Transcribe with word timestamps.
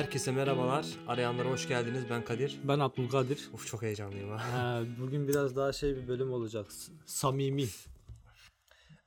Herkese 0.00 0.32
merhabalar. 0.32 0.86
Arayanlara 1.08 1.50
hoş 1.50 1.68
geldiniz. 1.68 2.02
Ben 2.10 2.24
Kadir. 2.24 2.60
Ben 2.64 2.78
Abdülkadir. 2.78 3.50
Uf 3.52 3.66
çok 3.66 3.82
heyecanlıyım 3.82 4.30
ha. 4.30 4.52
Ha, 4.52 4.82
bugün 5.00 5.28
biraz 5.28 5.56
daha 5.56 5.72
şey 5.72 5.96
bir 5.96 6.08
bölüm 6.08 6.32
olacak. 6.32 6.66
Samimi. 7.06 7.66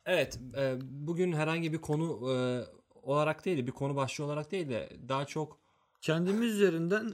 Evet, 0.05 0.39
e, 0.57 0.75
bugün 0.81 1.33
herhangi 1.33 1.73
bir 1.73 1.77
konu 1.77 2.31
e, 2.31 2.35
olarak 3.01 3.45
değil 3.45 3.57
de 3.57 3.67
bir 3.67 3.71
konu 3.71 3.95
başlığı 3.95 4.25
olarak 4.25 4.51
değil 4.51 4.69
de 4.69 4.89
daha 5.09 5.25
çok 5.25 5.59
Kendimiz 6.01 6.53
üzerinden 6.53 7.13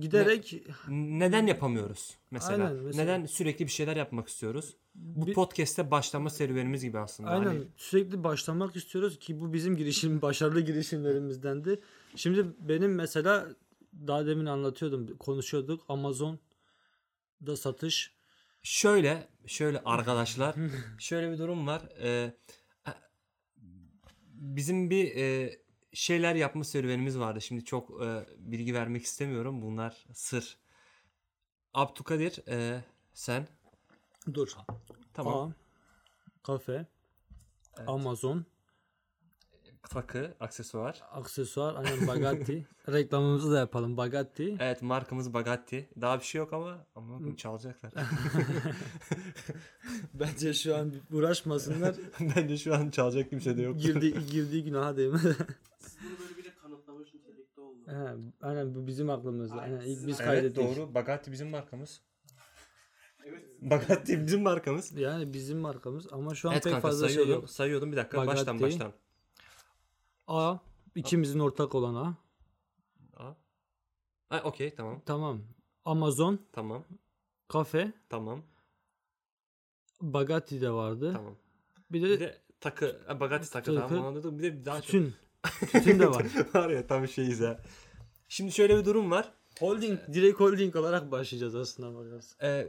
giderek 0.00 0.62
neden 0.88 1.46
yapamıyoruz 1.46 2.14
mesela. 2.30 2.66
Aynen, 2.66 2.82
mesela. 2.82 3.04
Neden 3.04 3.26
sürekli 3.26 3.64
bir 3.64 3.70
şeyler 3.70 3.96
yapmak 3.96 4.28
istiyoruz? 4.28 4.76
Bu 4.98 5.26
Bir- 5.26 5.34
podcast'te 5.34 5.90
başlama 5.90 6.30
serüvenimiz 6.30 6.82
gibi 6.84 6.98
aslında. 6.98 7.30
aynen 7.30 7.46
Hani 7.46 7.64
sürekli 7.76 8.24
başlamak 8.24 8.76
istiyoruz 8.76 9.18
ki 9.18 9.40
bu 9.40 9.52
bizim 9.52 9.76
girişim 9.76 10.22
başarılı 10.22 10.60
girişimlerimizdendi. 10.60 11.80
Şimdi 12.16 12.46
benim 12.58 12.94
mesela 12.94 13.46
daha 14.06 14.26
demin 14.26 14.46
anlatıyordum, 14.46 15.16
konuşuyorduk. 15.16 15.84
Amazon'da 15.88 17.56
satış. 17.56 18.12
şöyle, 18.62 19.28
şöyle 19.46 19.80
arkadaşlar, 19.84 20.54
şöyle 20.98 21.32
bir 21.32 21.38
durum 21.38 21.66
var. 21.66 21.82
E, 22.02 22.34
bizim 24.30 24.90
bir 24.90 25.16
e, 25.16 25.56
şeyler 25.92 26.34
yapma 26.34 26.64
serüvenimiz 26.64 27.18
vardı. 27.18 27.40
Şimdi 27.40 27.64
çok 27.64 28.02
e, 28.04 28.26
bilgi 28.38 28.74
vermek 28.74 29.02
istemiyorum. 29.02 29.62
Bunlar 29.62 30.06
sır. 30.12 30.56
Abdülkadir 31.74 32.48
e, 32.48 32.84
sen 33.14 33.48
Dur. 34.34 34.48
tamam. 35.14 35.50
A, 35.50 35.52
kafe, 36.42 36.86
Amazon, 37.86 38.44
Takı, 39.90 40.34
aksesuar. 40.40 41.02
aksesuar, 41.12 41.74
aynen 41.74 42.06
Bagatti. 42.06 42.66
Reklamımızı 42.88 43.52
da 43.52 43.58
yapalım 43.58 43.96
Bagatti. 43.96 44.56
Evet 44.60 44.82
markamız 44.82 45.34
Bagatti. 45.34 45.88
Daha 46.00 46.18
bir 46.18 46.24
şey 46.24 46.38
yok 46.38 46.52
ama 46.52 46.86
ama 46.94 47.36
çalacaklar. 47.36 47.92
Bence 50.14 50.54
şu 50.54 50.76
an 50.76 50.92
uğraşmasınlar. 51.12 51.94
Bence 52.36 52.56
şu 52.56 52.74
an 52.74 52.90
çalacak 52.90 53.30
kimse 53.30 53.56
de 53.56 53.62
yok. 53.62 53.80
Girdi, 53.80 54.26
girdiği 54.30 54.64
günaha 54.64 54.96
değmez. 54.96 55.24
Bunu 55.24 56.18
böyle 56.18 56.36
bir 56.38 56.44
de 56.44 56.54
kanıtlamış 56.62 57.14
nitelikte 57.14 57.60
oldu. 57.60 57.78
He, 57.86 58.14
aynen 58.46 58.74
bu 58.74 58.86
bizim 58.86 59.10
aklımızda. 59.10 59.60
Aynen, 59.60 59.80
ilk 59.80 60.06
biz 60.06 60.20
evet 60.20 60.28
kaydettik. 60.30 60.56
doğru. 60.76 60.94
Bagatti 60.94 61.32
bizim 61.32 61.48
markamız. 61.48 62.00
Evet. 63.28 63.42
Bagatti 63.60 64.20
bizim 64.26 64.42
markamız. 64.42 64.92
Yani 64.98 65.32
bizim 65.32 65.58
markamız 65.58 66.12
ama 66.12 66.34
şu 66.34 66.48
an 66.48 66.52
Evet 66.52 66.64
pek 66.64 66.72
kanka 66.72 66.88
fazla 66.88 67.06
şey 67.08 67.14
sayıyordum. 67.16 67.40
yok. 67.42 67.50
sayıyordum 67.50 67.92
bir 67.92 67.96
dakika. 67.96 68.26
Baştan 68.26 68.46
Bagatti. 68.58 68.62
baştan. 68.62 68.92
A 70.26 70.58
ikimizin 70.94 71.38
ortak 71.38 71.74
olan 71.74 71.94
A. 71.94 72.16
Aa. 73.22 73.34
Ha, 74.28 74.40
okey 74.44 74.74
tamam. 74.74 75.02
Tamam. 75.06 75.42
Amazon, 75.84 76.40
Tamam. 76.52 76.84
kafe, 77.48 77.92
Tamam. 78.08 78.42
Bagatti 80.00 80.60
de 80.60 80.70
vardı. 80.70 81.12
Tamam. 81.12 81.34
Bir 81.90 82.02
de, 82.02 82.08
Bir 82.10 82.20
de 82.20 82.38
takı. 82.60 83.00
Bagatti 83.20 83.50
takı 83.50 83.74
Takı. 83.74 83.88
tamam 83.88 84.06
anladım. 84.06 84.38
Bir 84.38 84.42
de 84.42 84.64
daha 84.64 84.76
çok. 84.80 84.84
tütün. 84.86 85.14
tütün 85.72 85.98
de 85.98 86.10
var. 86.10 86.26
var 86.54 86.70
ya 86.70 86.86
tam 86.86 87.08
şeyiz 87.08 87.40
ha. 87.40 87.60
Şimdi 88.28 88.52
şöyle 88.52 88.78
bir 88.78 88.84
durum 88.84 89.10
var. 89.10 89.32
holding, 89.60 90.00
direkt 90.12 90.40
holding 90.40 90.76
olarak 90.76 91.10
başlayacağız 91.10 91.54
aslında 91.54 91.94
bakarsın. 91.98 92.36
e, 92.46 92.68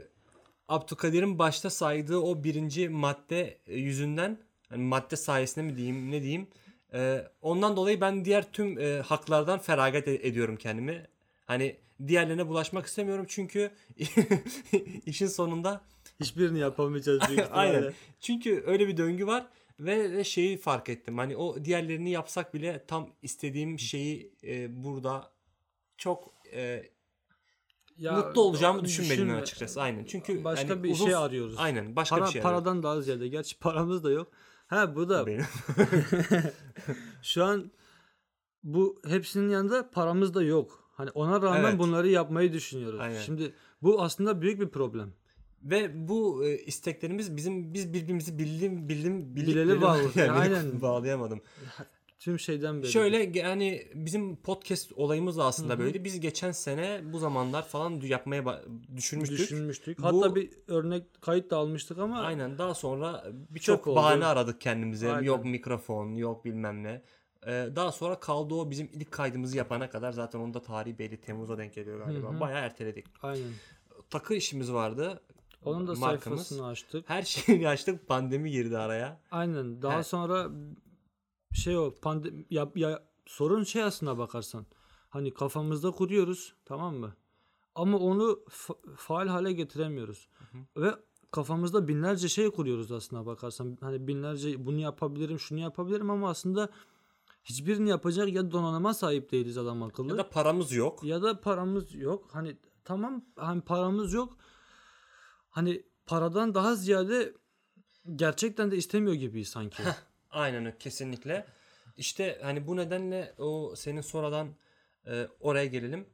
Abdülkadir'in 0.68 1.38
başta 1.38 1.70
saydığı 1.70 2.18
o 2.18 2.44
birinci 2.44 2.88
madde 2.88 3.58
e, 3.66 3.76
yüzünden 3.76 4.38
hani 4.68 4.82
madde 4.82 5.16
sayesinde 5.16 5.64
mi 5.64 5.76
diyeyim 5.76 6.10
ne 6.10 6.22
diyeyim 6.22 6.48
e, 6.92 7.24
ondan 7.42 7.76
dolayı 7.76 8.00
ben 8.00 8.24
diğer 8.24 8.52
tüm 8.52 8.78
e, 8.78 9.00
haklardan 9.00 9.58
feragat 9.58 10.08
e- 10.08 10.28
ediyorum 10.28 10.56
kendimi. 10.56 11.06
Hani 11.46 11.76
diğerlerine 12.06 12.48
bulaşmak 12.48 12.86
istemiyorum 12.86 13.26
çünkü 13.28 13.70
işin 15.06 15.26
sonunda 15.26 15.80
Hiçbirini 16.20 16.58
yapamayacağız 16.58 17.20
büyük 17.28 17.40
ihtimalle. 17.44 17.76
aynen 17.76 17.92
çünkü 18.20 18.62
öyle 18.66 18.88
bir 18.88 18.96
döngü 18.96 19.26
var 19.26 19.46
ve, 19.80 20.12
ve 20.12 20.24
şeyi 20.24 20.56
fark 20.56 20.88
ettim 20.88 21.18
hani 21.18 21.36
o 21.36 21.64
diğerlerini 21.64 22.10
yapsak 22.10 22.54
bile 22.54 22.84
tam 22.86 23.10
istediğim 23.22 23.78
şeyi 23.78 24.32
e, 24.44 24.84
burada 24.84 25.30
çok 25.98 26.34
e, 26.52 26.82
Ya, 27.98 28.12
mutlu 28.12 28.40
olacağımı 28.42 28.84
düşünmedim 28.84 29.12
düşünme. 29.16 29.34
açıkçası 29.40 29.82
aynen 29.82 30.04
çünkü 30.04 30.44
Başka 30.44 30.68
hani 30.68 30.82
bir 30.82 30.90
uzun- 30.92 31.04
şey 31.06 31.14
arıyoruz. 31.14 31.54
aynen 31.58 31.96
başka 31.96 32.16
Para, 32.16 32.26
bir 32.26 32.32
şey 32.32 32.40
arıyorum. 32.40 32.56
paradan 32.64 32.82
daha 32.82 33.00
ziyade. 33.00 33.28
Gerçi 33.28 33.58
paramız 33.58 34.04
da 34.04 34.10
yok. 34.10 34.28
Ha 34.66 34.94
bu 34.96 35.08
da 35.08 35.26
Benim. 35.26 35.44
Şu 37.22 37.44
an 37.44 37.70
bu 38.62 39.00
hepsinin 39.08 39.48
yanında 39.48 39.90
paramız 39.90 40.34
da 40.34 40.42
yok. 40.42 40.90
Hani 40.94 41.10
ona 41.10 41.42
rağmen 41.42 41.70
Evet. 41.70 41.78
bunları 41.78 42.08
yapmayı 42.08 42.52
düşünüyoruz. 42.52 43.00
Aynen. 43.00 43.20
Şimdi 43.20 43.54
bu 43.82 44.02
aslında 44.02 44.40
büyük 44.42 44.60
bir 44.60 44.68
problem. 44.68 45.12
Ve 45.62 46.08
bu 46.08 46.44
e, 46.46 46.58
isteklerimiz 46.58 47.36
bizim 47.36 47.74
biz 47.74 47.92
birbirimizi 47.92 48.38
bildim 48.38 48.88
bildim 48.88 49.36
bildik 49.36 49.54
bileli- 49.56 49.80
bağlı. 49.82 50.00
Yani 50.14 50.30
Aynen. 50.30 50.80
bağlayamadım. 50.82 51.40
Tüm 52.18 52.38
şeyden 52.38 52.82
beri. 52.82 52.90
Şöyle 52.92 53.38
yani 53.38 53.86
bizim 53.94 54.36
podcast 54.36 54.92
olayımız 54.92 55.38
da 55.38 55.44
aslında 55.44 55.78
böyle. 55.78 56.04
Biz 56.04 56.20
geçen 56.20 56.52
sene 56.52 57.00
bu 57.12 57.18
zamanlar 57.18 57.68
falan 57.68 58.00
yapmaya 58.00 58.62
düşünmüştük. 58.96 59.38
düşünmüştük. 59.38 59.98
Bu- 59.98 60.02
Hatta 60.04 60.34
bir 60.34 60.50
örnek 60.68 61.04
kayıt 61.22 61.50
da 61.50 61.56
almıştık 61.56 61.98
ama 61.98 62.20
Aynen 62.20 62.58
daha 62.58 62.74
sonra 62.74 63.24
birçok 63.50 63.86
bahane 63.86 64.26
aradık 64.26 64.60
kendimize. 64.60 65.12
Aynen. 65.12 65.26
Yok 65.26 65.44
mikrofon, 65.44 66.14
yok 66.14 66.44
bilmem 66.44 66.82
ne. 66.82 67.02
Ee, 67.46 67.68
daha 67.76 67.92
sonra 67.92 68.20
kaldı 68.20 68.54
o 68.54 68.70
bizim 68.70 68.90
ilk 68.92 69.12
kaydımızı 69.12 69.56
yapana 69.56 69.90
kadar 69.90 70.12
zaten 70.12 70.38
onun 70.38 70.54
da 70.54 70.62
tarihi 70.62 70.98
belli 70.98 71.20
Temmuz'a 71.20 71.58
denk 71.58 71.74
geliyor 71.74 71.98
galiba. 72.06 72.28
Hı 72.32 72.36
hı. 72.36 72.40
Bayağı 72.40 72.60
erteledik. 72.60 73.06
aynen. 73.22 73.50
Takı 74.10 74.34
işimiz 74.34 74.72
vardı. 74.72 75.20
Onun 75.64 75.86
da 75.86 75.94
Markamız. 75.94 76.38
sayfasını 76.40 76.66
açtık. 76.66 77.04
Her 77.10 77.22
şeyi 77.22 77.68
açtık. 77.68 78.08
Pandemi 78.08 78.50
girdi 78.50 78.78
araya. 78.78 79.20
Aynen. 79.30 79.82
Daha 79.82 79.98
He. 79.98 80.02
sonra 80.02 80.48
şey 81.52 81.76
o 81.78 81.94
pandemi 82.02 82.46
ya, 82.50 82.72
ya 82.74 83.08
sorun 83.26 83.64
şey 83.64 83.82
aslına 83.82 84.18
bakarsan. 84.18 84.66
Hani 85.08 85.34
kafamızda 85.34 85.90
kuruyoruz, 85.90 86.54
tamam 86.64 86.96
mı? 86.96 87.16
Ama 87.74 87.98
onu 87.98 88.44
fa- 88.48 88.96
faal 88.96 89.28
hale 89.28 89.52
getiremiyoruz. 89.52 90.28
Ve 90.76 90.94
kafamızda 91.30 91.88
binlerce 91.88 92.28
şey 92.28 92.50
kuruyoruz 92.50 92.92
aslına 92.92 93.26
bakarsan. 93.26 93.78
Hani 93.80 94.06
binlerce 94.06 94.66
bunu 94.66 94.78
yapabilirim, 94.78 95.38
şunu 95.38 95.58
yapabilirim 95.58 96.10
ama 96.10 96.30
aslında 96.30 96.68
hiçbirini 97.44 97.88
yapacak 97.88 98.32
ya 98.32 98.50
donanıma 98.50 98.94
sahip 98.94 99.32
değiliz 99.32 99.58
adam 99.58 99.82
akıllı. 99.82 100.08
Ya 100.10 100.18
da 100.18 100.30
paramız 100.30 100.72
yok. 100.72 101.04
ya 101.04 101.22
da 101.22 101.40
paramız 101.40 101.94
yok. 101.94 102.28
Hani 102.32 102.56
tamam 102.84 103.24
hani 103.36 103.60
paramız 103.60 104.12
yok. 104.12 104.36
Hani 105.48 105.82
paradan 106.06 106.54
daha 106.54 106.74
ziyade 106.76 107.34
gerçekten 108.16 108.70
de 108.70 108.76
istemiyor 108.76 109.14
gibiyiz 109.14 109.48
sanki. 109.48 109.82
Aynen 110.30 110.78
kesinlikle. 110.78 111.46
İşte 111.96 112.38
hani 112.42 112.66
bu 112.66 112.76
nedenle 112.76 113.32
o 113.38 113.76
senin 113.76 114.00
sonradan 114.00 114.48
e, 115.06 115.28
oraya 115.40 115.66
gelelim. 115.66 116.06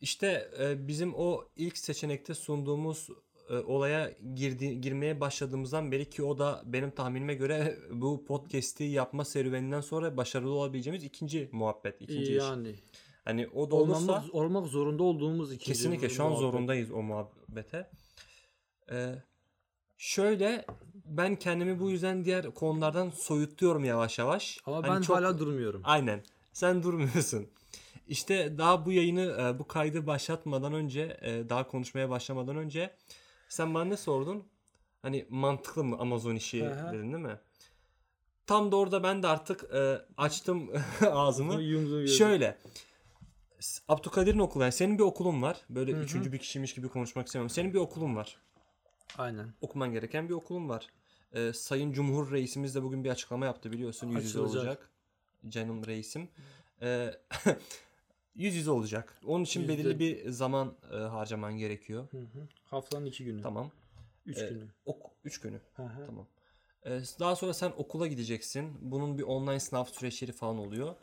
İşte 0.00 0.50
e, 0.60 0.88
bizim 0.88 1.14
o 1.14 1.44
ilk 1.56 1.78
seçenekte 1.78 2.34
sunduğumuz 2.34 3.08
e, 3.50 3.56
olaya 3.56 4.10
girdi, 4.34 4.80
girmeye 4.80 5.20
başladığımızdan 5.20 5.92
beri 5.92 6.10
ki 6.10 6.22
o 6.22 6.38
da 6.38 6.62
benim 6.66 6.90
tahminime 6.90 7.34
göre 7.34 7.78
bu 7.90 8.24
podcast'i 8.24 8.84
yapma 8.84 9.24
serüveninden 9.24 9.80
sonra 9.80 10.16
başarılı 10.16 10.50
olabileceğimiz 10.54 11.04
ikinci 11.04 11.48
muhabbet, 11.52 12.00
ikinci 12.00 12.32
iş. 12.32 12.38
yani 12.38 12.74
Hani 13.24 13.48
o 13.48 13.70
da 13.70 13.74
olmamız, 13.76 14.34
olmak 14.34 14.66
zorunda 14.66 15.02
olduğumuz 15.02 15.52
ikinci 15.52 15.64
Kesinlikle 15.64 16.08
şu 16.08 16.24
an 16.24 16.30
muhabbet. 16.30 16.50
zorundayız 16.50 16.90
o 16.90 17.02
muhabbete. 17.02 17.90
Ee, 18.90 19.14
şöyle 20.02 20.64
ben 21.04 21.36
kendimi 21.36 21.80
bu 21.80 21.90
yüzden 21.90 22.24
diğer 22.24 22.54
konulardan 22.54 23.10
soyutluyorum 23.10 23.84
yavaş 23.84 24.18
yavaş. 24.18 24.58
Ama 24.66 24.76
Hani 24.76 24.86
ben 24.86 25.00
çok- 25.00 25.16
hala 25.16 25.38
durmuyorum. 25.38 25.80
Aynen. 25.84 26.24
Sen 26.52 26.82
durmuyorsun. 26.82 27.48
İşte 28.08 28.58
daha 28.58 28.86
bu 28.86 28.92
yayını 28.92 29.22
e, 29.40 29.58
bu 29.58 29.66
kaydı 29.68 30.06
başlatmadan 30.06 30.72
önce 30.74 31.16
e, 31.22 31.48
daha 31.48 31.68
konuşmaya 31.68 32.10
başlamadan 32.10 32.56
önce 32.56 32.94
sen 33.48 33.74
bana 33.74 33.84
ne 33.84 33.96
sordun? 33.96 34.44
Hani 35.02 35.26
mantıklı 35.30 35.84
mı 35.84 35.96
Amazon 35.98 36.34
işi 36.34 36.64
hı. 36.66 36.92
dedin 36.92 37.12
değil 37.12 37.24
mi? 37.24 37.40
Tam 38.46 38.72
da 38.72 38.76
orada 38.76 39.02
ben 39.02 39.22
de 39.22 39.26
artık 39.26 39.64
e, 39.74 40.02
açtım 40.16 40.70
ağzımı. 41.10 41.62
Şöyle. 42.08 42.58
Abdülkadir'in 43.88 44.38
okulu 44.38 44.62
yani 44.62 44.72
senin 44.72 44.98
bir 44.98 45.02
okulun 45.04 45.42
var. 45.42 45.56
Böyle 45.70 45.92
Hı 45.92 45.96
hı. 45.96 46.00
üçüncü 46.00 46.32
bir 46.32 46.38
kişiymiş 46.38 46.74
gibi 46.74 46.88
konuşmak 46.88 47.26
istemiyorum. 47.26 47.50
Senin 47.54 47.74
bir 47.74 47.78
okulun 47.78 48.16
var. 48.16 48.36
Aynen. 49.18 49.52
Okuman 49.60 49.92
gereken 49.92 50.28
bir 50.28 50.34
okulun 50.34 50.68
var. 50.68 50.86
Ee, 51.32 51.52
Sayın 51.52 51.92
Cumhur 51.92 52.32
Reisimiz 52.32 52.74
de 52.74 52.82
bugün 52.82 53.04
bir 53.04 53.10
açıklama 53.10 53.46
yaptı 53.46 53.72
biliyorsun. 53.72 54.08
Yüz 54.08 54.24
yüze 54.24 54.38
Açılacak. 54.38 54.56
olacak. 54.60 54.90
Canım 55.48 55.86
reisim. 55.86 56.28
Ee, 56.82 57.10
yüz 58.34 58.54
yüze 58.54 58.70
olacak. 58.70 59.20
Onun 59.26 59.44
için 59.44 59.60
Yüzde- 59.60 59.72
belirli 59.72 59.98
bir 59.98 60.30
zaman 60.30 60.74
e, 60.92 60.96
harcaman 60.96 61.56
gerekiyor. 61.56 62.08
Hı 62.10 62.18
hı. 62.18 62.48
Haftanın 62.64 63.06
iki 63.06 63.24
günü. 63.24 63.42
Tamam. 63.42 63.70
Üç 64.26 64.38
Ee, 64.38 64.48
günü. 64.48 64.66
Ok 64.86 65.10
üç 65.24 65.40
günü. 65.40 65.60
Hı 65.76 65.82
hı. 65.82 66.06
Tamam. 66.06 66.26
Ee, 66.86 67.00
daha 67.20 67.36
sonra 67.36 67.54
sen 67.54 67.72
okula 67.76 68.06
gideceksin. 68.06 68.72
Bunun 68.80 69.18
bir 69.18 69.22
online 69.22 69.60
sınav 69.60 69.84
süreçleri 69.84 70.32
falan 70.32 70.58
oluyor. 70.58 70.94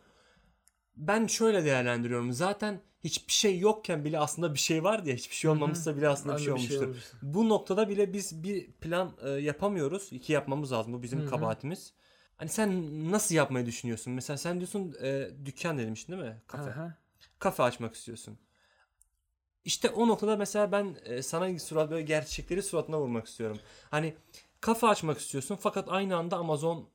Ben 0.99 1.27
şöyle 1.27 1.65
değerlendiriyorum. 1.65 2.33
Zaten 2.33 2.81
hiçbir 3.03 3.33
şey 3.33 3.59
yokken 3.59 4.05
bile 4.05 4.19
aslında 4.19 4.53
bir 4.53 4.59
şey 4.59 4.83
var 4.83 5.05
diye 5.05 5.15
hiçbir 5.15 5.35
şey 5.35 5.51
olmamışsa 5.51 5.97
bile 5.97 6.09
aslında 6.09 6.37
bir 6.37 6.41
şey 6.41 6.55
bir 6.55 6.59
şey 6.59 6.77
olmuştur. 6.77 7.17
Bu 7.21 7.49
noktada 7.49 7.89
bile 7.89 8.13
biz 8.13 8.43
bir 8.43 8.71
plan 8.71 9.11
e, 9.23 9.29
yapamıyoruz. 9.29 10.07
İki 10.11 10.33
yapmamız 10.33 10.71
lazım. 10.71 10.93
Bu 10.93 11.03
bizim 11.03 11.29
kabahatimiz. 11.29 11.93
Hani 12.37 12.49
sen 12.49 13.11
nasıl 13.11 13.35
yapmayı 13.35 13.65
düşünüyorsun? 13.65 14.13
Mesela 14.13 14.37
sen 14.37 14.57
diyorsun 14.57 14.95
e, 15.01 15.29
dükkan 15.45 15.77
demiştin 15.77 16.13
değil 16.13 16.23
mi? 16.23 16.41
Kafe. 16.47 16.69
Aha. 16.71 16.97
Kafe 17.39 17.63
açmak 17.63 17.95
istiyorsun. 17.95 18.37
İşte 19.65 19.89
o 19.89 20.07
noktada 20.07 20.37
mesela 20.37 20.71
ben 20.71 20.97
e, 21.05 21.21
sana 21.21 21.59
surat 21.59 21.91
böyle 21.91 22.01
gerçekleri 22.01 22.63
suratına 22.63 22.99
vurmak 22.99 23.27
istiyorum. 23.27 23.59
Hani 23.91 24.15
kafe 24.61 24.87
açmak 24.87 25.19
istiyorsun 25.19 25.57
fakat 25.61 25.89
aynı 25.89 26.17
anda 26.17 26.37
Amazon 26.37 26.89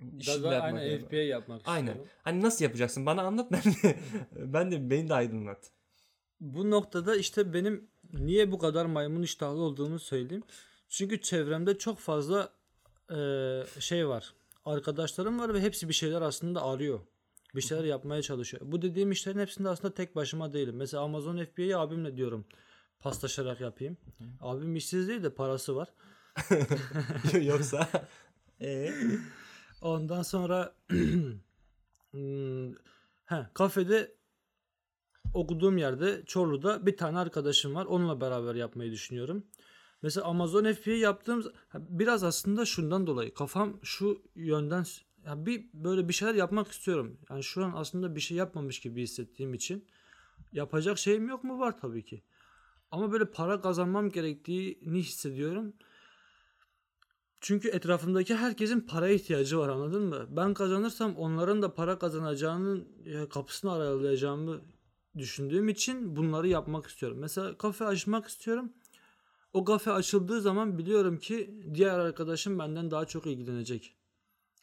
da 0.00 0.54
yapmak 0.54 0.82
aynen. 0.82 0.98
FBA 1.08 1.16
yapmak 1.16 1.60
Aynen. 1.64 1.86
istiyorum. 1.86 2.12
Hani 2.22 2.42
nasıl 2.42 2.64
yapacaksın? 2.64 3.06
Bana 3.06 3.22
anlat 3.22 3.52
ben 3.52 3.62
de 3.62 3.98
ben 4.34 4.70
de 4.70 4.90
beni 4.90 5.08
de 5.08 5.14
aydınlat. 5.14 5.70
Bu 6.40 6.70
noktada 6.70 7.16
işte 7.16 7.52
benim 7.54 7.90
niye 8.12 8.52
bu 8.52 8.58
kadar 8.58 8.86
maymun 8.86 9.22
iştahlı 9.22 9.60
olduğumu 9.60 9.98
söyleyeyim. 9.98 10.42
Çünkü 10.88 11.20
çevremde 11.20 11.78
çok 11.78 11.98
fazla 11.98 12.52
eee, 13.10 13.64
şey 13.78 14.08
var. 14.08 14.34
Arkadaşlarım 14.64 15.38
var 15.38 15.54
ve 15.54 15.60
hepsi 15.60 15.88
bir 15.88 15.94
şeyler 15.94 16.22
aslında 16.22 16.62
arıyor. 16.62 17.00
Bir 17.54 17.60
şeyler 17.60 17.84
yapmaya 17.84 18.22
çalışıyor. 18.22 18.62
Bu 18.66 18.82
dediğim 18.82 19.10
işlerin 19.12 19.38
hepsinde 19.38 19.68
aslında 19.68 19.94
tek 19.94 20.16
başıma 20.16 20.52
değilim. 20.52 20.76
Mesela 20.76 21.02
Amazon 21.02 21.44
FBA'yı 21.44 21.78
abimle 21.78 22.16
diyorum. 22.16 22.44
Paslaşarak 23.00 23.60
yapayım. 23.60 23.96
Abim 24.40 24.76
işsiz 24.76 25.08
değil 25.08 25.22
de 25.22 25.30
parası 25.34 25.76
var. 25.76 25.88
Yoksa 27.42 27.88
e 28.60 28.92
Ondan 29.80 30.22
sonra 30.22 30.74
hmm, 32.10 32.72
he, 33.24 33.46
kafede 33.54 34.14
okuduğum 35.34 35.78
yerde 35.78 36.22
Çorlu'da 36.26 36.86
bir 36.86 36.96
tane 36.96 37.18
arkadaşım 37.18 37.74
var. 37.74 37.84
Onunla 37.86 38.20
beraber 38.20 38.54
yapmayı 38.54 38.92
düşünüyorum. 38.92 39.46
Mesela 40.02 40.26
Amazon 40.26 40.72
FBA 40.72 40.90
yaptığım 40.90 41.52
biraz 41.74 42.24
aslında 42.24 42.64
şundan 42.64 43.06
dolayı 43.06 43.34
kafam 43.34 43.80
şu 43.82 44.22
yönden 44.34 44.84
ya 45.26 45.46
bir 45.46 45.64
böyle 45.74 46.08
bir 46.08 46.12
şeyler 46.12 46.34
yapmak 46.34 46.72
istiyorum. 46.72 47.18
Yani 47.30 47.44
şu 47.44 47.64
an 47.64 47.72
aslında 47.76 48.16
bir 48.16 48.20
şey 48.20 48.36
yapmamış 48.36 48.80
gibi 48.80 49.02
hissettiğim 49.02 49.54
için 49.54 49.84
yapacak 50.52 50.98
şeyim 50.98 51.28
yok 51.28 51.44
mu 51.44 51.58
var 51.58 51.78
tabii 51.80 52.04
ki. 52.04 52.22
Ama 52.90 53.12
böyle 53.12 53.24
para 53.24 53.60
kazanmam 53.60 54.10
gerektiğini 54.10 54.98
hissediyorum. 54.98 55.72
Çünkü 57.40 57.68
etrafımdaki 57.68 58.34
herkesin 58.34 58.80
paraya 58.80 59.14
ihtiyacı 59.14 59.58
var 59.58 59.68
anladın 59.68 60.02
mı? 60.02 60.26
Ben 60.30 60.54
kazanırsam 60.54 61.16
onların 61.16 61.62
da 61.62 61.74
para 61.74 61.98
kazanacağının 61.98 62.88
e, 63.06 63.28
kapısını 63.28 63.72
aralayacağımı 63.72 64.60
düşündüğüm 65.18 65.68
için 65.68 66.16
bunları 66.16 66.48
yapmak 66.48 66.86
istiyorum. 66.86 67.18
Mesela 67.20 67.58
kafe 67.58 67.84
açmak 67.84 68.26
istiyorum. 68.26 68.72
O 69.52 69.64
kafe 69.64 69.90
açıldığı 69.90 70.40
zaman 70.40 70.78
biliyorum 70.78 71.18
ki 71.18 71.60
diğer 71.74 71.98
arkadaşım 71.98 72.58
benden 72.58 72.90
daha 72.90 73.04
çok 73.04 73.26
ilgilenecek. 73.26 73.96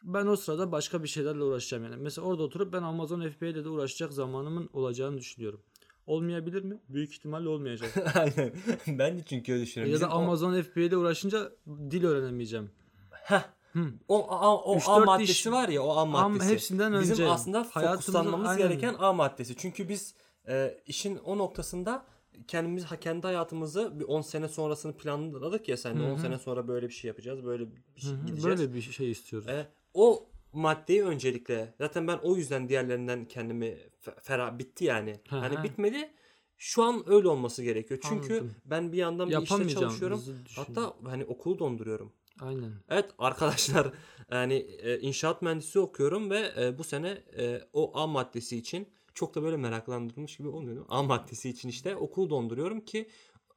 Ben 0.02 0.26
o 0.26 0.36
sırada 0.36 0.72
başka 0.72 1.02
bir 1.02 1.08
şeylerle 1.08 1.42
uğraşacağım 1.42 1.84
yani. 1.84 1.96
Mesela 1.96 2.26
orada 2.26 2.42
oturup 2.42 2.72
ben 2.72 2.82
Amazon 2.82 3.30
FBA 3.30 3.54
de 3.54 3.68
uğraşacak 3.68 4.12
zamanımın 4.12 4.70
olacağını 4.72 5.18
düşünüyorum. 5.18 5.60
Olmayabilir 6.08 6.62
mi? 6.62 6.78
Büyük 6.88 7.12
ihtimalle 7.12 7.48
olmayacak. 7.48 7.90
aynen. 8.14 8.52
Ben 8.86 9.18
de 9.18 9.22
çünkü 9.28 9.52
öyle 9.52 9.62
düşünüyorum. 9.62 9.94
ya 9.94 10.00
da 10.00 10.06
Bizim 10.06 10.18
Amazon 10.18 10.62
FBA 10.62 10.80
ile 10.80 10.96
uğraşınca 10.96 11.52
dil 11.90 12.04
öğrenemeyeceğim. 12.04 12.70
Heh. 13.10 13.42
Hı. 13.72 13.80
O, 14.08 14.26
A, 14.30 14.56
o 14.56 14.76
Üç, 14.76 14.82
A 14.88 14.98
maddesi 14.98 15.32
iş- 15.32 15.46
var 15.46 15.68
ya 15.68 15.82
o 15.82 15.90
A 15.90 16.00
Am 16.00 16.08
maddesi. 16.08 16.50
hepsinden 16.52 16.94
önce. 16.94 17.12
Bizim 17.12 17.30
aslında 17.30 17.64
fokuslanmamız 17.64 18.48
aynen. 18.48 18.68
gereken 18.68 18.94
A 18.98 19.12
maddesi. 19.12 19.56
Çünkü 19.56 19.88
biz 19.88 20.14
e, 20.48 20.80
işin 20.86 21.16
o 21.16 21.38
noktasında 21.38 22.04
kendimiz 22.48 22.86
kendi 23.00 23.26
hayatımızı 23.26 24.00
bir 24.00 24.04
10 24.04 24.20
sene 24.20 24.48
sonrasını 24.48 24.96
planladık 24.96 25.68
ya 25.68 25.76
sen 25.76 25.96
de 26.00 26.02
Hı 26.02 26.12
10 26.12 26.16
hı. 26.16 26.20
sene 26.20 26.38
sonra 26.38 26.68
böyle 26.68 26.88
bir 26.88 26.94
şey 26.94 27.08
yapacağız. 27.08 27.44
Böyle 27.44 27.64
bir 27.72 28.00
şey 28.00 28.10
gideceğiz. 28.26 28.44
Böyle 28.44 28.74
bir 28.74 28.80
şey 28.82 29.10
istiyoruz. 29.10 29.48
E, 29.48 29.66
o 29.94 30.27
maddeyi 30.52 31.04
öncelikle 31.04 31.74
zaten 31.78 32.08
ben 32.08 32.18
o 32.22 32.36
yüzden 32.36 32.68
diğerlerinden 32.68 33.24
kendimi 33.24 33.66
fe- 34.04 34.20
ferah 34.22 34.58
bitti 34.58 34.84
yani. 34.84 35.20
Hı 35.28 35.36
hani 35.36 35.62
bitmedi. 35.62 36.10
Şu 36.56 36.82
an 36.82 37.04
öyle 37.06 37.28
olması 37.28 37.62
gerekiyor. 37.62 38.00
Çünkü 38.02 38.34
Anladım. 38.34 38.56
ben 38.64 38.92
bir 38.92 38.96
yandan 38.96 39.28
bir 39.30 39.42
işte 39.42 39.68
çalışıyorum. 39.68 40.22
Hatta 40.56 40.94
hani 41.04 41.24
okulu 41.24 41.58
donduruyorum. 41.58 42.12
aynen. 42.40 42.72
Evet 42.88 43.10
arkadaşlar 43.18 43.92
yani 44.30 44.54
e, 44.54 44.98
inşaat 45.00 45.42
mühendisi 45.42 45.78
okuyorum 45.78 46.30
ve 46.30 46.52
e, 46.60 46.78
bu 46.78 46.84
sene 46.84 47.08
e, 47.38 47.60
o 47.72 47.98
A 47.98 48.06
maddesi 48.06 48.56
için 48.56 48.88
çok 49.14 49.34
da 49.34 49.42
böyle 49.42 49.56
meraklandırmış 49.56 50.36
gibi 50.36 50.48
olmuyor. 50.48 50.84
A 50.88 51.02
maddesi 51.02 51.50
için 51.50 51.68
işte 51.68 51.96
okul 51.96 52.30
donduruyorum 52.30 52.80
ki 52.80 53.08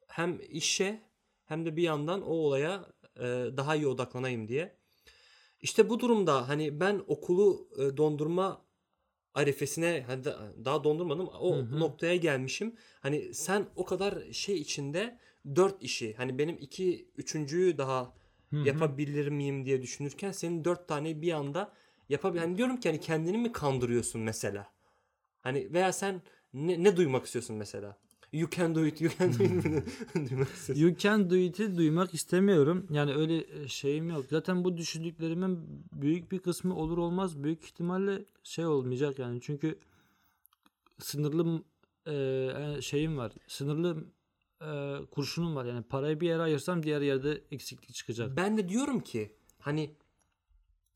hem 0.07 0.39
işe 0.49 1.01
hem 1.45 1.65
de 1.65 1.75
bir 1.75 1.83
yandan 1.83 2.21
o 2.21 2.33
olaya 2.33 2.85
daha 3.57 3.75
iyi 3.75 3.87
odaklanayım 3.87 4.47
diye. 4.47 4.80
İşte 5.61 5.89
bu 5.89 5.99
durumda 5.99 6.49
hani 6.49 6.79
ben 6.79 7.01
okulu 7.07 7.69
e, 7.77 7.97
dondurma 7.97 8.65
arifesine 9.33 10.03
hani 10.07 10.23
da- 10.23 10.53
daha 10.65 10.83
dondurmadım 10.83 11.27
o 11.27 11.55
Hı 11.57 11.61
hı. 11.61 11.79
noktaya 11.79 12.15
gelmişim. 12.15 12.75
Hani 12.99 13.33
sen 13.33 13.67
o 13.75 13.85
kadar 13.85 14.31
şey 14.31 14.55
içinde 14.57 15.19
dört 15.55 15.83
işi 15.83 16.13
hani 16.13 16.37
benim 16.37 16.57
iki 16.59 17.09
üçüncüyü 17.17 17.77
daha 17.77 18.13
Hı 18.49 18.57
hı. 18.57 18.65
yapabilir 18.65 19.27
miyim 19.27 19.65
diye 19.65 19.81
düşünürken 19.81 20.31
senin 20.31 20.63
dört 20.65 20.87
tane 20.87 21.21
bir 21.21 21.31
anda 21.33 21.73
yapabil 22.09 22.39
hani 22.39 22.57
diyorum 22.57 22.77
ki 22.79 22.89
hani 22.89 22.99
kendini 22.99 23.37
mi 23.37 23.51
kandırıyorsun 23.51 24.21
mesela? 24.21 24.73
Hani 25.41 25.73
veya 25.73 25.93
sen 25.93 26.21
ne, 26.53 26.83
ne 26.83 26.97
duymak 26.97 27.25
istiyorsun 27.25 27.55
mesela? 27.55 27.97
You 28.33 28.49
can 28.49 28.75
do 28.75 28.85
it, 28.85 29.01
you 29.01 29.11
can 29.17 29.33
do 29.39 29.43
it 29.43 29.87
istiyorsun? 30.55 30.75
You 30.75 30.97
can 30.97 31.29
do 31.29 31.35
it'i 31.35 31.77
duymak 31.77 32.13
istemiyorum. 32.13 32.87
Yani 32.89 33.15
öyle 33.15 33.63
e, 33.63 33.67
şeyim 33.67 34.09
yok. 34.09 34.25
Zaten 34.29 34.63
bu 34.63 34.77
düşündüklerimin 34.77 35.85
büyük 35.93 36.31
bir 36.31 36.39
kısmı 36.39 36.75
olur 36.75 36.97
olmaz 36.97 37.43
büyük 37.43 37.63
ihtimalle 37.63 38.25
şey 38.43 38.65
olmayacak 38.65 39.19
yani. 39.19 39.41
Çünkü 39.41 39.79
sınırlı 40.99 41.63
e, 42.07 42.81
şeyim 42.81 43.17
var. 43.17 43.31
Sınırlı 43.47 44.05
e, 44.61 44.97
kurşunum 45.11 45.55
var. 45.55 45.65
Yani 45.65 45.83
parayı 45.83 46.19
bir 46.19 46.27
yere 46.27 46.41
ayırsam 46.41 46.83
diğer 46.83 47.01
yerde 47.01 47.41
eksiklik 47.51 47.93
çıkacak. 47.93 48.37
Ben 48.37 48.57
de 48.57 48.69
diyorum 48.69 48.99
ki 48.99 49.35
hani 49.59 49.95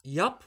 yap 0.03 0.43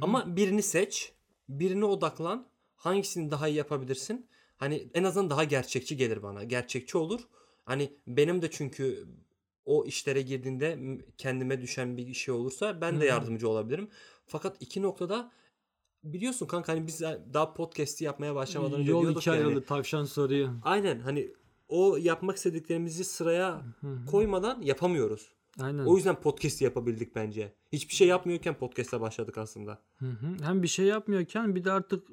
ama 0.00 0.36
birini 0.36 0.62
seç, 0.62 1.12
birine 1.48 1.84
odaklan. 1.84 2.48
Hangisini 2.76 3.30
daha 3.30 3.48
iyi 3.48 3.56
yapabilirsin? 3.56 4.26
Hani 4.58 4.88
en 4.94 5.04
azından 5.04 5.30
daha 5.30 5.44
gerçekçi 5.44 5.96
gelir 5.96 6.22
bana. 6.22 6.44
Gerçekçi 6.44 6.98
olur. 6.98 7.20
Hani 7.64 7.92
benim 8.06 8.42
de 8.42 8.50
çünkü 8.50 9.06
o 9.64 9.84
işlere 9.84 10.22
girdiğinde 10.22 10.78
kendime 11.18 11.60
düşen 11.60 11.96
bir 11.96 12.14
şey 12.14 12.34
olursa 12.34 12.80
ben 12.80 13.00
de 13.00 13.04
yardımcı 13.04 13.48
olabilirim. 13.48 13.88
Fakat 14.26 14.56
iki 14.60 14.82
noktada 14.82 15.32
biliyorsun 16.04 16.46
kanka 16.46 16.72
hani 16.72 16.86
biz 16.86 17.00
daha 17.32 17.54
podcast'i 17.54 18.04
yapmaya 18.04 18.34
başlamadan 18.34 18.80
önce 18.80 18.90
Yol 18.90 19.02
diyorduk 19.02 19.22
iki 19.22 19.30
yani. 19.30 19.64
tavşan 19.64 20.04
soruyu. 20.04 20.50
Aynen 20.62 21.00
hani 21.00 21.32
o 21.68 21.96
yapmak 21.96 22.36
istediklerimizi 22.36 23.04
sıraya 23.04 23.62
koymadan 24.10 24.62
yapamıyoruz. 24.62 25.32
Aynen. 25.60 25.84
O 25.84 25.96
yüzden 25.96 26.20
podcast 26.20 26.62
yapabildik 26.62 27.14
bence. 27.14 27.52
Hiçbir 27.72 27.94
şey 27.94 28.08
yapmıyorken 28.08 28.54
podcast'a 28.54 29.00
başladık 29.00 29.38
aslında. 29.38 29.78
Hı 29.98 30.06
hı. 30.06 30.44
Hem 30.44 30.62
bir 30.62 30.68
şey 30.68 30.86
yapmıyorken 30.86 31.54
bir 31.54 31.64
de 31.64 31.72
artık 31.72 32.08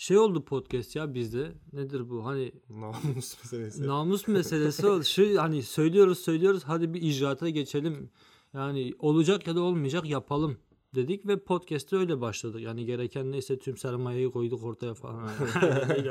şey 0.00 0.18
oldu 0.18 0.44
podcast 0.44 0.96
ya 0.96 1.14
bizde. 1.14 1.52
Nedir 1.72 2.10
bu? 2.10 2.26
Hani 2.26 2.52
Namus 2.70 3.36
meselesi. 3.42 3.86
namus 3.86 4.28
meselesi 4.28 4.86
oldu. 4.86 5.04
Şu 5.04 5.42
hani 5.42 5.62
söylüyoruz 5.62 6.18
söylüyoruz 6.18 6.62
hadi 6.64 6.94
bir 6.94 7.02
icraata 7.02 7.48
geçelim. 7.48 8.10
Yani 8.54 8.94
olacak 8.98 9.46
ya 9.46 9.56
da 9.56 9.60
olmayacak 9.60 10.06
yapalım 10.06 10.58
dedik 10.94 11.26
ve 11.26 11.38
podcast'te 11.38 11.96
öyle 11.96 12.20
başladık. 12.20 12.60
Yani 12.60 12.84
gereken 12.86 13.32
neyse 13.32 13.58
tüm 13.58 13.76
sermayeyi 13.76 14.30
koyduk 14.30 14.64
ortaya 14.64 14.94
falan. 14.94 15.28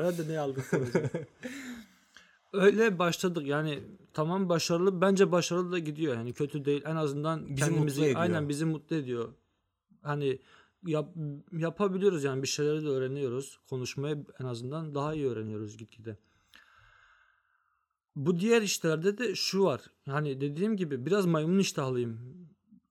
hadi 0.02 0.30
ne 0.30 0.40
aldık. 0.40 0.72
Öyle 2.54 3.00
başladık 3.00 3.48
yani 3.48 3.80
tamam 4.14 4.50
başarılı 4.50 5.02
bence 5.02 5.32
başarılı 5.32 5.72
da 5.72 5.80
gidiyor 5.80 6.16
yani 6.16 6.34
kötü 6.34 6.66
değil 6.66 6.82
en 6.86 6.96
azından 6.96 7.50
Bizi 7.50 7.56
kendimizi 7.56 8.18
aynen 8.18 8.50
bizi 8.50 8.66
mutlu 8.66 8.96
ediyor. 8.96 9.30
Hani 10.02 10.40
yap, 10.86 11.10
yapabiliyoruz 11.52 12.24
yani 12.24 12.42
bir 12.44 12.48
şeyleri 12.48 12.84
de 12.84 12.88
öğreniyoruz. 12.88 13.60
Konuşmayı 13.70 14.26
en 14.40 14.46
azından 14.46 14.96
daha 14.96 15.14
iyi 15.14 15.28
öğreniyoruz 15.28 15.78
gitgide. 15.78 16.18
Bu 18.16 18.40
diğer 18.40 18.62
işlerde 18.62 19.18
de 19.18 19.36
şu 19.36 19.64
var. 19.64 19.82
Hani 20.06 20.42
dediğim 20.42 20.78
gibi 20.78 21.06
biraz 21.06 21.26
maymun 21.26 21.60
iştahlıyım. 21.60 22.40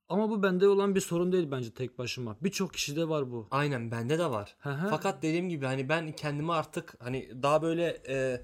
Ama 0.09 0.31
bu 0.31 0.43
bende 0.43 0.69
olan 0.69 0.95
bir 0.95 1.01
sorun 1.01 1.33
değil 1.33 1.51
bence 1.51 1.71
tek 1.71 1.99
başıma. 1.99 2.37
Birçok 2.41 2.73
kişide 2.73 3.09
var 3.09 3.31
bu. 3.31 3.49
Aynen 3.51 3.91
bende 3.91 4.19
de 4.19 4.31
var. 4.31 4.57
Hı 4.59 4.71
hı. 4.71 4.87
Fakat 4.91 5.23
dediğim 5.23 5.49
gibi 5.49 5.67
hani 5.67 5.89
ben 5.89 6.13
kendimi 6.13 6.53
artık 6.53 6.95
hani 6.99 7.43
daha 7.43 7.63
böyle 7.63 8.03
e, 8.09 8.43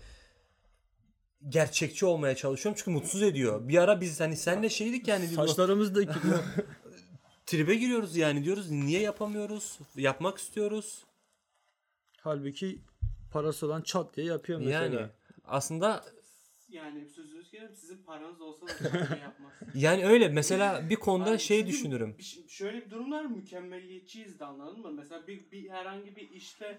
gerçekçi 1.48 2.06
olmaya 2.06 2.36
çalışıyorum 2.36 2.78
çünkü 2.78 2.90
mutsuz 2.90 3.22
ediyor. 3.22 3.68
Bir 3.68 3.78
ara 3.78 4.00
biz 4.00 4.20
hani 4.20 4.36
senle 4.36 4.68
şeydik 4.68 5.08
yani 5.08 5.26
Saçlarımız 5.26 5.94
da 5.94 6.00
tribe 7.46 7.74
giriyoruz 7.74 8.16
yani 8.16 8.44
diyoruz 8.44 8.70
niye 8.70 9.00
yapamıyoruz? 9.00 9.78
Yapmak 9.96 10.38
istiyoruz. 10.38 11.04
Halbuki 12.20 12.78
parası 13.32 13.66
olan 13.66 13.82
çat 13.82 14.16
diye 14.16 14.26
yapıyor 14.26 14.58
mesela. 14.60 14.84
Yani 14.84 15.10
aslında 15.44 16.04
Yani 16.68 17.08
sözünüz 17.08 17.50
gelin 17.50 17.74
sizin 17.74 18.02
paranız 18.02 18.40
olsa 18.40 18.66
da 18.66 18.90
şey 19.06 19.18
yapmazsınız. 19.18 19.74
yani 19.82 20.06
öyle 20.06 20.28
mesela 20.28 20.90
bir 20.90 20.96
konuda 20.96 21.30
Hani 21.30 21.40
şey 21.40 21.66
düşünürüm. 21.66 22.14
bir 22.18 22.44
şöyle 22.48 22.84
bir 22.86 22.90
durumlar 22.90 23.24
mükemmelliyetçiyiz 23.24 24.40
de 24.40 24.44
anladın 24.44 24.80
mı? 24.80 24.92
Mesela 24.92 25.26
bir, 25.26 25.50
bir 25.50 25.70
herhangi 25.70 26.16
bir 26.16 26.30
işte 26.30 26.78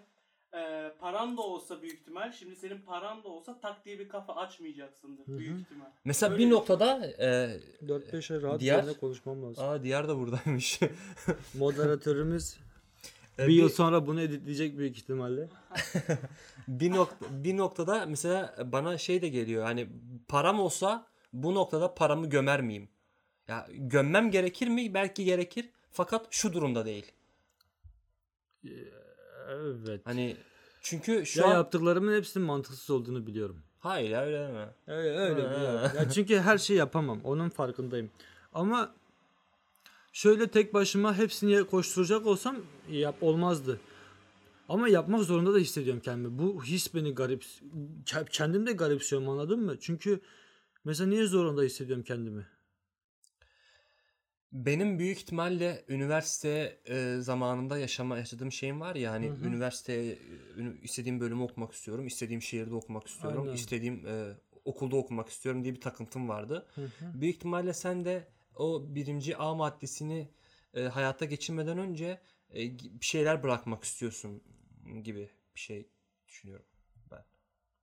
e, 0.56 0.92
paran 1.00 1.38
da 1.38 1.42
olsa 1.42 1.82
büyük 1.82 2.00
ihtimal 2.00 2.32
şimdi 2.32 2.56
senin 2.56 2.82
paran 2.82 3.24
da 3.24 3.28
olsa 3.28 3.60
tak 3.60 3.86
diye 3.86 4.00
bir 4.00 4.10
kafa 4.10 4.36
açmayacaksındır 4.36 5.28
hı. 5.28 5.38
büyük 5.40 5.60
ihtimal. 5.62 5.86
Mesela 6.06 6.34
Öyle 6.34 6.44
bir 6.44 6.48
bir- 6.50 6.52
noktada 6.56 7.08
e, 7.08 7.60
4-5 7.86 8.32
ay 8.34 8.42
rahat 8.42 8.60
Diğer- 8.60 8.94
konuşmam 9.00 9.44
lazım. 9.44 9.64
aa 9.64 9.84
diğer 9.84 10.08
de 10.08 10.16
buradaymış. 10.16 10.80
Moderatörümüz 11.54 12.58
E, 13.40 13.48
bir 13.48 13.54
yıl 13.54 13.70
sonra 13.70 14.08
bunu 14.08 14.22
editleyecek 14.22 14.78
büyük 14.78 14.98
ihtimalle. 14.98 15.50
bir 16.68 16.92
nokta 16.92 17.26
bir 17.32 17.58
noktada 17.58 18.06
mesela 18.06 18.56
bana 18.72 18.98
şey 18.98 19.22
de 19.22 19.30
geliyor. 19.30 19.64
Hani 19.64 19.88
param 20.28 20.60
olsa 20.60 21.08
bu 21.34 21.56
noktada 21.56 21.94
paramı 21.96 22.30
gömer 22.30 22.62
miyim? 22.62 22.90
Ya 23.48 23.68
gömmem 23.72 24.32
gerekir 24.32 24.68
mi? 24.68 24.94
Belki 24.94 25.26
gerekir. 25.26 25.70
Fakat 25.92 26.28
şu 26.30 26.54
durumda 26.54 26.86
değil. 26.86 27.12
Evet. 29.56 30.02
Hani 30.04 30.38
çünkü 30.82 31.26
şu 31.26 31.40
ya 31.40 31.46
an 31.48 31.54
yaptıklarımın 31.54 32.16
hepsinin 32.18 32.46
mantıksız 32.46 32.90
olduğunu 32.90 33.28
biliyorum. 33.28 33.58
hayır 33.80 34.18
öyle 34.18 34.40
deme. 34.40 34.70
Öyle 34.88 35.10
öyle 35.20 35.42
Ha. 35.48 35.56
biliyorum. 35.56 35.90
Ya 35.98 36.10
çünkü 36.10 36.38
her 36.40 36.58
şey 36.58 36.78
yapamam. 36.78 37.22
Onun 37.24 37.50
farkındayım. 37.50 38.10
Ama 38.54 38.94
şöyle 40.14 40.48
tek 40.48 40.74
başıma 40.74 41.18
hepsini 41.18 41.64
koşturacak 41.64 42.26
olsam 42.26 42.58
yap 42.92 43.16
olmazdı. 43.22 43.80
Ama 44.70 44.88
yapmak 44.90 45.22
zorunda 45.24 45.54
da 45.54 45.58
hissediyorum 45.58 46.02
kendimi. 46.06 46.40
Bu 46.40 46.64
his 46.64 46.94
beni 46.94 47.16
garip 47.16 47.44
ke- 48.06 48.26
kendim 48.30 48.68
de 48.68 48.72
garipsiyorum 48.72 49.30
anladın 49.30 49.60
mı? 49.60 49.76
Çünkü 49.80 50.20
mesela 50.86 51.10
niye 51.10 51.26
zorunda 51.26 51.62
hissediyorum 51.62 52.04
kendimi? 52.08 52.46
Benim 54.56 55.00
büyük 55.00 55.18
ihtimalle 55.18 55.86
üniversite 55.88 56.80
e, 56.86 57.18
zamanında 57.20 57.78
yaşama 57.78 58.18
yaşadığım 58.18 58.52
şeyim 58.52 58.82
var 58.82 58.96
ya 58.96 59.12
hani 59.12 59.30
Hı 59.30 59.34
hı. 59.34 59.48
üniversiteye 59.48 60.12
e, 60.14 60.18
istediğim 60.84 61.20
bölümü 61.20 61.44
okumak 61.44 61.74
istiyorum, 61.74 62.08
istediğim 62.08 62.42
şehirde 62.42 62.76
okumak 62.76 63.08
istiyorum, 63.08 63.42
Aynen. 63.44 63.54
istediğim 63.54 64.08
e, 64.08 64.34
okulda 64.66 64.96
okumak 64.96 65.30
istiyorum 65.30 65.64
diye 65.64 65.74
bir 65.74 65.82
takıntım 65.82 66.30
vardı. 66.30 66.68
Büyük 67.14 67.36
ihtimalle 67.36 67.74
sen 67.74 68.06
de 68.06 68.28
o 68.56 68.96
birinci 68.96 69.38
A 69.38 69.56
maddesini 69.56 70.30
e, 70.74 70.84
hayata 70.84 71.26
geçirmeden 71.26 71.78
önce 71.78 72.22
e, 72.54 72.60
bir 72.80 73.06
şeyler 73.06 73.44
bırakmak 73.44 73.84
istiyorsun 73.84 74.42
gibi 75.04 75.30
bir 75.56 75.60
şey 75.60 75.90
düşünüyorum 76.28 76.66
ben. 77.12 77.26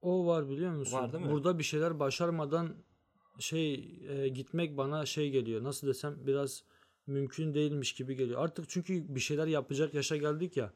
O 0.02 0.26
var 0.26 0.48
biliyor 0.48 0.72
musun? 0.72 0.98
Var 0.98 1.12
değil 1.12 1.24
mi? 1.24 1.30
Burada 1.30 1.58
bir 1.58 1.64
şeyler 1.64 2.00
başarmadan 2.00 2.76
şey 3.38 3.98
e, 4.08 4.28
gitmek 4.28 4.76
bana 4.76 5.06
şey 5.06 5.30
geliyor. 5.30 5.64
Nasıl 5.64 5.86
desem 5.86 6.26
biraz 6.26 6.62
mümkün 7.06 7.54
değilmiş 7.54 7.92
gibi 7.92 8.16
geliyor. 8.16 8.44
Artık 8.44 8.68
çünkü 8.68 9.14
bir 9.14 9.20
şeyler 9.20 9.46
yapacak 9.46 9.94
yaşa 9.94 10.16
geldik 10.16 10.56
ya. 10.56 10.72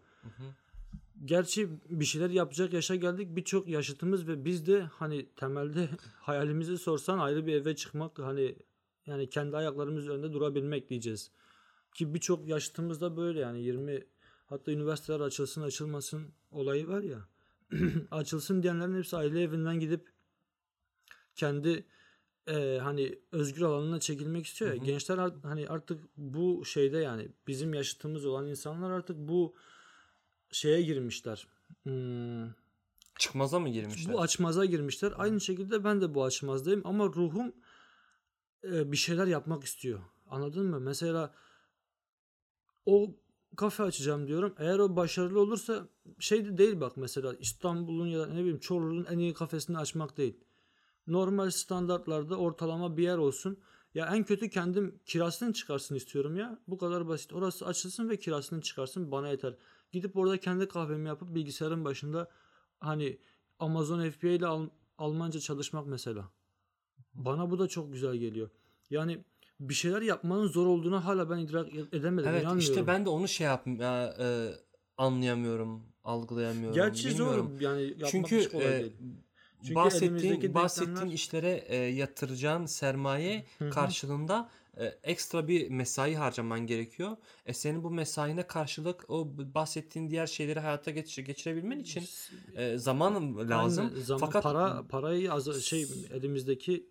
Gerçi 1.25 1.69
bir 1.89 2.05
şeyler 2.05 2.31
yapacak 2.31 2.73
yaşa 2.73 2.95
geldik. 2.95 3.37
Birçok 3.37 3.69
yaşıtımız 3.69 4.29
ve 4.29 4.45
biz 4.45 4.67
de 4.67 4.81
hani 4.83 5.27
temelde 5.37 5.89
hayalimizi 6.21 6.79
sorsan 6.79 7.19
ayrı 7.19 7.47
bir 7.47 7.55
eve 7.55 7.77
çıkmak 7.77 8.19
hani 8.19 8.57
yani 9.07 9.31
kendi 9.31 9.57
ayaklarımız 9.57 10.09
önünde 10.09 10.33
durabilmek 10.33 10.89
diyeceğiz. 10.89 11.31
Ki 11.95 12.15
birçok 12.15 12.49
yaşıtımız 12.49 13.01
da 13.01 13.17
böyle 13.17 13.41
yani 13.41 13.63
20 13.63 14.05
hatta 14.47 14.73
üniversiteler 14.73 15.21
açılsın 15.21 15.63
açılmasın 15.63 16.35
olayı 16.51 16.89
var 16.89 17.03
ya. 17.03 17.29
açılsın 18.11 18.63
diyenlerin 18.63 18.97
hepsi 18.97 19.17
aile 19.17 19.43
evinden 19.43 19.81
gidip 19.81 20.13
kendi 21.35 21.87
e, 22.49 22.79
hani 22.83 23.19
özgür 23.33 23.63
alanına 23.63 24.01
çekilmek 24.01 24.47
istiyor 24.47 24.71
ya. 24.71 24.77
Hı 24.77 24.81
hı. 24.81 24.85
Gençler 24.85 25.19
art- 25.19 25.45
hani 25.45 25.69
artık 25.69 26.01
bu 26.17 26.65
şeyde 26.65 26.99
yani 26.99 27.29
bizim 27.47 27.75
yaşıtımız 27.75 28.27
olan 28.27 28.47
insanlar 28.47 28.91
artık 28.91 29.17
bu 29.19 29.55
şeye 30.51 30.83
girmişler. 30.83 31.47
Hmm, 31.83 32.49
Çıkmaza 33.19 33.61
mı 33.61 33.69
girmişler? 33.69 34.15
bu 34.15 34.21
açmaza 34.21 34.65
girmişler. 34.65 35.13
Aynı 35.17 35.41
şekilde 35.41 35.85
ben 35.85 36.01
de 36.01 36.15
bu 36.15 36.25
açmazdayım 36.25 36.83
ama 36.85 37.05
ruhum 37.07 37.53
e, 38.65 38.93
bir 38.93 38.97
şeyler 38.97 39.27
yapmak 39.27 39.65
istiyor. 39.65 40.01
Anladın 40.31 40.67
mı? 40.67 40.81
Mesela 40.81 41.35
o 42.87 43.11
kafe 43.57 43.83
açacağım 43.83 44.29
diyorum. 44.29 44.55
Eğer 44.59 44.79
o 44.79 44.97
başarılı 44.97 45.41
olursa 45.41 45.89
şey 46.21 46.45
de 46.45 46.59
değil 46.59 46.81
bak 46.81 46.97
mesela 46.97 47.35
İstanbul'un 47.41 48.07
ya 48.07 48.21
da 48.21 48.27
ne 48.27 48.39
bileyim 48.41 48.59
Çorlu'nun 48.61 49.05
en 49.05 49.19
iyi 49.19 49.35
kafesini 49.35 49.79
açmak 49.79 50.17
değil. 50.17 50.37
Normal 51.07 51.51
standartlarda 51.51 52.37
ortalama 52.37 52.97
bir 52.97 53.03
yer 53.03 53.19
olsun. 53.19 53.59
Ya 53.95 54.07
en 54.15 54.25
kötü 54.25 54.51
kendim 54.51 55.01
kirasını 55.07 55.53
çıkarsın 55.53 55.95
istiyorum 55.95 56.37
ya. 56.37 56.59
Bu 56.69 56.79
kadar 56.79 57.09
basit. 57.09 57.33
Orası 57.33 57.67
açılsın 57.67 58.09
ve 58.09 58.17
kirasını 58.17 58.61
çıkarsın 58.61 59.11
bana 59.11 59.29
yeter. 59.29 59.55
Gidip 59.93 60.17
orada 60.17 60.37
kendi 60.41 60.69
kahvemi 60.69 61.09
yapıp 61.09 61.35
bilgisayarın 61.35 61.85
başında 61.85 62.31
hani 62.81 63.19
Amazon 63.59 64.11
FBA 64.11 64.29
ile 64.29 64.47
Al- 64.47 64.69
Almanca 64.99 65.41
çalışmak 65.41 65.87
mesela. 65.87 66.29
Bana 67.15 67.51
bu 67.51 67.59
da 67.59 67.69
çok 67.69 67.93
güzel 67.93 68.17
geliyor. 68.17 68.51
Yani 68.91 69.25
bir 69.61 69.75
şeyler 69.75 70.03
yapmanın 70.03 70.47
zor 70.47 70.67
olduğunu 70.67 71.05
hala 71.05 71.31
ben 71.31 71.39
idrak 71.39 71.75
edemedim. 71.75 72.31
Evet 72.31 72.43
inanmıyorum. 72.43 72.59
işte 72.59 72.87
ben 72.87 73.05
de 73.05 73.09
onu 73.09 73.29
şey 73.29 73.47
yap 73.47 73.67
ya, 73.67 74.17
e, 74.19 74.51
anlayamıyorum, 74.97 75.83
algılayamıyorum. 76.05 76.75
Gerçi 76.75 77.09
bilmiyorum. 77.09 77.51
zor 77.53 77.61
yani 77.61 77.83
yapmak 77.83 78.11
Çünkü 78.11 78.39
hiç 78.39 78.49
kolay 78.49 78.77
e, 78.77 78.81
değil. 78.81 78.93
Çünkü 79.63 79.75
bahsettiğin 79.75 80.55
bahsettiğin 80.55 80.97
denklemler- 80.97 81.13
işlere 81.13 81.65
e, 81.67 81.77
yatıracağın 81.77 82.67
sermaye 82.67 83.45
Hı 83.59 83.65
hı. 83.65 83.71
karşılığında 83.71 84.51
e, 84.77 84.85
ekstra 84.87 85.49
bir 85.49 85.71
mesai 85.71 86.15
harcaman 86.15 86.67
gerekiyor. 86.67 87.17
E 87.47 87.53
senin 87.55 87.83
bu 87.83 87.91
mesaine 87.91 88.47
karşılık 88.47 89.11
o 89.11 89.29
bahsettiğin 89.55 90.11
diğer 90.11 90.27
şeyleri 90.27 90.61
hayata 90.61 90.91
geçir, 90.91 91.25
geçirebilmen 91.25 91.79
için 91.79 92.05
e, 92.57 92.79
zaman 92.79 93.49
lazım. 93.51 93.85
Aynen, 93.87 94.01
zaman, 94.03 94.21
Fakat 94.21 94.43
para 94.43 94.87
parayı 94.89 95.33
az 95.33 95.63
şey 95.63 95.87
elimizdeki 96.13 96.87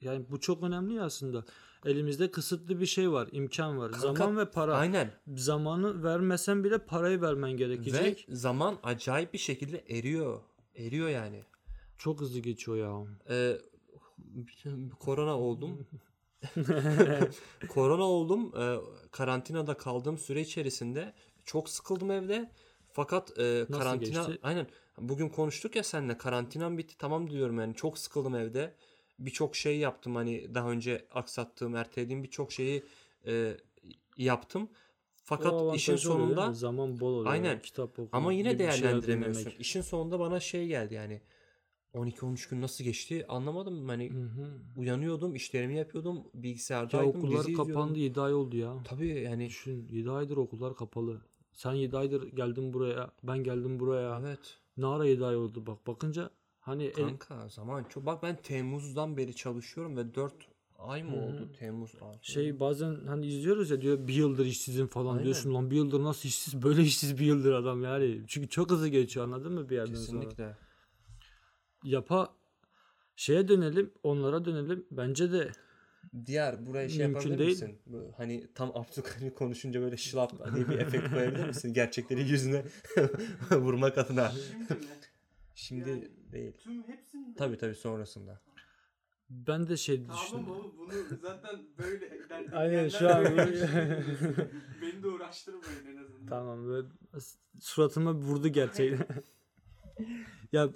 yani 0.00 0.24
bu 0.30 0.40
çok 0.40 0.62
önemli 0.62 0.94
ya 0.94 1.04
aslında. 1.04 1.44
Elimizde 1.84 2.30
kısıtlı 2.30 2.80
bir 2.80 2.86
şey 2.86 3.10
var, 3.10 3.28
imkan 3.32 3.78
var. 3.78 3.92
Kanka, 3.92 4.06
zaman 4.06 4.36
ve 4.36 4.50
para. 4.50 4.76
aynen 4.76 5.10
Zamanı 5.34 6.02
vermesen 6.04 6.64
bile 6.64 6.78
parayı 6.78 7.20
vermen 7.20 7.50
gerekecek. 7.52 8.26
ve 8.28 8.36
zaman 8.36 8.78
acayip 8.82 9.32
bir 9.32 9.38
şekilde 9.38 9.84
eriyor. 9.88 10.40
Eriyor 10.76 11.08
yani. 11.08 11.44
Çok 11.98 12.20
hızlı 12.20 12.40
geçiyor 12.40 12.76
ya. 12.76 13.06
Ee, 13.30 13.60
korona 15.00 15.38
oldum. 15.38 15.86
korona 17.68 18.04
oldum. 18.04 18.52
Ee, 18.58 18.76
karantinada 19.10 19.76
kaldığım 19.76 20.18
süre 20.18 20.40
içerisinde 20.40 21.12
çok 21.44 21.68
sıkıldım 21.68 22.10
evde. 22.10 22.50
Fakat 22.92 23.38
e, 23.38 23.64
Nasıl 23.68 23.72
karantina 23.82 24.26
geçti? 24.26 24.40
aynen 24.42 24.66
bugün 24.98 25.28
konuştuk 25.28 25.76
ya 25.76 25.82
seninle 25.82 26.18
karantinam 26.18 26.78
bitti 26.78 26.98
tamam 26.98 27.30
diyorum 27.30 27.60
yani 27.60 27.74
çok 27.74 27.98
sıkıldım 27.98 28.34
evde. 28.34 28.74
Birçok 29.18 29.56
şey 29.56 29.78
yaptım 29.78 30.14
hani 30.16 30.54
daha 30.54 30.70
önce 30.70 31.06
aksattığım, 31.14 31.76
ertelediğim 31.76 32.22
birçok 32.22 32.52
şeyi 32.52 32.82
e, 33.26 33.56
yaptım. 34.16 34.62
O 34.62 34.68
Fakat 35.24 35.76
işin 35.76 35.96
sonunda 35.96 36.52
zaman 36.52 37.00
bol 37.00 37.12
oluyor. 37.12 37.32
Aynen. 37.32 37.62
Kitap 37.62 37.90
okumak, 37.90 38.14
ama 38.14 38.32
yine 38.32 38.58
değerlendiremiyorsun. 38.58 39.40
dinlemek. 39.44 39.60
İşin 39.60 39.80
sonunda 39.80 40.20
bana 40.20 40.40
şey 40.40 40.66
geldi 40.66 40.94
yani 40.94 41.20
12-13 41.96 42.48
gün 42.48 42.60
nasıl 42.60 42.84
geçti 42.84 43.24
anlamadım. 43.28 43.88
Hani 43.88 44.10
Hı 44.10 44.18
hı. 44.22 44.48
uyanıyordum, 44.76 45.34
işlerimi 45.34 45.76
yapıyordum, 45.76 46.16
Ya 46.16 46.42
bilgisayardaydım, 46.42 47.08
okullar 47.08 47.30
dizi 47.30 47.50
izliyordum. 47.52 47.74
kapandı 47.74 47.98
7 47.98 48.20
ay 48.20 48.34
oldu 48.34 48.56
ya. 48.56 48.74
Tabii 48.84 49.08
yani 49.08 49.46
Düşün 49.46 49.88
7 49.90 50.10
aydır 50.10 50.36
okullar 50.36 50.76
kapalı. 50.76 51.20
Sen 51.52 51.72
7 51.72 51.96
aydır 51.96 52.22
geldin 52.36 52.72
buraya. 52.72 53.10
Ben 53.22 53.38
geldim 53.44 53.80
buraya. 53.80 54.20
evet 54.20 54.58
Ne 54.76 54.86
ara 54.86 55.06
7 55.06 55.24
ay 55.24 55.36
oldu 55.36 55.66
bak. 55.66 55.86
Bakınca 55.86 56.30
hani 56.60 56.84
el- 56.84 56.92
kanka 56.92 57.48
zaman 57.48 57.84
çok. 57.84 58.06
Bak 58.06 58.22
ben 58.22 58.36
Temmuz'dan 58.42 59.16
beri 59.16 59.34
çalışıyorum 59.34 59.96
ve 59.96 60.14
4 60.14 60.32
ay 60.78 61.02
mı 61.02 61.10
hı. 61.10 61.16
oldu 61.16 61.48
Temmuz? 61.58 61.90
Aa, 61.94 62.12
şey 62.22 62.60
bazen 62.60 62.96
hani 63.06 63.26
izliyoruz 63.26 63.70
ya 63.70 63.80
diyor 63.80 64.08
bir 64.08 64.14
yıldır 64.14 64.46
işsizim 64.46 64.86
falan 64.86 65.12
Aynen. 65.12 65.24
diyorsun 65.24 65.54
lan 65.54 65.70
bir 65.70 65.76
yıldır 65.76 66.02
nasıl 66.02 66.28
işsiz 66.28 66.62
böyle 66.62 66.82
işsiz 66.82 67.18
bir 67.18 67.26
yıldır 67.26 67.52
adam 67.52 67.82
yani. 67.82 68.20
Çünkü 68.28 68.48
çok 68.48 68.70
hızlı 68.70 68.88
geçiyor 68.88 69.26
anladın 69.26 69.52
mı 69.52 69.68
bir 69.68 69.74
yerden 69.74 69.92
sonra. 69.94 69.96
kesinlikle. 69.96 70.56
Yapa 71.84 72.34
şeye 73.16 73.48
dönelim 73.48 73.92
onlara 74.02 74.44
dönelim. 74.44 74.86
Bence 74.90 75.32
de 75.32 75.50
Diğer 76.26 76.66
buraya 76.66 76.88
şey 76.88 76.98
Mümkün 76.98 77.14
yapabilir 77.30 77.38
değil. 77.38 77.50
misin? 77.50 77.78
Bu, 77.86 78.12
hani 78.16 78.46
tam 78.54 78.70
Abdülkadir 78.76 79.34
konuşunca 79.34 79.80
böyle 79.80 79.96
şılap 79.96 80.54
diye 80.54 80.68
bir 80.68 80.78
efekt 80.78 81.10
koyabilir 81.10 81.46
misin? 81.46 81.72
Gerçekleri 81.72 82.28
yüzüne 82.28 82.64
vurmak 83.50 83.98
adına. 83.98 84.32
Şimdi 85.54 85.90
Yani 85.90 86.08
değil. 86.32 86.52
Tüm 86.58 86.82
hepsinde. 86.82 87.34
Tabii 87.38 87.56
tabii 87.58 87.74
sonrasında. 87.74 88.40
Ben 89.30 89.68
de 89.68 89.76
şey 89.76 90.06
Tamam 90.06 90.16
düşündüm. 90.22 90.44
ama 90.52 90.78
bunu 90.78 90.92
zaten 91.22 91.60
böyle 91.78 92.10
Aynen, 92.52 92.88
şu 92.88 93.14
an 93.14 93.24
böyle 93.24 93.36
böyle-. 93.36 94.50
Beni 94.82 95.02
de 95.02 95.08
uğraştırmayın 95.08 95.86
en 95.92 95.96
azından. 96.04 96.26
Tamam 96.28 96.66
böyle 96.66 96.88
suratıma 97.60 98.14
vurdu 98.14 98.48
gerçekten. 98.48 99.06
ya 100.52 100.68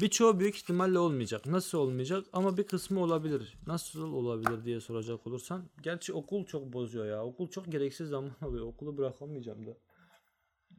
birçoğu 0.00 0.40
büyük 0.40 0.56
ihtimalle 0.56 0.98
olmayacak. 0.98 1.46
Nasıl 1.46 1.78
olmayacak? 1.78 2.26
Ama 2.32 2.56
bir 2.56 2.62
kısmı 2.62 3.00
olabilir. 3.00 3.58
Nasıl 3.66 4.12
olabilir 4.12 4.64
diye 4.64 4.80
soracak 4.80 5.26
olursan. 5.26 5.64
Gerçi 5.82 6.12
okul 6.12 6.46
çok 6.46 6.72
bozuyor 6.72 7.06
ya. 7.06 7.24
Okul 7.24 7.48
çok 7.48 7.72
gereksiz 7.72 8.08
zaman 8.08 8.30
alıyor. 8.42 8.66
Okulu 8.66 8.98
bırakamayacağım 8.98 9.66
da. 9.66 9.76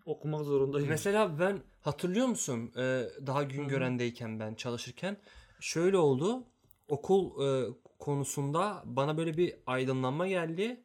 Okumak 0.05 0.45
zorundayım. 0.45 0.89
Mesela 0.89 1.39
ben 1.39 1.61
hatırlıyor 1.81 2.27
musun 2.27 2.71
e, 2.77 3.09
daha 3.27 3.43
gün 3.43 3.67
görendeyken 3.67 4.39
ben 4.39 4.55
çalışırken 4.55 5.17
şöyle 5.59 5.97
oldu. 5.97 6.43
Okul 6.87 7.43
e, 7.45 7.67
konusunda 7.99 8.83
bana 8.85 9.17
böyle 9.17 9.37
bir 9.37 9.55
aydınlanma 9.65 10.27
geldi. 10.27 10.83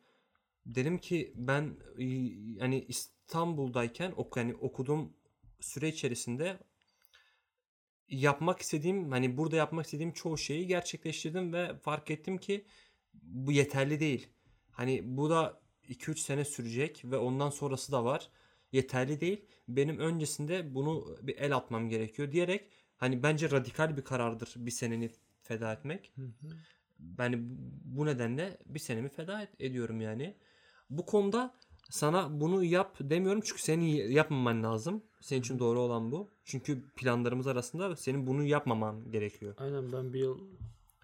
Dedim 0.67 0.99
ki 0.99 1.33
ben 1.37 1.77
hani 2.61 2.85
İstanbul'dayken 2.85 4.13
ok 4.17 4.37
yani 4.37 4.55
okuduğum 4.55 5.13
süre 5.61 5.89
içerisinde 5.89 6.59
yapmak 8.09 8.61
istediğim 8.61 9.11
hani 9.13 9.37
burada 9.37 9.57
yapmak 9.57 9.85
istediğim 9.85 10.13
çoğu 10.13 10.39
şeyi 10.39 10.67
gerçekleştirdim 10.67 11.53
ve 11.53 11.79
fark 11.79 12.11
ettim 12.11 12.39
ki 12.39 12.65
bu 13.15 13.53
yeterli 13.53 14.01
değil. 14.01 14.29
Hani 14.71 15.01
bu 15.05 15.31
da 15.31 15.61
2-3 15.89 16.17
sene 16.17 16.45
sürecek 16.45 17.03
ve 17.05 17.17
ondan 17.17 17.51
sonrası 17.51 17.93
da 17.93 18.05
var. 18.05 18.31
Yeterli 18.73 19.21
değil. 19.21 19.45
Benim 19.69 19.99
öncesinde 19.99 20.75
bunu 20.75 21.19
bir 21.23 21.37
el 21.37 21.57
atmam 21.57 21.89
gerekiyor 21.89 22.33
diyerek 22.33 22.69
hani 22.97 23.23
bence 23.23 23.51
radikal 23.51 23.97
bir 23.97 24.03
karardır 24.03 24.55
bir 24.57 24.71
seneni 24.71 25.11
feda 25.43 25.73
etmek. 25.73 26.13
Ben 26.99 27.35
bu 27.85 28.07
nedenle 28.07 28.59
bir 28.67 28.81
senemi 28.81 29.09
feda 29.09 29.49
ediyorum 29.59 30.01
yani. 30.01 30.37
Bu 30.91 31.07
konuda 31.07 31.55
sana 31.93 32.41
bunu 32.41 32.65
yap 32.65 32.97
demiyorum 33.01 33.41
çünkü 33.45 33.63
senin 33.63 34.11
yapmaman 34.11 34.63
lazım. 34.63 35.03
Senin 35.21 35.41
için 35.41 35.59
doğru 35.59 35.81
olan 35.81 36.13
bu. 36.13 36.31
Çünkü 36.45 36.83
planlarımız 36.97 37.47
arasında 37.47 37.97
senin 37.97 38.27
bunu 38.27 38.45
yapmaman 38.45 39.11
gerekiyor. 39.11 39.55
Aynen 39.59 39.93
ben 39.93 40.13
bir 40.13 40.19
yıl 40.19 40.39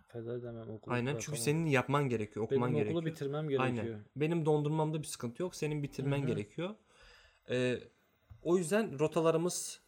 feda 0.09 0.35
edemem 0.35 0.71
okulu. 0.71 0.95
Aynen 0.95 1.17
çünkü 1.19 1.39
senin 1.39 1.67
yapman 1.67 2.09
gerekiyor, 2.09 2.47
okuman 2.47 2.69
Benim 2.69 2.77
gerekiyor. 2.77 3.01
okulu 3.01 3.13
bitirmem 3.13 3.49
gerekiyor. 3.49 3.85
Aynen. 3.85 4.05
Benim 4.17 4.47
dondurmamda 4.47 4.99
bir 4.99 5.07
sıkıntı 5.07 5.43
yok. 5.43 5.55
Senin 5.55 5.83
bitirmen 5.83 6.19
Hı 6.19 6.23
hı. 6.23 6.27
gerekiyor. 6.27 6.75
Ee, 7.51 7.79
o 8.43 8.57
yüzden 8.57 8.99
rotalarımız 8.99 9.81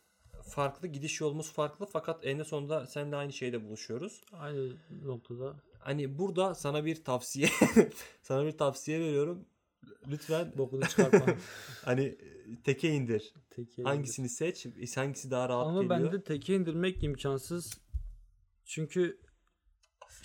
farklı, 0.42 0.88
gidiş 0.88 1.20
yolumuz 1.20 1.52
farklı 1.52 1.86
fakat 1.86 2.26
en 2.26 2.42
sonunda 2.42 2.86
seninle 2.86 3.16
aynı 3.16 3.32
şeyde 3.32 3.64
buluşuyoruz. 3.64 4.24
Aynı 4.32 4.72
noktada. 5.04 5.56
Hani 5.78 6.18
burada 6.18 6.54
sana 6.54 6.84
bir 6.84 7.04
tavsiye 7.04 7.48
sana 8.22 8.46
bir 8.46 8.58
tavsiye 8.58 9.00
veriyorum. 9.00 9.46
Lütfen 10.08 10.52
Bokunu 10.58 10.88
çıkartma. 10.88 11.34
hani 11.84 12.18
teke 12.64 12.90
indir. 12.94 13.34
Teke 13.50 13.82
Hangisini 13.82 14.28
seç? 14.28 14.66
Hangisi 14.96 15.30
daha 15.30 15.48
rahat 15.48 15.66
Ama 15.66 15.82
geliyor? 15.82 16.12
bende 16.12 16.24
teke 16.24 16.54
indirmek 16.54 17.02
imkansız. 17.04 17.78
Çünkü 18.64 19.20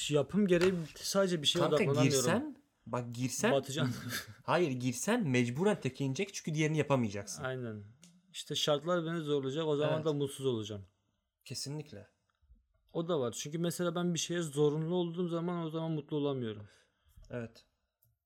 yapım 0.10 0.48
gereği 0.48 0.74
sadece 0.96 1.42
bir 1.42 1.48
şeye 1.48 1.60
Kanka 1.60 1.76
odaklanamıyorum. 1.76 2.10
girsen 2.12 2.56
bak 2.86 3.16
girsen 3.16 3.52
Batacağım. 3.52 3.94
hayır 4.44 4.72
girsen 4.72 5.28
mecburen 5.30 5.80
teke 5.80 6.06
inecek 6.06 6.34
çünkü 6.34 6.54
diğerini 6.54 6.78
yapamayacaksın. 6.78 7.44
Aynen. 7.44 7.84
İşte 8.32 8.56
şartlar 8.56 9.06
beni 9.06 9.20
zorlayacak. 9.22 9.66
O 9.68 9.76
zaman 9.76 9.96
Evet. 9.96 10.06
da 10.06 10.14
mutsuz 10.14 10.46
olacağım. 10.46 10.86
Kesinlikle. 11.46 12.08
O 12.94 13.08
da 13.08 13.20
var. 13.20 13.32
Çünkü 13.32 13.58
mesela 13.58 13.96
ben 13.96 14.14
bir 14.14 14.20
şeye 14.20 14.42
zorunlu 14.42 14.96
olduğum 14.96 15.28
zaman 15.28 15.64
o 15.66 15.70
zaman 15.70 15.92
mutlu 15.92 16.18
olamıyorum. 16.18 16.68
Evet. 17.30 17.66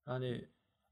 Hani 0.04 0.48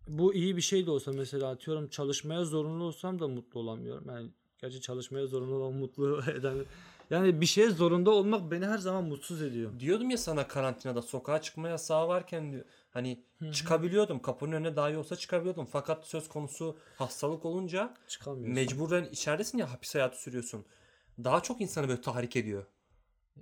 bu 0.09 0.35
iyi 0.35 0.57
bir 0.57 0.63
şey 0.63 0.87
de 0.87 0.91
olsa 0.91 1.13
mesela 1.13 1.51
atıyorum 1.51 1.89
çalışmaya 1.89 2.45
zorunlu 2.45 2.85
olsam 2.85 3.21
da 3.21 3.29
mutlu 3.29 3.61
olamıyorum. 3.61 4.05
Yani 4.09 4.31
gerçi 4.59 4.81
çalışmaya 4.81 5.27
zorunlu 5.27 5.55
olan 5.55 5.73
mutlu 5.73 6.23
eden 6.31 6.65
yani 7.11 7.41
bir 7.41 7.47
şeye 7.47 7.71
zorunda 7.71 8.11
olmak 8.11 8.51
beni 8.51 8.67
her 8.67 8.79
zaman 8.79 9.05
mutsuz 9.05 9.43
ediyor. 9.43 9.81
Diyordum 9.81 10.11
ya 10.11 10.19
sana 10.19 10.49
karantinada 10.49 11.03
sokağa 11.03 11.43
çıkma 11.43 11.69
yasağı 11.69 12.09
varken 12.09 12.53
diyor. 12.53 12.65
Hani 12.91 13.23
çıkabiliyordum. 13.53 14.23
Kapının 14.23 14.53
önüne 14.53 14.77
dahi 14.77 14.97
olsa 14.97 15.17
çıkabiliyordum. 15.17 15.67
Fakat 15.67 16.07
söz 16.07 16.29
konusu 16.29 16.77
hastalık 16.97 17.45
olunca 17.45 17.95
mecburen 18.55 19.05
içeridesin 19.05 19.59
ya 19.59 19.73
hapis 19.73 19.95
hayatı 19.95 20.23
sürüyorsun. 20.23 20.65
Daha 21.25 21.43
çok 21.43 21.61
insanı 21.61 21.89
böyle 21.89 22.01
tahrik 22.01 22.37
ediyor. 22.37 22.67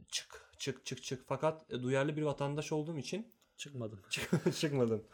Çık 0.09 0.51
çık 0.59 0.87
çık 0.87 1.03
çık. 1.03 1.25
Fakat 1.27 1.73
e, 1.73 1.83
duyarlı 1.83 2.17
bir 2.17 2.23
vatandaş 2.23 2.73
olduğum 2.73 2.99
için 2.99 3.27
Çıkmadım. 3.57 4.01
çık- 4.11 4.57
çıkmadım. 4.57 5.05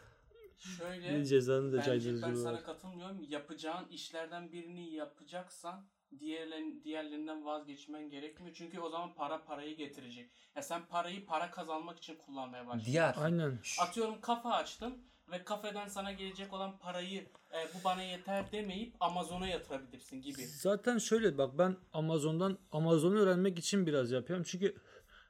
Şöyle 0.57 1.19
Bir 1.19 1.25
cezanın 1.25 1.73
da 1.73 1.77
Bence 1.77 2.21
ben 2.21 2.33
sana 2.33 2.53
var. 2.53 2.63
katılmıyorum. 2.63 3.25
Yapacağın 3.29 3.87
işlerden 3.87 4.51
birini 4.51 4.93
yapacaksan 4.93 5.85
diğerlerin, 6.19 6.81
diğerlerinden 6.83 7.45
vazgeçmen 7.45 8.09
gerekmiyor. 8.09 8.53
Çünkü 8.55 8.79
o 8.79 8.89
zaman 8.89 9.13
para 9.13 9.43
parayı 9.43 9.77
getirecek. 9.77 10.29
Ya 10.55 10.61
sen 10.61 10.85
parayı 10.85 11.25
para 11.25 11.51
kazanmak 11.51 11.97
için 11.97 12.15
kullanmaya 12.15 12.67
başlıyorsun. 12.67 12.93
Diğer 12.93 13.15
Aynen. 13.17 13.59
Atıyorum 13.79 14.21
kafe 14.21 14.49
açtın 14.49 14.97
ve 15.31 15.43
kafeden 15.43 15.87
sana 15.87 16.11
gelecek 16.11 16.53
olan 16.53 16.77
parayı 16.77 17.19
e, 17.53 17.57
bu 17.73 17.83
bana 17.83 18.03
yeter 18.03 18.51
demeyip 18.51 18.95
Amazon'a 18.99 19.47
yatırabilirsin 19.47 20.21
gibi. 20.21 20.45
Zaten 20.45 20.97
şöyle 20.97 21.37
bak 21.37 21.57
ben 21.57 21.77
Amazon'dan 21.93 22.57
Amazon'u 22.71 23.19
öğrenmek 23.19 23.59
için 23.59 23.87
biraz 23.87 24.11
yapıyorum. 24.11 24.45
Çünkü 24.47 24.75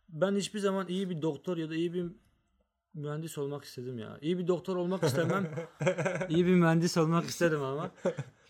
ben 0.10 0.36
hiçbir 0.36 0.60
zaman 0.60 0.88
iyi 0.88 1.10
bir 1.10 1.22
doktor 1.22 1.58
ya 1.58 1.70
da 1.70 1.76
iyi 1.76 1.94
bir 1.94 2.06
mühendis 2.94 3.38
olmak 3.38 3.64
istedim 3.64 4.00
ya. 4.00 4.18
İyi 4.22 4.38
bir 4.38 4.48
doktor 4.48 4.76
olmak 4.76 5.04
istemem. 5.04 5.52
iyi 6.30 6.46
bir 6.46 6.56
mühendis 6.56 6.98
olmak 6.98 7.26
isterim 7.26 7.62
ama. 7.64 7.92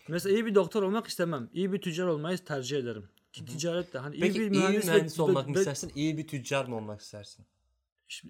Mesela 0.08 0.34
iyi 0.34 0.46
bir 0.46 0.54
doktor 0.54 0.82
olmak 0.82 1.06
istemem. 1.06 1.48
İyi 1.52 1.72
bir 1.72 1.80
tüccar 1.80 2.06
olmayı 2.06 2.38
tercih 2.38 2.78
ederim. 2.78 3.08
Ki 3.32 3.44
ticaret 3.44 3.92
de 3.94 3.98
hani 3.98 4.20
Peki 4.20 4.38
iyi 4.38 4.42
iyi 4.42 4.50
bir 4.50 4.56
mühendis, 4.58 4.88
ve- 4.88 4.92
mühendis 4.92 5.20
olmak 5.20 5.48
mı 5.48 5.54
ve- 5.54 5.58
istersin? 5.58 5.92
İyi 5.94 6.18
bir 6.18 6.26
tüccar 6.28 6.64
mı 6.64 6.76
olmak 6.76 7.00
istersin? 7.00 7.44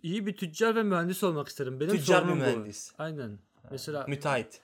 iyi 0.03 0.27
bir 0.27 0.37
tüccar 0.37 0.75
ve 0.77 0.83
mühendis 0.83 1.23
olmak 1.25 1.49
isterim. 1.49 1.81
Benim 1.81 1.97
Tüccar 1.97 2.23
bir 2.25 2.29
sorunum 2.29 2.41
bu. 2.47 2.51
mühendis. 2.51 2.93
Aynen. 2.99 3.39
Mesela 3.71 4.07
Müteahhit. 4.09 4.61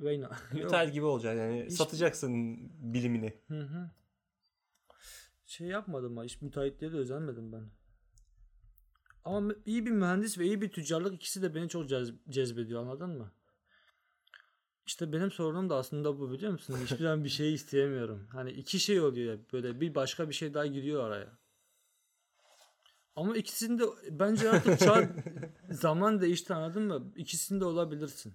Veyna. 0.00 0.30
Müteahhit 0.52 0.92
gibi 0.94 1.04
olacak 1.04 1.36
yani. 1.36 1.64
Hiç- 1.66 1.72
Satacaksın 1.76 2.58
bilimini. 2.94 3.34
Hı 3.48 3.60
hı. 3.60 3.90
Şey 5.46 5.66
yapmadım 5.66 6.16
ha. 6.16 6.24
Hiç 6.24 6.42
müteahhitliğe 6.42 6.92
de 6.92 6.96
özenmedim 6.96 7.52
ben. 7.52 7.62
Ama 9.24 9.54
iyi 9.66 9.86
bir 9.86 9.90
mühendis 9.90 10.38
ve 10.38 10.44
iyi 10.44 10.60
bir 10.60 10.68
tüccarlık 10.72 11.14
ikisi 11.14 11.42
de 11.42 11.54
beni 11.54 11.68
çok 11.68 11.90
cez- 11.90 12.14
cezbediyor 12.30 12.82
anladın 12.82 13.10
mı? 13.18 13.32
İşte 14.86 15.12
benim 15.12 15.30
sorunum 15.30 15.70
da 15.70 15.76
aslında 15.76 16.18
bu 16.18 16.32
biliyor 16.32 16.52
musun? 16.52 16.76
Hiçbir 16.84 16.96
zaman 16.96 17.24
bir 17.24 17.28
şey 17.28 17.54
isteyemiyorum. 17.54 18.28
Hani 18.32 18.50
iki 18.50 18.80
şey 18.80 19.00
oluyor 19.00 19.34
ya 19.34 19.40
böyle 19.52 19.80
bir 19.80 19.94
başka 19.94 20.28
bir 20.28 20.34
şey 20.34 20.54
daha 20.54 20.66
giriyor 20.66 21.04
araya. 21.04 21.38
Ama 23.16 23.36
ikisinde 23.36 23.82
bence 24.10 24.50
artık 24.50 24.78
çağ 24.78 25.08
zaman 25.70 26.20
değişti 26.20 26.54
anladın 26.54 26.82
mı? 26.82 27.12
İkisinde 27.16 27.64
olabilirsin. 27.64 28.34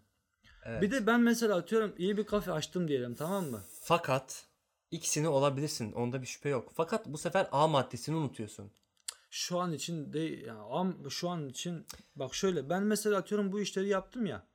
Evet. 0.65 0.81
Bir 0.81 0.91
de 0.91 1.07
ben 1.07 1.21
mesela 1.21 1.55
atıyorum 1.55 1.93
iyi 1.97 2.17
bir 2.17 2.25
kafe 2.25 2.51
açtım 2.51 2.87
diyelim 2.87 3.15
tamam 3.15 3.45
mı? 3.45 3.63
Fakat 3.81 4.45
ikisini 4.91 5.27
olabilirsin. 5.27 5.91
Onda 5.91 6.21
bir 6.21 6.27
şüphe 6.27 6.49
yok. 6.49 6.71
Fakat 6.75 7.05
bu 7.07 7.17
sefer 7.17 7.47
A 7.51 7.67
maddesini 7.67 8.15
unutuyorsun. 8.15 8.71
Şu 9.29 9.59
an 9.59 9.73
için 9.73 10.13
değil 10.13 10.45
yani 10.45 10.59
am 10.59 11.11
şu 11.11 11.29
an 11.29 11.49
için 11.49 11.85
bak 12.15 12.35
şöyle 12.35 12.69
ben 12.69 12.83
mesela 12.83 13.17
atıyorum 13.17 13.51
bu 13.51 13.61
işleri 13.61 13.87
yaptım 13.87 14.25
ya. 14.25 14.47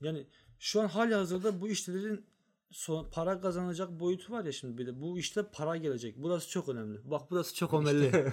Yani 0.00 0.26
şu 0.58 0.80
an 0.80 0.88
hali 0.88 1.14
hazırda 1.14 1.60
bu 1.60 1.68
işlerin 1.68 2.26
son, 2.70 3.10
para 3.10 3.40
kazanacak 3.40 4.00
boyutu 4.00 4.32
var 4.32 4.44
ya 4.44 4.52
şimdi 4.52 4.78
bir 4.78 4.86
de 4.86 5.00
bu 5.00 5.18
işte 5.18 5.42
para 5.52 5.76
gelecek. 5.76 6.14
Burası 6.16 6.48
çok 6.48 6.68
önemli. 6.68 7.10
Bak 7.10 7.30
burası 7.30 7.54
çok 7.54 7.74
önemli. 7.74 8.32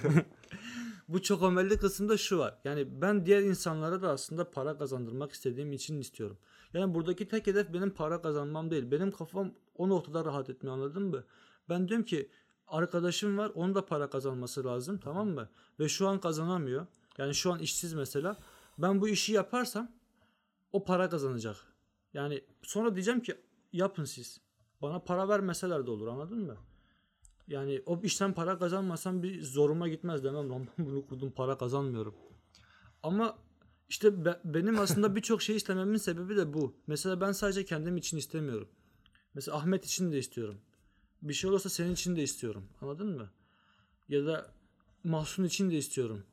bu 1.08 1.22
çok 1.22 1.42
önemli 1.42 1.78
kısımda 1.78 2.16
şu 2.16 2.38
var. 2.38 2.58
Yani 2.64 3.00
ben 3.02 3.26
diğer 3.26 3.42
insanlara 3.42 4.02
da 4.02 4.10
aslında 4.10 4.50
para 4.50 4.78
kazandırmak 4.78 5.32
istediğim 5.32 5.72
için 5.72 6.00
istiyorum. 6.00 6.38
Yani 6.74 6.94
buradaki 6.94 7.28
tek 7.28 7.46
hedef 7.46 7.72
benim 7.72 7.90
para 7.90 8.22
kazanmam 8.22 8.70
değil. 8.70 8.90
Benim 8.90 9.12
kafam 9.12 9.54
o 9.74 9.88
noktada 9.88 10.24
rahat 10.24 10.50
etmiyor 10.50 10.76
anladın 10.76 11.02
mı? 11.02 11.24
Ben 11.68 11.88
diyorum 11.88 12.04
ki 12.04 12.30
arkadaşım 12.70 13.38
var 13.38 13.52
onun 13.54 13.74
da 13.74 13.86
para 13.86 14.10
kazanması 14.10 14.64
lazım 14.64 14.98
tamam 14.98 15.28
mı? 15.28 15.48
Ve 15.80 15.88
şu 15.88 16.08
an 16.08 16.20
kazanamıyor. 16.20 16.86
Yani 17.18 17.34
şu 17.34 17.52
an 17.52 17.58
işsiz 17.58 17.94
mesela. 17.94 18.36
Ben 18.78 19.00
bu 19.00 19.08
işi 19.08 19.32
yaparsam 19.32 19.90
o 20.72 20.84
para 20.84 21.08
kazanacak. 21.08 21.56
Yani 22.14 22.44
sonra 22.62 22.94
diyeceğim 22.94 23.20
ki 23.20 23.36
yapın 23.72 24.04
siz. 24.04 24.40
Bana 24.82 24.98
para 24.98 25.28
vermeseler 25.28 25.86
de 25.86 25.90
olur 25.90 26.06
anladın 26.06 26.38
mı? 26.38 26.56
Yani 27.48 27.82
o 27.86 28.00
işten 28.02 28.34
para 28.34 28.58
kazanmasam 28.58 29.22
bir 29.22 29.42
zoruma 29.42 29.88
gitmez 29.88 30.24
demem. 30.24 30.50
Lan 30.50 30.68
bunu 30.78 31.06
kurdum 31.06 31.30
para 31.30 31.58
kazanmıyorum. 31.58 32.14
Ama 33.02 33.38
işte 33.88 34.24
be- 34.24 34.40
benim 34.44 34.78
aslında 34.78 35.16
birçok 35.16 35.42
şey 35.42 35.56
istememin 35.56 35.96
sebebi 35.96 36.36
de 36.36 36.52
bu. 36.52 36.76
Mesela 36.86 37.20
ben 37.20 37.32
sadece 37.32 37.64
kendim 37.64 37.96
için 37.96 38.16
istemiyorum. 38.16 38.68
Mesela 39.34 39.56
Ahmet 39.56 39.84
için 39.84 40.12
de 40.12 40.18
istiyorum. 40.18 40.60
Bir 41.22 41.34
şey 41.34 41.50
olursa 41.50 41.68
senin 41.68 41.92
için 41.92 42.16
de 42.16 42.22
istiyorum. 42.22 42.64
Anladın 42.80 43.16
mı? 43.16 43.30
Ya 44.08 44.26
da 44.26 44.50
Mahsun 45.04 45.44
için 45.44 45.70
de 45.70 45.74
istiyorum. 45.74 46.24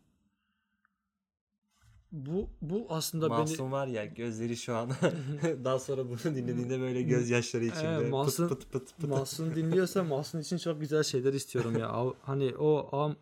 bu 2.11 2.49
bu 2.61 2.87
aslında 2.89 3.29
beni 3.29 3.39
Masum 3.39 3.71
var 3.71 3.87
ya 3.87 4.05
gözleri 4.05 4.57
şu 4.57 4.75
an 4.75 4.89
daha 5.63 5.79
sonra 5.79 6.09
bunu 6.09 6.35
dinlediğinde 6.35 6.79
böyle 6.79 7.01
gözyaşları 7.01 7.65
içinde 7.65 7.87
Evet, 7.87 8.13
Masum- 8.13 8.47
pıt 8.47 8.61
pıt 8.61 8.71
pıt 8.71 8.97
pıt. 8.97 9.09
Mahsun 9.09 9.55
dinliyorsa 9.55 10.03
Mahsun 10.03 10.39
için 10.39 10.57
çok 10.57 10.79
güzel 10.79 11.03
şeyler 11.03 11.33
istiyorum 11.33 11.77
ya. 11.79 12.13
Hani 12.21 12.57
o 12.57 13.15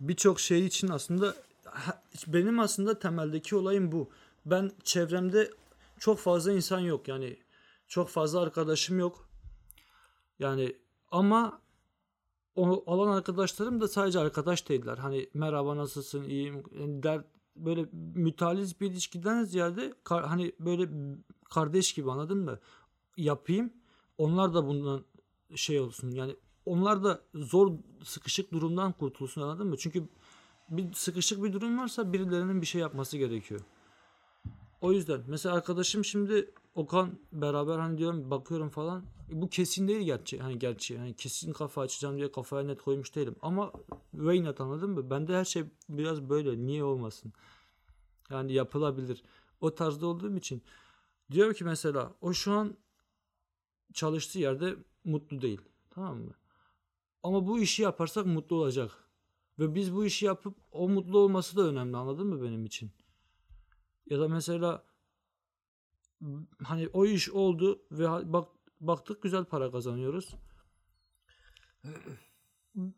birçok 0.00 0.40
şey 0.40 0.66
için 0.66 0.88
aslında 0.88 1.34
benim 2.26 2.60
aslında 2.60 2.98
temeldeki 2.98 3.56
olayım 3.56 3.92
bu. 3.92 4.10
Ben 4.46 4.72
çevremde 4.84 5.50
çok 5.98 6.18
fazla 6.18 6.52
insan 6.52 6.80
yok. 6.80 7.08
Yani 7.08 7.36
çok 7.88 8.08
fazla 8.08 8.40
arkadaşım 8.40 8.98
yok. 8.98 9.28
Yani 10.38 10.76
ama 11.10 11.60
o 12.56 12.84
alan 12.86 13.16
arkadaşlarım 13.16 13.80
da 13.80 13.88
sadece 13.88 14.18
arkadaş 14.18 14.68
değiller. 14.68 14.98
Hani 14.98 15.28
merhaba 15.34 15.76
nasılsın 15.76 16.24
iyiyim 16.24 16.62
yani 16.80 17.02
der 17.02 17.24
böyle 17.56 17.86
mütaliz 18.14 18.80
bir 18.80 18.90
ilişkiden 18.90 19.44
ziyade 19.44 19.94
kar- 20.04 20.26
hani 20.26 20.52
böyle 20.60 20.88
kardeş 21.50 21.92
gibi 21.92 22.10
anladın 22.10 22.38
mı? 22.38 22.58
Yapayım. 23.16 23.72
Onlar 24.18 24.54
da 24.54 24.66
bundan 24.66 25.04
şey 25.54 25.80
olsun. 25.80 26.10
Yani 26.10 26.36
onlar 26.66 27.04
da 27.04 27.20
zor 27.34 27.72
sıkışık 28.04 28.52
durumdan 28.52 28.92
kurtulsun 28.92 29.42
anladın 29.42 29.66
mı? 29.66 29.76
Çünkü 29.76 30.08
bir 30.68 30.92
sıkışık 30.92 31.44
bir 31.44 31.52
durum 31.52 31.78
varsa 31.78 32.12
birilerinin 32.12 32.60
bir 32.60 32.66
şey 32.66 32.80
yapması 32.80 33.18
gerekiyor. 33.18 33.60
O 34.80 34.92
yüzden 34.92 35.20
mesela 35.26 35.54
arkadaşım 35.54 36.04
şimdi 36.04 36.50
Okan 36.74 37.18
beraber 37.32 37.78
hani 37.78 37.98
diyorum 37.98 38.30
bakıyorum 38.30 38.68
falan. 38.68 39.04
E, 39.32 39.42
Bu 39.42 39.48
kesin 39.48 39.88
değil 39.88 40.00
gerçi. 40.00 40.38
Hani 40.38 40.58
gerçi 40.58 40.98
hani 40.98 41.14
kesin 41.16 41.52
kafa 41.52 41.80
açacağım 41.82 42.16
diye 42.16 42.32
kafaya 42.32 42.66
net 42.66 42.82
koymuş 42.82 43.14
değilim. 43.14 43.36
Ama 43.42 43.72
why 44.12 44.44
not 44.44 44.60
anladın 44.60 44.90
mı? 44.90 45.10
Bende 45.10 45.36
her 45.36 45.44
şey 45.44 45.64
biraz 45.88 46.28
böyle. 46.30 46.66
Niye 46.66 46.84
olmasın? 46.84 47.32
Yani 48.30 48.52
yapılabilir. 48.52 49.22
O 49.60 49.74
tarzda 49.74 50.06
olduğum 50.06 50.36
için 50.36 50.62
diyorum 51.32 51.54
ki 51.54 51.64
mesela 51.64 52.14
o 52.20 52.32
şu 52.32 52.52
an 52.52 52.76
çalıştığı 53.92 54.38
yerde 54.38 54.76
mutlu 55.04 55.42
değil. 55.42 55.60
Tamam 55.90 56.18
mı? 56.18 56.32
Ama 57.22 57.46
bu 57.46 57.58
işi 57.58 57.82
yaparsak 57.82 58.26
mutlu 58.26 58.56
olacak. 58.56 58.92
Ve 59.58 59.74
biz 59.74 59.94
bu 59.94 60.04
işi 60.04 60.26
yapıp 60.26 60.56
o 60.72 60.88
mutlu 60.88 61.18
olması 61.18 61.56
da 61.56 61.62
önemli 61.62 61.96
anladın 61.96 62.26
mı 62.26 62.42
benim 62.42 62.64
için? 62.64 62.90
Ya 64.06 64.20
da 64.20 64.28
mesela 64.28 64.84
hani 66.64 66.88
o 66.92 67.06
iş 67.06 67.30
oldu 67.30 67.82
ve 67.90 68.32
bak 68.32 68.48
baktık 68.80 69.22
güzel 69.22 69.44
para 69.44 69.70
kazanıyoruz. 69.70 70.34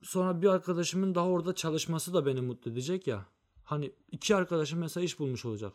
Sonra 0.02 0.42
bir 0.42 0.46
arkadaşımın 0.46 1.14
daha 1.14 1.28
orada 1.28 1.54
çalışması 1.54 2.14
da 2.14 2.26
beni 2.26 2.40
mutlu 2.40 2.70
edecek 2.70 3.06
ya. 3.06 3.26
Hani 3.64 3.94
iki 4.12 4.36
arkadaşım 4.36 4.78
mesela 4.78 5.04
iş 5.04 5.18
bulmuş 5.18 5.44
olacak. 5.44 5.72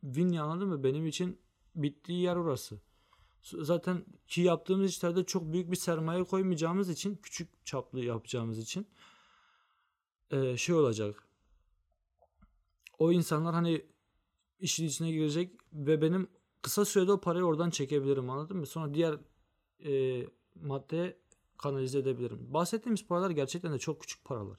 Win 0.00 0.28
ya, 0.28 0.42
anladın 0.42 0.68
mı? 0.68 0.84
Benim 0.84 1.06
için 1.06 1.40
bittiği 1.74 2.22
yer 2.22 2.36
orası. 2.36 2.80
Zaten 3.42 4.04
ki 4.28 4.40
yaptığımız 4.40 4.90
işlerde 4.90 5.24
çok 5.24 5.52
büyük 5.52 5.70
bir 5.70 5.76
sermaye 5.76 6.24
koymayacağımız 6.24 6.90
için 6.90 7.16
küçük 7.22 7.66
çaplı 7.66 8.00
yapacağımız 8.00 8.58
için 8.58 8.86
eee, 10.32 10.56
şey 10.56 10.74
olacak. 10.74 11.28
O 12.98 13.12
insanlar 13.12 13.54
hani 13.54 13.86
işin 14.60 14.86
içine 14.86 15.10
girecek 15.12 15.52
ve 15.72 16.02
benim 16.02 16.28
kısa 16.62 16.84
sürede 16.84 17.12
o 17.12 17.20
parayı 17.20 17.44
oradan 17.44 17.70
çekebilirim 17.70 18.30
anladın 18.30 18.56
mı? 18.56 18.66
Sonra 18.66 18.94
diğer 18.94 19.18
eee 19.78 20.28
maddeye 20.54 21.16
kanalize 21.58 21.98
edebilirim. 21.98 22.38
Bahsettiğimiz 22.54 23.06
paralar 23.06 23.30
gerçekten 23.30 23.72
de 23.72 23.78
çok 23.78 24.00
küçük 24.00 24.24
paralar. 24.24 24.58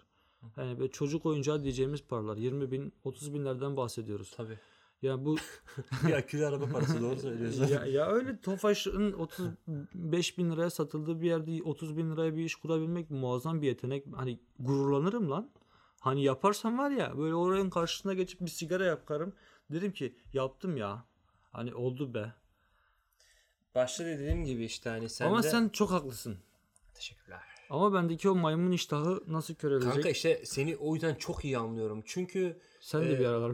Yani 0.58 0.80
böyle 0.80 0.92
çocuk 0.92 1.26
oyuncağı 1.26 1.64
diyeceğimiz 1.64 2.04
paralar. 2.04 2.38
20 2.38 2.72
bin, 2.72 2.94
30 3.04 3.34
binlerden 3.34 3.78
bahsediyoruz. 3.78 4.34
Tabii. 4.38 4.60
Yani 5.02 5.26
bu 5.26 5.36
bir 6.08 6.14
akülü 6.14 6.46
araba 6.46 6.66
parası 6.66 7.02
doğru 7.02 7.20
söylüyorsun. 7.20 7.68
ya, 7.68 7.86
ya 7.86 8.08
öyle 8.12 8.42
Tofaş'ın 8.42 9.14
35 9.14 10.38
bin 10.38 10.52
liraya 10.52 10.70
satıldığı 10.70 11.22
bir 11.22 11.28
yerde 11.28 11.64
30 11.64 11.98
bin 11.98 12.12
liraya 12.12 12.36
bir 12.36 12.46
iş 12.46 12.56
kurabilmek 12.56 13.12
muazzam 13.12 13.62
bir 13.62 13.68
yetenek. 13.68 14.06
Hani 14.16 14.40
gururlanırım 14.60 15.32
lan. 15.32 15.50
Hani 16.00 16.24
yaparsam 16.24 16.78
var 16.78 16.92
ya 16.92 17.18
böyle 17.18 17.36
oranın 17.36 17.70
karşısına 17.70 18.14
geçip 18.14 18.42
bir 18.42 18.48
sigara 18.48 18.86
yakarım. 18.86 19.34
Derim 19.72 19.92
ki 19.92 20.16
yaptım 20.34 20.78
ya. 20.78 21.06
Hani 21.54 21.74
oldu 21.76 22.14
be. 22.14 22.32
Başta 23.76 24.06
dediğim 24.06 24.46
gibi 24.46 24.66
işte 24.66 24.90
hani 24.90 25.10
sen 25.10 25.26
Ama 25.28 25.44
de... 25.44 25.50
sen 25.50 25.70
çok 25.70 25.92
haklısın. 25.92 26.38
Teşekkürler. 26.94 27.40
Ama 27.70 27.94
bendeki 27.94 28.30
o 28.30 28.36
maymun 28.36 28.72
iştahı 28.72 29.24
nasıl 29.28 29.56
körelecek? 29.56 29.94
Kanka 29.94 30.10
işte 30.10 30.42
seni 30.46 30.76
o 30.78 30.94
yüzden 30.94 31.16
çok 31.16 31.46
iyi 31.46 31.58
anlıyorum. 31.58 32.04
Çünkü 32.06 32.58
Sen 32.80 33.02
de 33.02 33.14
e, 33.14 33.20
bir 33.20 33.26
aralar. 33.26 33.52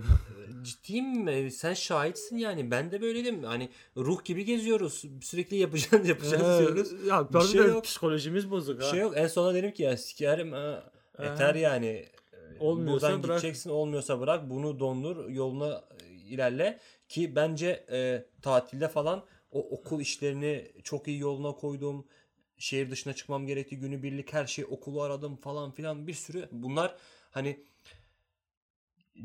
ciddiyim 0.64 1.06
mi? 1.24 1.52
Sen 1.52 1.74
şahitsin 1.74 2.38
yani. 2.38 2.72
Ben 2.72 2.92
de 2.92 3.02
böyleydim. 3.02 3.44
Hani 3.44 3.70
ruh 3.98 4.24
gibi 4.26 4.46
geziyoruz. 4.46 5.04
Sürekli 5.22 5.56
yapacağız 5.58 6.08
yapacağız 6.08 6.60
diyoruz. 6.60 6.94
Ee, 6.94 7.08
ya 7.08 7.34
Bir 7.34 7.42
şey 7.42 7.62
yok. 7.66 7.84
psikolojimiz 7.84 8.52
bozuk 8.52 8.80
Bir 8.80 8.84
ha. 8.86 8.92
şey 8.92 9.00
yok. 9.00 9.14
En 9.16 9.28
sona 9.28 9.54
dedim 9.54 9.72
ki 9.72 9.84
ya 9.84 9.98
sikerim 9.98 10.52
ha. 10.52 10.92
Yeter 11.20 11.56
yani. 11.56 12.06
Olmuyorsa 12.60 13.08
Buradan 13.08 13.24
bırak. 13.24 13.42
gideceksin 13.42 13.70
olmuyorsa 13.70 14.20
bırak 14.20 14.50
bunu 14.50 14.80
dondur 14.80 15.30
yoluna 15.30 15.68
e, 15.70 15.99
ilerle 16.30 16.80
ki 17.10 17.36
bence 17.36 17.86
e, 17.92 18.26
tatilde 18.42 18.88
falan 18.88 19.26
o 19.52 19.70
okul 19.70 20.02
işlerini 20.02 20.72
çok 20.84 21.08
iyi 21.08 21.20
yoluna 21.20 21.52
koydum. 21.52 22.08
Şehir 22.58 22.92
dışına 22.92 23.14
çıkmam 23.14 23.48
gerekti 23.48 23.78
günübirlik 23.78 24.34
her 24.34 24.46
şey 24.46 24.66
okulu 24.66 25.02
aradım 25.02 25.36
falan 25.36 25.72
filan 25.72 26.08
bir 26.08 26.14
sürü 26.14 26.50
bunlar 26.52 26.96
hani 27.32 27.64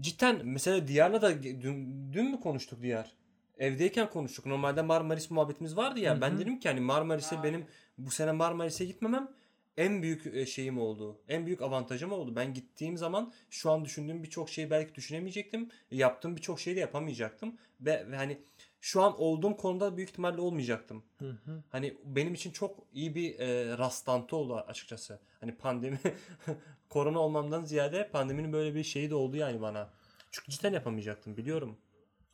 cidden 0.01 0.41
mesela 0.45 0.89
Diyar'la 0.89 1.23
da 1.23 1.43
dün, 1.43 2.13
dün 2.13 2.31
mü 2.31 2.41
konuştuk 2.41 2.83
Diyar? 2.83 3.13
Evdeyken 3.59 4.11
konuştuk. 4.11 4.47
Normalde 4.47 4.83
Marmaris 4.83 5.31
muhabbetimiz 5.31 5.77
vardı 5.77 6.01
ya. 6.01 6.17
Hı 6.17 6.21
Ben 6.21 6.39
dedim 6.39 6.61
ki 6.61 6.69
hani 6.69 6.81
Marmaris'e 6.81 7.43
benim 7.43 7.67
bu 7.99 8.11
sene 8.11 8.33
Marmaris'e 8.33 8.85
gitmemem 8.85 9.29
en 9.77 10.03
büyük 10.03 10.27
e, 10.27 10.47
şeyim 10.47 10.79
oldu. 10.79 11.21
En 11.29 11.47
büyük 11.47 11.63
avantajım 11.63 12.13
oldu. 12.13 12.37
Ben 12.37 12.55
gittiğim 12.55 12.97
zaman 12.97 13.33
şu 13.51 13.71
an 13.71 13.85
düşündüğüm 13.85 14.23
birçok 14.23 14.49
şeyi 14.49 14.71
belki 14.71 14.95
düşünemeyecektim. 14.95 15.71
Yaptığım 15.91 16.37
birçok 16.37 16.61
şeyi 16.61 16.77
de 16.77 16.81
yapamayacaktım. 16.81 17.59
Ve, 17.81 18.11
ve 18.11 18.17
hani 18.17 18.39
şu 18.81 19.03
an 19.03 19.21
olduğum 19.21 19.57
konuda 19.57 19.97
büyük 19.97 20.11
ihtimalle 20.11 20.41
olmayacaktım. 20.41 21.05
Hı 21.19 21.31
hı. 21.31 21.63
Hani 21.69 21.97
benim 22.05 22.35
için 22.35 22.51
çok 22.51 22.79
iyi 22.93 23.15
bir 23.15 23.39
e, 23.39 23.79
rastlantı 23.79 24.37
oldu 24.37 24.55
açıkçası. 24.55 25.21
Hani 25.41 25.57
pandemi 25.57 25.99
korona 26.89 27.19
olmamdan 27.19 27.65
ziyade 27.65 28.09
pandeminin 28.13 28.53
böyle 28.53 28.75
bir 28.75 28.85
şeyi 28.85 29.11
de 29.11 29.15
oldu 29.15 29.37
yani 29.37 29.61
bana. 29.61 29.91
Çünkü 30.31 30.53
cidden 30.53 30.73
yapamayacaktım 30.73 31.37
biliyorum. 31.37 31.77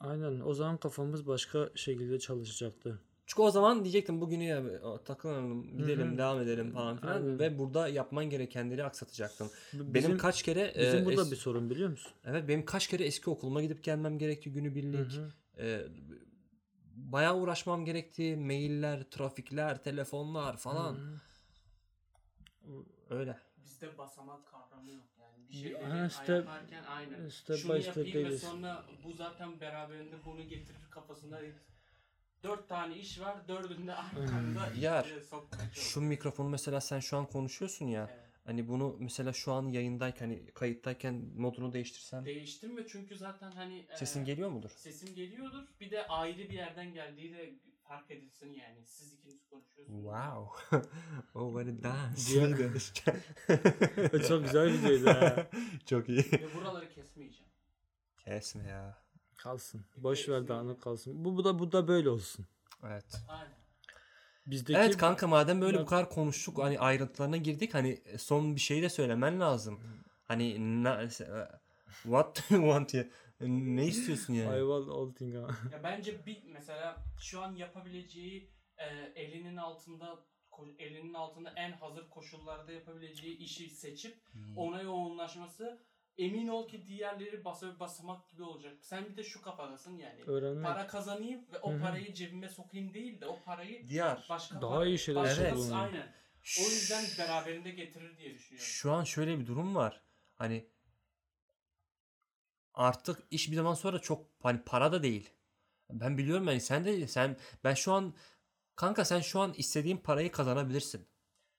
Aynen. 0.00 0.40
O 0.40 0.54
zaman 0.54 0.76
kafamız 0.76 1.26
başka 1.26 1.70
şekilde 1.74 2.18
çalışacaktı. 2.18 3.00
Çünkü 3.30 3.42
o 3.42 3.50
zaman 3.50 3.84
diyecektim 3.84 4.20
bugünü 4.20 4.44
ya 4.44 4.62
takılalım 5.04 5.76
gidelim 5.78 6.08
Hı 6.08 6.12
hı. 6.14 6.18
devam 6.18 6.40
edelim 6.40 6.72
falan 6.72 6.96
filan 6.96 7.14
Aynen. 7.16 7.38
ve 7.38 7.58
burada 7.58 7.88
yapman 7.88 8.30
gerekenleri 8.30 8.84
aksatacaktın. 8.84 9.50
B- 9.72 9.94
Benim 9.94 10.18
kaç 10.18 10.42
kere 10.42 10.72
e, 10.76 10.80
bizim 10.80 11.04
burada 11.04 11.22
es- 11.22 11.30
bir 11.30 11.36
sorun 11.36 11.70
biliyor 11.70 11.90
musun? 11.90 12.12
evet 12.24 12.48
benim 12.48 12.64
kaç 12.64 12.86
kere 12.86 13.04
eski 13.04 13.30
okuluma 13.30 13.62
gidip 13.62 13.84
gelmem 13.84 14.18
gerekti 14.18 14.52
günübirlik. 14.52 15.12
Hı 15.12 15.20
hı. 15.56 15.64
E, 15.64 15.86
bayağı 16.96 17.36
uğraşmam 17.38 17.84
gerekti. 17.84 18.36
Mailler, 18.36 19.02
trafikler, 19.10 19.82
telefonlar 19.82 20.56
falan. 20.56 20.94
Hı. 20.94 21.18
Öyle. 23.10 23.38
Bizde 23.64 23.98
basamak 23.98 24.46
kavramı 24.46 24.90
yok 24.90 25.04
yani. 25.20 25.48
Bir 25.48 25.54
şeyleri 25.54 25.84
ha, 25.84 26.08
step- 26.10 26.36
yaparken 26.36 26.84
aynen. 26.84 27.28
step 27.28 27.56
Şunu 27.56 27.78
yapayım 27.78 28.28
ve 28.28 28.38
sonra 28.38 28.84
bu 29.04 29.12
zaten 29.12 29.60
beraberinde 29.60 30.16
bunu 30.24 30.42
getirir 30.42 30.90
kafasında. 30.90 31.40
Dört 32.42 32.68
tane 32.68 32.96
iş 32.96 33.20
var. 33.20 33.48
Dördünde 33.48 33.94
arkanda 33.94 34.68
Yar, 34.80 35.04
işte 35.04 35.20
sokmaya. 35.20 35.70
Şu 35.72 36.00
mikrofonu 36.00 36.48
mesela 36.48 36.80
sen 36.80 37.00
şu 37.00 37.16
an 37.16 37.26
konuşuyorsun 37.26 37.86
ya. 37.86 38.08
Evet. 38.12 38.20
Hani 38.44 38.68
bunu 38.68 38.96
mesela 38.98 39.32
şu 39.32 39.52
an 39.52 39.68
yayındayken 39.68 40.26
hani 40.28 40.46
kayıttayken 40.46 41.14
modunu 41.36 41.72
değiştirsen 41.72 42.24
Değiştirme 42.24 42.86
çünkü 42.86 43.16
zaten 43.16 43.50
hani 43.52 43.86
e, 43.90 43.96
sesin 43.96 44.24
geliyor 44.24 44.50
mudur? 44.50 44.70
sesim 44.76 45.14
geliyordur. 45.14 45.62
Bir 45.80 45.90
de 45.90 46.06
ayrı 46.06 46.38
bir 46.38 46.50
yerden 46.54 46.94
geldiği 46.94 47.32
de 47.32 47.54
fark 47.82 48.10
edilsin 48.10 48.52
yani. 48.52 48.86
Siz 48.86 49.14
ikiniz 49.14 49.44
konuşuyorsunuz. 49.50 49.98
Wow. 50.02 50.78
oh 51.34 51.48
what 51.64 51.78
a 51.78 51.82
dance. 51.82 52.22
Diğer- 52.26 52.50
Çok 54.28 54.44
güzel 54.44 54.68
bir 54.72 54.78
videoydu 54.78 55.06
ha. 55.06 55.46
Çok 55.86 56.08
iyi. 56.08 56.18
Ve 56.32 56.54
buraları 56.54 56.88
kesmeyeceğim. 56.88 57.50
Kesme 58.24 58.68
ya. 58.68 59.02
Kalsın. 59.42 59.84
Boş 59.96 60.28
ver 60.28 60.48
dağınık 60.48 60.82
kalsın. 60.82 61.24
Bu, 61.24 61.36
bu 61.36 61.44
da 61.44 61.58
bu 61.58 61.72
da 61.72 61.88
böyle 61.88 62.10
olsun. 62.10 62.46
Evet. 62.86 63.22
Aynen. 63.28 63.54
Bizdeki 64.46 64.78
evet 64.78 64.96
kanka 64.96 65.26
madem 65.26 65.60
böyle 65.60 65.80
bu 65.80 65.86
kadar 65.86 66.10
konuştuk 66.10 66.58
hani 66.58 66.78
ayrıntılarına 66.78 67.36
girdik 67.36 67.74
hani 67.74 68.02
son 68.18 68.56
bir 68.56 68.60
şey 68.60 68.82
de 68.82 68.88
söylemen 68.88 69.40
lazım. 69.40 69.80
Hani 70.28 70.82
na, 70.84 71.08
what 72.02 72.50
do 72.50 72.54
you 72.54 72.64
want 72.64 72.94
ya? 72.94 73.06
Ne 73.40 73.86
istiyorsun 73.86 74.34
yani? 74.34 74.56
I 74.56 74.60
want 74.60 74.88
all 74.88 75.12
thing. 75.12 75.34
Ya 75.34 75.82
bence 75.82 76.26
bir 76.26 76.42
mesela 76.44 77.04
şu 77.20 77.40
an 77.40 77.54
yapabileceği 77.54 78.50
e, 78.78 78.86
elinin 79.14 79.56
altında 79.56 80.18
elinin 80.78 81.14
altında 81.14 81.52
en 81.56 81.72
hazır 81.72 82.10
koşullarda 82.10 82.72
yapabileceği 82.72 83.36
işi 83.36 83.70
seçip 83.70 84.16
ona 84.56 84.82
yoğunlaşması 84.82 85.82
emin 86.18 86.48
ol 86.48 86.68
ki 86.68 86.86
diğerleri 86.86 87.44
basa 87.44 87.80
basamak 87.80 88.28
gibi 88.28 88.42
olacak. 88.42 88.76
Sen 88.80 89.04
bir 89.06 89.16
de 89.16 89.22
şu 89.22 89.42
kafadasın 89.42 89.98
yani. 89.98 90.22
Öğrenmek. 90.26 90.64
Para 90.64 90.86
kazanayım 90.86 91.40
ve 91.52 91.58
o 91.58 91.72
Hı 91.72 91.76
hı. 91.76 91.80
parayı 91.80 92.14
cebime 92.14 92.48
sokayım 92.48 92.94
değil 92.94 93.20
de 93.20 93.26
o 93.26 93.42
parayı 93.42 93.88
Diğer. 93.88 94.26
başka 94.30 94.62
Daha 94.62 94.70
para- 94.74 94.86
iyi 94.86 94.98
şeyler 94.98 95.22
başka- 95.22 95.42
Evet. 95.42 95.70
Aynen. 95.72 96.12
O 96.60 96.62
yüzden 96.62 97.04
beraberinde 97.18 97.70
getirir 97.70 98.18
diye 98.18 98.34
düşünüyorum. 98.34 98.66
Şu 98.68 98.92
an 98.92 99.04
şöyle 99.04 99.38
bir 99.38 99.46
durum 99.46 99.74
var. 99.74 100.02
Hani 100.34 100.66
artık 102.74 103.22
iş 103.30 103.50
bir 103.50 103.56
zaman 103.56 103.74
sonra 103.74 103.98
çok 103.98 104.26
hani 104.42 104.62
para 104.62 104.92
da 104.92 105.02
değil. 105.02 105.30
Ben 105.90 106.18
biliyorum 106.18 106.48
yani 106.48 106.60
sen 106.60 106.84
de 106.84 107.06
sen 107.08 107.36
ben 107.64 107.74
şu 107.74 107.92
an 107.92 108.14
kanka 108.76 109.04
sen 109.04 109.20
şu 109.20 109.40
an 109.40 109.54
istediğin 109.56 109.96
parayı 109.96 110.32
kazanabilirsin. 110.32 111.08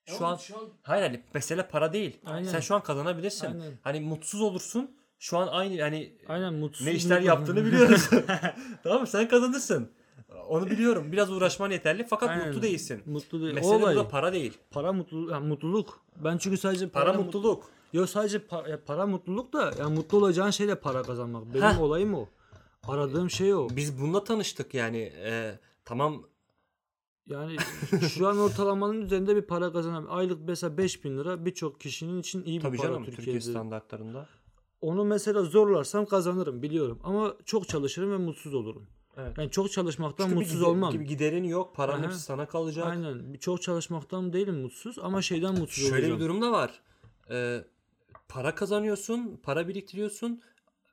Şu 0.06 0.26
an 0.26 0.36
şu 0.36 0.58
an 0.58 0.70
hayır 0.84 1.04
hani 1.04 1.24
mesele 1.34 1.68
para 1.68 1.94
değil. 1.94 2.18
Aynen. 2.26 2.48
Sen 2.48 2.60
şu 2.60 2.76
an 2.76 2.84
kazanabilirsin. 2.84 3.48
Aynen. 3.48 3.72
Hani 3.82 4.00
mutsuz 4.00 4.42
olursun. 4.42 4.92
Şu 5.20 5.38
an 5.38 5.48
aynı 5.48 5.82
hani 5.82 6.14
Aynen 6.28 6.54
mutsuz. 6.54 6.88
ne 6.88 6.94
işler 6.94 7.22
yaptığını 7.22 7.66
biliyoruz. 7.66 8.10
tamam 8.84 9.02
mı? 9.02 9.08
Sen 9.08 9.28
kazanırsın. 9.28 9.92
Onu 10.48 10.70
biliyorum. 10.70 11.12
Biraz 11.12 11.32
uğraşman 11.32 11.72
yeterli 11.72 12.08
fakat 12.10 12.30
Aynen. 12.30 12.48
mutlu 12.48 12.62
değilsin. 12.62 13.02
Mutlu 13.06 13.42
değil. 13.42 13.54
Mesele 13.54 13.76
olay. 13.76 13.96
burada 13.96 14.08
para 14.08 14.34
değil. 14.34 14.58
Para 14.72 14.94
mutluluk, 14.94 15.32
yani 15.32 15.48
mutluluk. 15.48 16.00
Ben 16.16 16.38
çünkü 16.38 16.58
sadece 16.58 16.90
para, 16.90 17.06
Para 17.06 17.18
mut- 17.18 17.26
mutluluk. 17.26 17.64
Yok 17.94 18.10
sadece 18.10 18.40
para, 18.40 18.70
ya 18.70 18.84
para 18.86 19.08
mutluluk 19.08 19.54
da 19.54 19.74
yani 19.80 19.96
mutlu 19.96 20.18
olacağın 20.18 20.50
şeyle 20.52 20.76
para 20.76 21.04
kazanmak. 21.04 21.54
Benim 21.54 21.66
Heh. 21.66 21.82
olayım 21.82 22.14
o. 22.14 22.30
Aradığım 22.88 23.30
şey 23.30 23.54
o. 23.54 23.68
Biz 23.76 24.02
bununla 24.02 24.24
tanıştık 24.24 24.74
yani. 24.74 25.14
Ee, 25.18 25.60
tamam 25.86 26.24
Yani 27.28 27.56
şu 28.14 28.28
an 28.28 28.38
ortalamanın 28.38 29.02
üzerinde 29.02 29.36
bir 29.36 29.42
para 29.42 29.72
kazanan 29.72 30.06
aylık 30.06 30.42
mesela 30.48 30.78
5000 30.78 31.18
lira 31.18 31.46
birçok 31.46 31.80
kişinin 31.80 32.20
için 32.20 32.44
iyi 32.44 32.58
bir 32.58 32.62
tabii 32.62 32.78
para 32.78 32.88
canım 32.88 33.04
Türkiye 33.04 33.16
Türkiye'de. 33.26 33.42
standartlarında. 33.42 34.28
Onu 34.82 35.06
mesela 35.06 35.44
zorlarsam 35.44 36.06
kazanırım 36.06 36.62
biliyorum 36.62 37.00
ama 37.04 37.34
çok 37.46 37.68
çalışırım 37.68 38.12
ve 38.12 38.18
mutsuz 38.18 38.54
olurum. 38.54 38.88
Evet. 39.18 39.38
Yani 39.38 39.52
çok 39.52 39.72
çalışmaktan 39.72 40.24
Çünkü 40.24 40.36
bir 40.36 40.42
mutsuz 40.42 40.60
gide- 40.62 40.66
olmam. 40.66 40.92
gibi 40.92 41.06
giderin 41.06 41.44
yok. 41.44 41.76
Paran 41.76 42.00
Aha. 42.00 42.04
hepsi 42.06 42.20
sana 42.20 42.46
kalacak. 42.46 42.86
Aynen. 42.88 43.34
Çok 43.40 43.62
çalışmaktan 43.62 44.34
değilim 44.34 44.62
mutsuz 44.62 45.00
ama 45.00 45.22
şeyden 45.22 45.60
mutsuz 45.60 45.84
Şöyle 45.84 45.96
olacağım. 45.96 46.16
bir 46.20 46.24
durum 46.26 46.42
da 46.42 46.52
var. 46.52 46.80
Ee, 47.32 47.64
para 48.30 48.56
kazanıyorsun, 48.56 49.40
para 49.44 49.68
biriktiriyorsun 49.68 50.42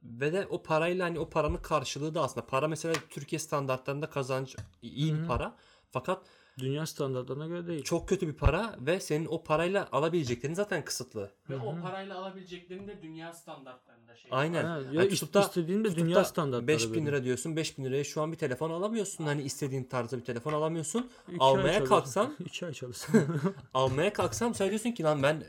ve 0.05 0.33
de 0.33 0.47
o 0.51 0.62
parayla 0.62 1.07
hani 1.07 1.19
o 1.19 1.31
paranın 1.31 1.57
karşılığı 1.57 2.14
da 2.14 2.23
aslında 2.23 2.47
para 2.47 2.69
mesela 2.69 2.95
Türkiye 3.11 3.38
standartlarında 3.38 4.11
kazanç 4.11 4.57
iyi 4.83 5.12
bir 5.14 5.19
Hı 5.19 5.23
hı. 5.23 5.27
para. 5.27 5.55
Fakat 5.90 6.22
Dünya 6.59 6.87
standartlarına 6.87 7.46
göre 7.46 7.66
değil. 7.66 7.83
çok 7.85 8.09
kötü 8.09 8.29
bir 8.29 8.33
para 8.33 8.77
ve 8.81 9.01
senin 9.01 9.27
o 9.27 9.42
parayla 9.44 9.88
alabileceklerin 9.92 10.55
zaten 10.55 10.85
kısıtlı. 10.85 11.31
ve 11.51 11.55
Hı 11.55 11.61
o 11.61 11.81
parayla 11.83 12.18
alabileceklerin 12.18 12.88
de 12.88 13.03
dünya 13.03 13.33
standartlarında 13.33 14.16
şey. 14.16 14.31
Aynen. 14.35 14.64
Ha, 14.64 14.79
Yani 14.79 14.96
ya 14.96 15.03
tutup 15.03 15.18
tutup 15.20 15.35
da- 15.35 15.40
istediğimde 15.40 15.88
Tutup 15.88 16.05
dünya 16.05 16.16
da 16.16 16.24
standartları 16.24 16.66
5000 16.68 16.94
benim. 16.94 17.07
lira 17.07 17.24
diyorsun. 17.24 17.57
5000 17.57 17.85
liraya 17.85 18.05
şu 18.05 18.22
an 18.22 18.33
bir 18.33 18.37
telefon 18.37 18.70
alamıyorsun. 18.70 19.24
Hani 19.24 19.42
istediğin 19.42 19.85
tarzda 19.85 20.18
bir 20.18 20.24
telefon 20.24 20.53
alamıyorsun. 20.53 21.11
İki 21.29 21.37
Almaya 21.40 21.85
kalksam- 21.85 22.33
iki 22.44 22.66
ay 22.66 22.72
çalışsam. 22.72 23.14
Almaya 23.74 24.12
kalksam 24.12 24.55
sen 24.55 24.68
diyorsun 24.68 24.92
ki 24.92 25.03
lan 25.03 25.22
ben 25.22 25.44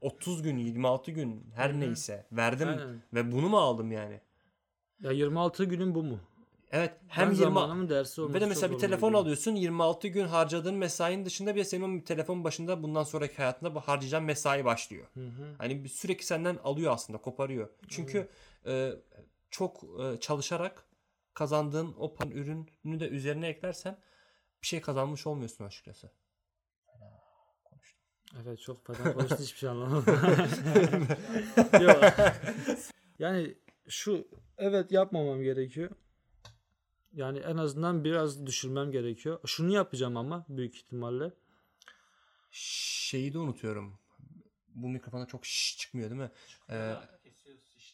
30 0.00 0.42
gün, 0.42 0.56
26 0.58 1.10
gün 1.10 1.50
her 1.54 1.70
Hı 1.70 1.74
hı. 1.74 1.80
neyse 1.80 2.26
verdim 2.32 2.68
Aynen. 2.68 3.02
ve 3.14 3.32
bunu 3.32 3.48
mu 3.48 3.58
aldım 3.58 3.92
yani? 3.92 4.20
ya 5.00 5.10
26 5.12 5.64
günün 5.64 5.94
bu 5.94 6.02
mu? 6.02 6.20
Evet 6.70 6.92
Hem 7.08 7.08
hem 7.08 7.26
20 7.26 7.36
zamanımın 7.36 7.88
dersi 7.88 8.20
olması 8.20 8.36
ve 8.36 8.40
de 8.40 8.46
mesela 8.46 8.72
bir 8.72 8.78
telefon 8.78 9.08
geliyor. 9.08 9.22
alıyorsun 9.22 9.54
26 9.54 10.08
gün 10.08 10.24
harcadığın 10.24 10.74
mesainin 10.74 11.24
dışında 11.24 11.54
bir 11.54 11.64
senin 11.64 12.00
o 12.00 12.04
telefon 12.04 12.44
başında 12.44 12.82
bundan 12.82 13.02
sonraki 13.04 13.36
hayatında 13.36 13.74
bu 13.74 13.80
harcayacağın 13.80 14.24
mesai 14.24 14.64
başlıyor. 14.64 15.06
Hı 15.14 15.20
hı. 15.20 15.54
Hani 15.58 15.88
sürekli 15.88 16.24
senden 16.24 16.56
alıyor 16.64 16.92
aslında 16.92 17.18
koparıyor. 17.18 17.68
Çünkü 17.88 18.28
e, 18.66 18.92
çok 19.50 19.84
e, 20.00 20.20
çalışarak 20.20 20.84
kazandığın 21.34 21.94
o 21.98 22.14
pan 22.14 22.30
ürünü 22.30 23.00
de 23.00 23.08
üzerine 23.08 23.48
eklersen 23.48 23.98
bir 24.62 24.66
şey 24.66 24.80
kazanmış 24.80 25.26
olmuyorsun 25.26 25.64
açıkçası. 25.64 26.10
Evet 28.42 28.60
çok 28.60 28.86
fena 28.86 29.12
konuştu 29.12 29.38
hiçbir 29.40 29.58
şey 29.58 29.68
anlamadım. 29.68 30.14
Yok. 31.82 32.04
Yani 33.18 33.54
şu 33.88 34.28
evet 34.58 34.92
yapmamam 34.92 35.42
gerekiyor. 35.42 35.90
Yani 37.18 37.38
en 37.38 37.56
azından 37.56 38.04
biraz 38.04 38.46
düşürmem 38.46 38.92
gerekiyor. 38.92 39.38
Şunu 39.46 39.72
yapacağım 39.72 40.16
ama 40.16 40.46
büyük 40.48 40.76
ihtimalle. 40.76 41.32
Şeyi 42.50 43.34
de 43.34 43.38
unutuyorum. 43.38 43.98
Bu 44.74 44.88
mikrofonda 44.88 45.26
çok 45.26 45.46
şş 45.46 45.78
çıkmıyor 45.78 46.10
değil 46.10 46.20
mi? 46.20 46.30
Ee. 46.70 46.94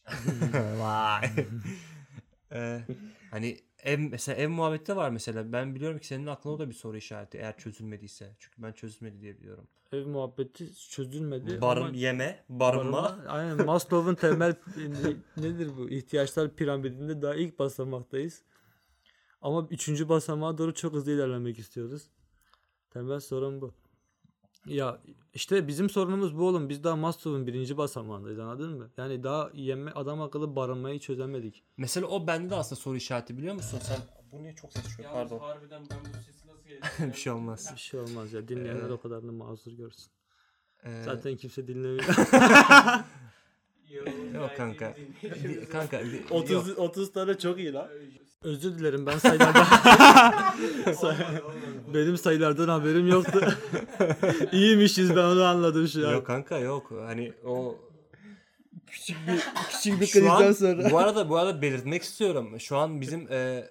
Vay. 0.79 1.31
Ee, 2.53 2.81
hani 3.31 3.59
ev 3.83 3.99
mesela 3.99 4.37
ev 4.37 4.49
muhabbeti 4.49 4.97
var 4.97 5.11
mesela. 5.11 5.53
Ben 5.53 5.75
biliyorum 5.75 5.99
ki 5.99 6.07
senin 6.07 6.27
aklına 6.27 6.55
o 6.55 6.59
da 6.59 6.69
bir 6.69 6.75
soru 6.75 6.97
işareti 6.97 7.39
eğer 7.39 7.57
çözülmediyse. 7.59 8.37
Çünkü 8.39 8.63
ben 8.63 8.73
çözülmedi 8.73 9.21
diye 9.21 9.39
biliyorum. 9.39 9.69
Ev 9.93 10.07
muhabbeti 10.07 10.75
çözülmedi. 10.91 11.61
Barın 11.61 11.81
ama 11.83 11.97
yeme, 11.97 12.45
barınma. 12.49 12.97
barınma- 13.03 13.27
Aynen 13.29 13.67
Maslow'un 13.67 14.15
temel 14.15 14.55
ne- 14.77 15.45
nedir 15.45 15.71
bu? 15.77 15.91
İhtiyaçlar 15.91 16.51
piramidinde 16.57 17.23
daha 17.23 17.35
ilk 17.35 17.59
basamaktayız. 17.59 18.43
Ama 19.45 19.67
üçüncü 19.71 20.09
basamağa 20.09 20.59
doğru 20.59 20.75
çok 20.75 20.95
hızlı 20.95 21.13
ilerlemek 21.13 21.59
istiyoruz. 21.59 22.03
Temel 22.91 23.21
sorun 23.21 23.61
bu. 23.61 23.75
Ya 24.67 24.99
işte 25.35 25.69
bizim 25.69 25.91
sorunumuz 25.91 26.39
bu 26.39 26.49
oğlum. 26.49 26.69
Biz 26.69 26.85
daha 26.85 26.97
Maslow'un 26.97 27.47
birinci 27.47 27.77
basamağındayız 27.77 28.39
anladın 28.39 28.79
mı? 28.79 28.91
Yani 28.97 29.23
daha 29.23 29.51
yeme 29.55 29.91
adam 29.91 30.23
akıllı 30.23 30.57
barınmayı 30.57 31.01
çözemedik. 31.01 31.63
Mesela 31.77 32.07
o 32.07 32.27
bende 32.27 32.51
de 32.51 32.55
aslında 32.55 32.81
soru 32.81 32.97
işareti 32.97 33.39
biliyor 33.39 33.55
musun? 33.55 33.79
Sen 33.83 33.99
bu 34.33 34.43
niye 34.43 34.55
çok 34.55 34.73
ses 34.73 34.89
çıkıyor? 34.89 35.11
Pardon. 35.13 35.39
harbiden 35.39 35.83
ben 35.91 35.99
bu 36.01 36.17
sesi 36.23 36.47
nasıl 36.49 36.63
geleceğim? 36.69 37.13
bir 37.13 37.19
şey 37.19 37.33
olmaz. 37.33 37.71
Bir 37.75 37.81
şey 37.81 38.01
olmaz 38.01 38.33
ya. 38.33 38.49
Dinleyenler 38.49 38.91
Ee, 38.91 38.93
o 38.93 39.01
kadarını 39.01 39.33
mazur 39.33 39.73
görsün. 39.73 40.11
Ee, 40.85 41.03
Zaten 41.05 41.37
kimse 41.37 41.69
dinlemiyor. 41.69 42.05
Yok 44.35 44.51
kanka. 44.57 44.97
kanka 45.73 46.05
bir- 46.05 46.13
yok. 46.13 46.33
30 46.33 46.79
30 46.79 47.13
tane 47.13 47.39
çok 47.39 47.59
iyi 47.59 47.73
lan. 47.73 47.89
Özür 48.45 48.79
dilerim 48.79 49.07
ben 49.07 49.19
sayılardan 49.19 49.67
benim 51.95 52.19
sayılardan 52.19 52.69
haberim 52.69 53.09
yoktu. 53.09 53.55
İyiymişiz 54.53 55.11
ben 55.11 55.25
onu 55.25 55.45
anladım 55.45 55.89
şu 55.89 56.09
an. 56.09 56.13
Yok 56.13 56.27
kanka 56.27 56.59
yok. 56.59 56.93
Hani 57.07 57.33
o 57.45 57.77
küçük 58.87 59.17
bir 59.29 59.41
küçük 59.71 60.01
bir 60.01 60.07
Şu 60.07 60.13
krizden 60.13 60.47
an, 60.49 60.53
sonra. 60.53 60.91
bu 60.91 60.99
arada 60.99 61.29
bu 61.29 61.37
arada 61.37 61.63
belirtmek 61.63 62.03
istiyorum. 62.03 62.61
Şu 62.61 62.77
an 62.77 63.01
bizim 63.01 63.33
e, 63.33 63.71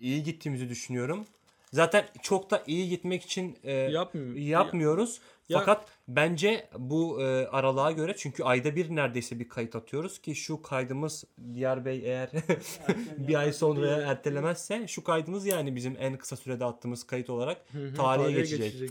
iyi 0.00 0.22
gittiğimizi 0.22 0.68
düşünüyorum. 0.68 1.24
Zaten 1.72 2.04
çok 2.22 2.50
da 2.50 2.62
iyi 2.66 2.88
gitmek 2.88 3.22
için 3.22 3.58
e, 3.64 3.72
Yapmıyor. 3.72 4.36
yapmıyoruz. 4.36 5.20
Ya- 5.50 5.58
Fakat 5.58 5.88
bence 6.08 6.68
bu 6.78 7.22
e, 7.22 7.46
aralığa 7.46 7.92
göre 7.92 8.14
çünkü 8.16 8.42
ayda 8.44 8.76
bir 8.76 8.96
neredeyse 8.96 9.38
bir 9.38 9.48
kayıt 9.48 9.76
atıyoruz 9.76 10.18
ki 10.18 10.34
şu 10.34 10.62
kaydımız 10.62 11.24
Diyar 11.54 11.84
Bey 11.84 11.98
eğer 12.04 12.30
bir 13.18 13.34
ay 13.34 13.52
sonraya 13.52 13.96
ertelemezse 14.00 14.88
şu 14.88 15.04
kaydımız 15.04 15.46
yani 15.46 15.76
bizim 15.76 15.96
en 15.98 16.16
kısa 16.18 16.36
sürede 16.36 16.64
attığımız 16.64 17.04
kayıt 17.06 17.30
olarak 17.30 17.64
hı, 17.72 17.94
tarihe 17.94 18.32
geçecek. 18.32 18.90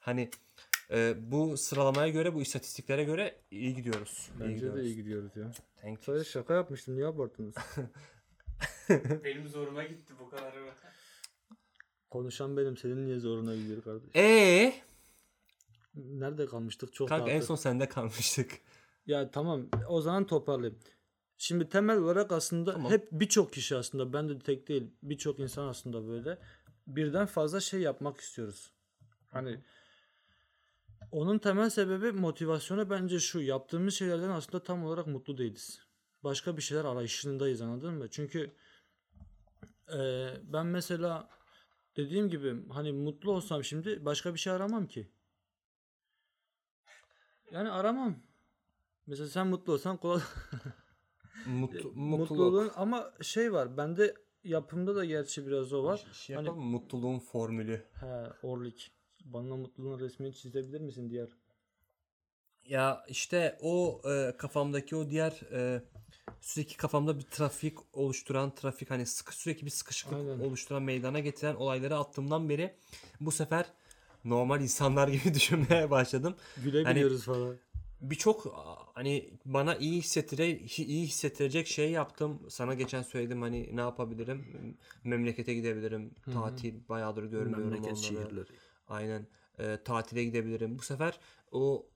hani 0.00 0.30
e, 0.90 1.14
bu 1.32 1.56
sıralamaya 1.56 2.08
göre 2.08 2.34
bu 2.34 2.42
istatistiklere 2.42 3.04
göre 3.04 3.34
iyi 3.50 3.74
gidiyoruz. 3.74 4.30
iyi 4.36 4.40
Bence 4.40 4.50
de 4.50 4.54
gidiyoruz. 4.54 4.84
iyi 4.86 4.96
gidiyoruz 4.96 5.36
ya. 5.36 5.50
Thank 5.82 5.96
you. 5.96 6.02
Sadece 6.16 6.30
şaka 6.30 6.54
yapmıştım 6.54 6.94
niye 6.96 7.06
abarttınız? 7.06 7.54
Benim 9.24 9.48
zoruma 9.48 9.82
gitti 9.84 10.12
bu 10.20 10.28
kadar. 10.30 10.54
Konuşan 12.10 12.56
benim 12.56 12.76
senin 12.76 13.06
niye 13.06 13.18
zoruna 13.18 13.54
gidiyor 13.56 13.82
kardeş? 13.84 14.10
Ee, 14.16 14.74
Nerede 15.94 16.46
kalmıştık 16.46 16.92
çok 16.92 17.08
kanka 17.08 17.30
en 17.30 17.40
son 17.40 17.54
sende 17.54 17.88
kalmıştık. 17.88 18.50
Ya 19.06 19.30
tamam 19.30 19.68
o 19.88 20.00
zaman 20.00 20.26
toparlayayım. 20.26 20.78
Şimdi 21.38 21.68
temel 21.68 21.98
olarak 21.98 22.32
aslında 22.32 22.72
Tamam. 22.72 22.92
hep 22.92 23.08
birçok 23.12 23.52
kişi 23.52 23.76
aslında 23.76 24.12
ben 24.12 24.28
de 24.28 24.38
tek 24.38 24.68
değil 24.68 24.90
birçok 25.02 25.38
insan 25.38 25.68
aslında 25.68 26.08
böyle 26.08 26.38
birden 26.86 27.26
fazla 27.26 27.60
şey 27.60 27.80
yapmak 27.80 28.20
istiyoruz. 28.20 28.72
Hani 29.28 29.60
onun 31.10 31.38
temel 31.38 31.70
sebebi 31.70 32.12
motivasyonu 32.12 32.90
bence 32.90 33.20
şu 33.20 33.40
yaptığımız 33.40 33.94
şeylerden 33.94 34.28
aslında 34.28 34.62
tam 34.62 34.84
olarak 34.84 35.06
mutlu 35.06 35.38
değiliz. 35.38 35.80
Başka 36.24 36.56
bir 36.56 36.62
şeyler 36.62 36.84
arayışındayız 36.84 37.60
anladın 37.60 37.94
mı? 37.94 38.10
Çünkü 38.10 38.54
eee, 39.92 40.40
ben 40.42 40.66
mesela 40.66 41.28
dediğim 41.96 42.28
gibi 42.28 42.68
hani 42.68 42.92
mutlu 42.92 43.32
olsam 43.32 43.64
şimdi 43.64 44.04
başka 44.04 44.34
bir 44.34 44.38
şey 44.38 44.52
aramam 44.52 44.86
ki. 44.86 45.10
Yani 47.54 47.70
aramam. 47.70 48.16
Mesela 49.06 49.28
sen 49.28 49.46
mutlu 49.46 49.72
olsan 49.72 49.96
kolay 49.96 50.20
Mutlu, 51.46 51.92
mutluluk. 51.92 52.30
mutluluğun 52.30 52.70
ama 52.76 53.12
şey 53.22 53.52
var 53.52 53.76
bende 53.76 54.14
yapımda 54.44 54.96
da 54.96 55.04
gerçi 55.04 55.46
biraz 55.46 55.72
o 55.72 55.84
var. 55.84 56.06
Şey 56.12 56.36
Hani- 56.36 56.46
yapalım 56.46 56.64
mı? 56.64 56.70
Mutluluğun 56.70 57.18
formülü. 57.18 57.84
He 58.00 58.06
Orlik. 58.42 58.92
Bana 59.24 59.56
mutluluğun 59.56 60.00
resmini 60.00 60.34
çizebilir 60.34 60.80
misin 60.80 61.10
diğer? 61.10 61.28
Ya 62.64 63.04
işte 63.08 63.58
o 63.60 64.00
e, 64.10 64.36
kafamdaki 64.36 64.96
o 64.96 65.10
diğer 65.10 65.40
e, 65.52 65.82
sürekli 66.40 66.76
kafamda 66.76 67.18
bir 67.18 67.22
trafik 67.22 67.78
oluşturan 67.92 68.54
trafik 68.54 68.90
hani 68.90 69.06
sıkı, 69.06 69.36
sürekli 69.36 69.64
bir 69.64 69.70
sıkışıklık 69.70 70.18
Aynen. 70.18 70.38
oluşturan 70.40 70.82
meydana 70.82 71.18
getiren 71.20 71.54
olayları 71.54 71.96
attığımdan 71.96 72.48
beri 72.48 72.74
bu 73.20 73.30
sefer 73.32 73.66
normal 74.24 74.60
insanlar 74.60 75.08
gibi 75.08 75.34
düşünmeye 75.34 75.90
başladım. 75.90 76.34
Gülebiliyoruz 76.64 77.24
falan. 77.24 77.56
Birçok 78.00 78.54
hani 78.94 79.30
bana 79.44 79.76
iyi 79.76 79.98
hissettire 79.98 80.50
iyi 80.76 81.06
hissettirecek 81.06 81.66
şey 81.66 81.90
yaptım. 81.90 82.42
Sana 82.48 82.74
geçen 82.74 83.02
söyledim 83.02 83.42
hani 83.42 83.76
ne 83.76 83.80
yapabilirim? 83.80 84.76
Memlekete 85.04 85.54
gidebilirim. 85.54 86.14
Tatil 86.32 86.74
bayağıdır 86.88 87.24
görmüyorum 87.24 87.64
Memleket 87.64 87.92
onları. 87.92 87.96
şehirleri. 87.96 88.48
Aynen. 88.88 89.26
E, 89.58 89.78
tatile 89.84 90.24
gidebilirim. 90.24 90.78
Bu 90.78 90.82
sefer 90.82 91.20
o 91.52 91.86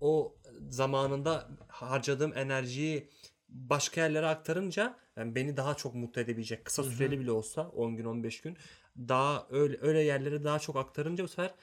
o 0.00 0.36
zamanında 0.68 1.48
harcadığım 1.68 2.32
enerjiyi 2.36 3.08
başka 3.48 4.00
yerlere 4.00 4.26
aktarınca 4.26 4.96
yani 5.16 5.34
beni 5.34 5.56
daha 5.56 5.74
çok 5.74 5.94
mutlu 5.94 6.20
edebilecek 6.20 6.64
kısa 6.64 6.82
süreli 6.82 7.20
bile 7.20 7.30
olsa 7.30 7.68
10 7.68 7.96
gün 7.96 8.04
15 8.04 8.40
gün 8.40 8.56
daha 8.98 9.46
öyle 9.50 9.78
öyle 9.80 10.00
yerlere 10.02 10.44
daha 10.44 10.58
çok 10.58 10.76
aktarınca 10.76 11.24
bu 11.24 11.28
sefer 11.28 11.54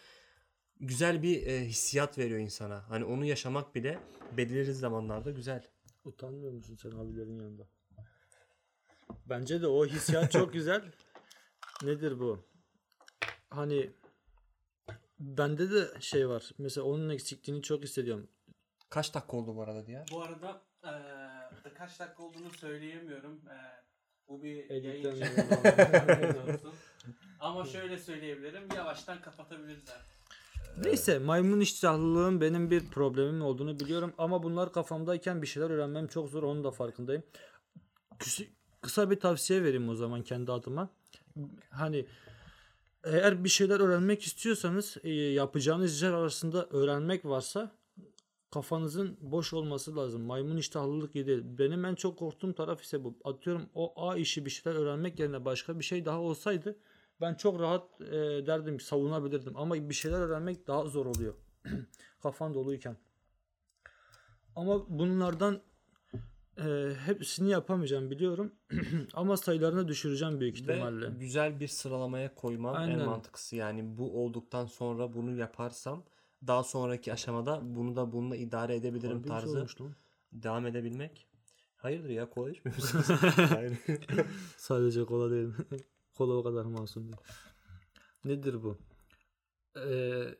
güzel 0.80 1.24
bir 1.24 1.48
e, 1.48 1.66
hissiyat 1.66 2.18
veriyor 2.18 2.40
insana. 2.40 2.90
Hani 2.90 3.06
onu 3.06 3.26
yaşamak 3.26 3.76
bile 3.76 4.00
belirli 4.38 4.74
zamanlarda 4.74 5.32
güzel. 5.32 5.68
Utanmıyor 6.06 6.52
musun 6.54 6.78
sen 6.82 6.92
abilerin 6.92 7.40
yanında? 7.40 7.68
Bence 9.26 9.62
de 9.62 9.68
o 9.68 9.86
hissiyat 9.86 10.32
çok 10.32 10.54
güzel. 10.54 10.82
Nedir 11.84 12.20
bu? 12.20 12.46
Hani 13.50 13.90
bende 15.20 15.72
de 15.72 16.02
şey 16.02 16.30
var. 16.30 16.52
Mesela 16.58 16.86
onun 16.88 17.10
eksikliğini 17.10 17.64
çok 17.64 17.84
hissediyorum. 17.84 18.28
Kaç 18.90 19.14
dakika 19.14 19.38
oldu 19.38 19.56
bu 19.56 19.62
arada 19.62 19.86
diye? 19.86 20.06
Bu 20.12 20.22
arada 20.24 20.62
eee, 20.84 21.74
kaç 21.78 22.00
dakika 22.00 22.24
olduğunu 22.24 22.50
söyleyemiyorum. 22.50 23.42
Eee, 23.48 23.84
bu 24.28 24.44
bir 24.44 24.70
Editten 24.70 25.12
yayın. 25.12 26.60
Ama 27.40 27.66
şöyle 27.66 27.98
söyleyebilirim. 27.98 28.64
Yavaştan 28.76 29.22
kapatabiliriz 29.22 29.90
artık. 29.90 30.18
Neyse 30.86 31.20
maymun 31.20 31.60
iştahlılığın 31.60 32.42
benim 32.42 32.72
bir 32.72 32.86
problemim 32.90 33.42
olduğunu 33.42 33.80
biliyorum 33.80 34.14
ama 34.18 34.44
bunlar 34.44 34.74
kafamdayken 34.74 35.42
bir 35.42 35.48
şeyler 35.48 35.70
öğrenmem 35.70 36.08
çok 36.08 36.30
zor 36.30 36.44
onun 36.44 36.64
da 36.64 36.72
farkındayım. 36.72 37.24
Küs- 38.20 38.48
Kısa 38.82 39.12
bir 39.12 39.20
tavsiye 39.20 39.64
vereyim 39.64 39.90
o 39.90 39.96
zaman 39.96 40.24
kendi 40.24 40.52
adıma. 40.52 40.90
Hani 41.70 42.06
eğer 43.04 43.44
bir 43.44 43.50
şeyler 43.50 43.80
öğrenmek 43.80 44.22
istiyorsanız 44.24 44.98
e, 45.04 45.10
yapacağınız 45.14 45.96
işler 45.96 46.12
arasında 46.12 46.66
öğrenmek 46.66 47.26
varsa 47.26 47.72
kafanızın 48.52 49.18
boş 49.22 49.54
olması 49.54 49.96
lazım. 49.96 50.22
Maymun 50.22 50.58
iştahlılık 50.58 51.14
gibi 51.14 51.28
değil. 51.28 51.42
Benim 51.44 51.86
en 51.86 51.96
çok 51.96 52.20
korktuğum 52.20 52.54
taraf 52.54 52.84
ise 52.84 53.04
bu. 53.04 53.18
Atıyorum 53.24 53.70
o 53.74 54.10
A 54.10 54.18
işi 54.18 54.46
bir 54.46 54.50
şeyler 54.52 54.80
öğrenmek 54.80 55.20
yerine 55.20 55.46
başka 55.46 55.80
bir 55.80 55.84
şey 55.84 56.06
daha 56.06 56.20
olsaydı 56.20 56.76
ben 57.22 57.34
çok 57.34 57.60
rahat 57.60 58.02
e, 58.02 58.12
derdim 58.48 58.80
savunabilirdim. 58.80 59.58
Ama 59.58 59.76
bir 59.76 59.94
şeyler 59.94 60.20
öğrenmek 60.20 60.68
daha 60.68 60.86
zor 60.86 61.06
oluyor. 61.06 61.34
Kafan 62.24 62.54
doluyken. 62.54 62.98
Ama 64.56 64.90
bunlardan 64.90 65.62
e, 66.58 66.92
hepsini 67.06 67.50
yapamayacağım 67.50 68.12
biliyorum. 68.12 68.52
Ama 69.14 69.38
sayılarını 69.38 69.88
düşüreceğim 69.88 70.40
büyük 70.40 70.60
ihtimalle. 70.60 71.06
Ve 71.06 71.20
güzel 71.20 71.60
bir 71.60 71.68
sıralamaya 71.68 72.36
koymam 72.36 72.76
en 72.76 72.80
Aynen. 72.80 73.06
mantıklısı. 73.06 73.56
Yani 73.56 73.98
bu 73.98 74.24
olduktan 74.24 74.66
sonra 74.66 75.14
bunu 75.14 75.38
yaparsam 75.38 76.04
daha 76.48 76.64
sonraki 76.64 77.14
aşamada 77.14 77.60
bunu 77.64 77.96
da 77.96 78.12
bununla 78.12 78.36
idare 78.36 78.76
edebilirim 78.76 79.24
bir 79.24 79.30
şey 79.30 79.38
tarzı 79.38 79.66
devam 80.32 80.66
edebilmek. 80.66 81.28
Hayırdır 81.76 82.10
ya 82.10 82.30
kola 82.30 82.52
içmiyor 82.52 82.76
musunuz? 82.76 83.06
Hayır. 83.50 83.78
Sadece 84.58 85.06
kola 85.06 85.32
değil. 85.32 85.50
Kola 86.18 86.34
o 86.34 86.44
kadar 86.44 86.66
masum 86.66 87.04
değil. 87.04 87.22
Nedir 88.26 88.64
bu? 88.64 88.78
Ee, 89.78 90.36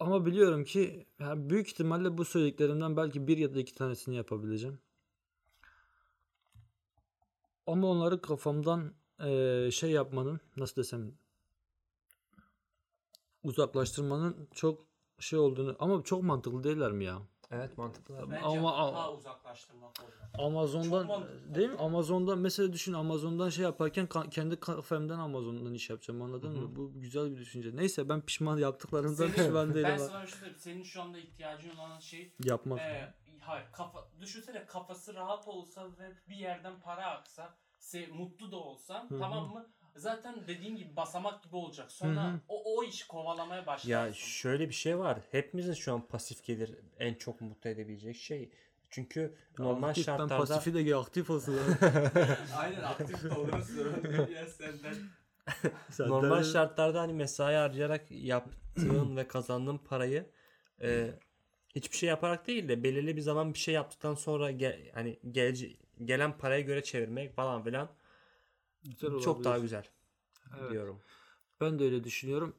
ama 0.00 0.26
biliyorum 0.26 0.64
ki 0.64 1.06
yani 1.18 1.50
büyük 1.50 1.68
ihtimalle 1.68 2.18
bu 2.18 2.24
söylediklerimden 2.24 2.96
belki 2.96 3.26
bir 3.26 3.38
ya 3.38 3.54
da 3.54 3.60
iki 3.60 3.74
tanesini 3.74 4.16
yapabileceğim. 4.16 4.78
Ama 7.66 7.88
onları 7.88 8.20
kafamdan 8.20 8.94
eee, 9.20 9.68
şey 9.72 9.90
yapmanın 9.90 10.40
nasıl 10.56 10.76
desem 10.76 11.12
uzaklaştırmanın 13.42 14.48
çok 14.54 14.86
şey 15.18 15.38
olduğunu 15.38 15.76
ama 15.78 16.02
çok 16.04 16.22
mantıklı 16.22 16.64
değiller 16.64 16.92
mi 16.92 17.04
ya? 17.04 17.22
Evet 17.54 17.78
mantıklı. 17.78 18.30
Bence 18.30 18.44
Ama- 18.44 18.78
hata 18.78 19.12
uzaklaştırmak. 19.12 19.90
Amazon'dan 20.38 21.06
mantıklı. 21.06 21.54
değil 21.54 21.70
mi? 21.70 21.76
Amazon'dan 21.78 22.38
mesela 22.38 22.72
düşün 22.72 22.92
Amazon'dan 22.92 23.48
şey 23.48 23.64
yaparken 23.64 24.06
ka- 24.06 24.30
kendi 24.30 24.60
kafemden 24.60 25.18
Amazon'dan 25.18 25.74
iş 25.74 25.90
yapacağım 25.90 26.22
anladın 26.22 26.58
mı? 26.62 26.76
Bu 26.76 26.92
güzel 27.00 27.30
bir 27.30 27.36
düşünce. 27.36 27.76
Neyse 27.76 28.08
ben 28.08 28.20
pişman 28.20 28.58
yaptıklarımdan 28.58 29.14
Senin- 29.14 29.32
pişman 29.32 29.74
değilim. 29.74 29.88
ben 29.90 29.96
sana 29.96 30.22
bir 30.22 30.26
şey 30.28 30.38
söyleyeyim. 30.38 30.58
Senin 30.60 30.82
şu 30.82 31.02
anda 31.02 31.18
ihtiyacın 31.18 31.76
olan 31.76 31.98
şey 31.98 32.32
Yapmak. 32.44 32.80
Ee, 32.80 33.14
hayır 33.40 33.66
kafa 33.72 33.98
düşünsene 34.20 34.66
kafası 34.66 35.14
rahat 35.14 35.48
olsa 35.48 35.86
ve 35.98 36.12
bir 36.28 36.36
yerden 36.36 36.80
para 36.80 37.06
aksa 37.06 37.54
se, 37.78 38.06
mutlu 38.06 38.52
da 38.52 38.56
olsan 38.56 39.10
Hı 39.10 39.14
hı. 39.14 39.18
tamam 39.18 39.48
mı? 39.52 39.66
Zaten 39.96 40.46
dediğin 40.46 40.76
gibi 40.76 40.96
basamak 40.96 41.42
gibi 41.42 41.56
olacak. 41.56 41.92
Sonra 41.92 42.24
Hı 42.24 42.34
hı. 42.34 42.40
o 42.48 42.76
o 42.78 42.84
iş 42.84 43.04
kovalamaya 43.06 43.66
başlarsın. 43.66 43.90
Ya 43.90 44.12
şöyle 44.12 44.68
bir 44.68 44.74
şey 44.74 44.98
var. 44.98 45.18
Hepimizin 45.30 45.74
şu 45.74 45.92
an 45.94 46.06
pasif 46.08 46.44
gelir 46.44 46.78
en 46.98 47.14
çok 47.14 47.40
mutlu 47.40 47.70
edebilecek 47.70 48.16
şey. 48.16 48.50
Çünkü 48.90 49.34
normal 49.58 49.88
Aktif, 49.88 50.06
Ben 50.06 50.12
şartlarda 50.12 50.36
pasifi 50.54 50.74
de 50.86 50.96
aktif 50.96 51.30
olsun. 51.30 51.58
Aynen 52.56 52.82
aktif 52.82 53.24
de 53.24 53.34
olursun. 53.34 54.28
ya 54.34 54.46
senden. 54.46 54.94
Sen 55.90 56.08
normal 56.08 56.38
de- 56.40 56.44
şartlarda 56.44 57.00
hani 57.00 57.12
mesai 57.12 57.54
harcayarak 57.54 58.10
yaptığın 58.10 59.16
ve 59.16 59.28
kazandığın 59.28 59.78
parayı 59.78 60.26
e, 60.82 61.10
hiçbir 61.74 61.96
şey 61.96 62.08
yaparak 62.08 62.46
değil 62.46 62.68
de 62.68 62.82
belirli 62.82 63.16
bir 63.16 63.20
zaman 63.20 63.54
bir 63.54 63.58
şey 63.58 63.74
yaptıktan 63.74 64.14
sonra 64.14 64.50
gel, 64.50 64.90
hani 64.94 65.18
gelece- 65.30 65.76
gelen 66.04 66.38
paraya 66.38 66.60
göre 66.60 66.82
çevirmek 66.82 67.34
falan 67.36 67.64
filan 67.64 67.88
Güzel 68.84 69.20
çok 69.20 69.44
daha 69.44 69.58
güzel 69.58 69.84
Evet. 70.60 70.70
diyorum. 70.72 71.00
Ben 71.60 71.78
de 71.78 71.84
öyle 71.84 72.04
düşünüyorum. 72.04 72.54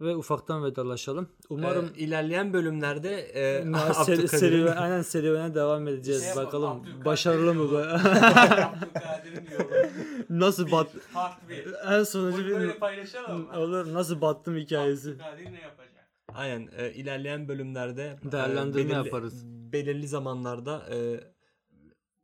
Ve 0.00 0.16
ufaktan 0.16 0.64
vedalaşalım. 0.64 1.28
Umarım 1.48 1.78
Umarım 1.78 1.92
ilerleyen 1.96 2.52
bölümlerde 2.52 3.10
e, 3.20 3.64
seri, 4.06 4.28
serüven, 4.28 4.76
aynen 4.76 5.02
serüvene 5.02 5.54
devam 5.54 5.88
edeceğiz. 5.88 6.24
Şey 6.24 6.36
Bakalım 6.36 6.70
Abdülkadir 6.80 7.04
başarılı 7.04 7.54
mı 7.54 7.70
bu? 7.70 7.74
Nasıl 10.30 10.70
bat 10.70 10.94
Bir, 10.94 11.00
part 11.14 11.48
1. 11.48 11.66
en 11.98 12.02
sonucu 12.04 12.44
böyle 12.48 12.68
bir 12.74 12.78
paylaşalım 12.80 13.40
mı? 13.40 13.58
olur 13.60 13.92
nasıl 13.94 14.20
battım 14.20 14.56
hikayesi. 14.56 15.10
Abdülkadir 15.10 15.44
ne 15.52 15.60
yapacak? 15.60 16.08
Aynen 16.34 16.68
e, 16.76 16.92
ilerleyen 16.92 17.48
bölümlerde 17.48 18.16
e, 18.28 18.32
Değerlendirme 18.32 18.90
belirli- 18.92 19.04
yaparız. 19.06 19.42
Belirli 19.46 20.08
zamanlarda 20.08 20.86
e, 20.94 21.20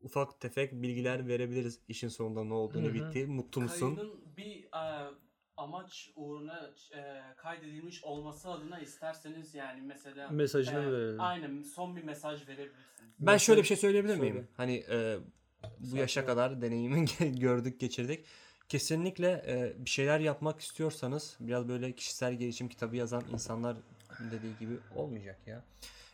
ufak 0.02 0.40
tefek 0.40 0.72
bilgiler 0.72 1.28
verebiliriz 1.28 1.80
işin 1.88 2.08
sonunda 2.08 2.44
ne 2.44 2.54
olduğunu 2.54 2.86
Hı 2.86 2.90
hı. 2.90 2.94
bitti. 2.94 3.26
Mutlu 3.26 3.60
musun? 3.60 3.96
Kaydın 3.96 4.36
bir 4.36 4.64
e, 4.64 5.10
amaç 5.56 6.10
uğruna 6.16 6.70
e, 6.96 7.22
kaydedilmiş 7.36 8.04
olması 8.04 8.50
adına 8.50 8.80
isterseniz 8.80 9.54
yani 9.54 9.80
mesela 9.82 10.28
Mesajını 10.28 10.80
e, 10.80 10.92
verelim. 10.92 11.20
Aynen 11.20 11.62
son 11.62 11.96
bir 11.96 12.04
mesaj 12.04 12.48
verebilirsiniz. 12.48 13.10
Ben 13.18 13.36
şöyle 13.36 13.62
bir 13.62 13.66
şey 13.66 13.76
söyleyebilir 13.76 14.16
Söyle. 14.16 14.30
miyim? 14.30 14.48
Hani 14.56 14.84
e, 14.90 15.18
bu 15.78 15.96
yaşa 15.96 16.26
kadar 16.26 16.62
deneyimi 16.62 17.04
gördük, 17.40 17.80
geçirdik. 17.80 18.24
Kesinlikle 18.68 19.44
e, 19.46 19.84
bir 19.84 19.90
şeyler 19.90 20.20
yapmak 20.20 20.60
istiyorsanız 20.60 21.36
biraz 21.40 21.68
böyle 21.68 21.92
kişisel 21.92 22.34
gelişim 22.34 22.68
kitabı 22.68 22.96
yazan 22.96 23.22
insanlar 23.32 23.76
dediği 24.20 24.58
gibi 24.58 24.78
olmayacak 24.94 25.38
ya. 25.46 25.64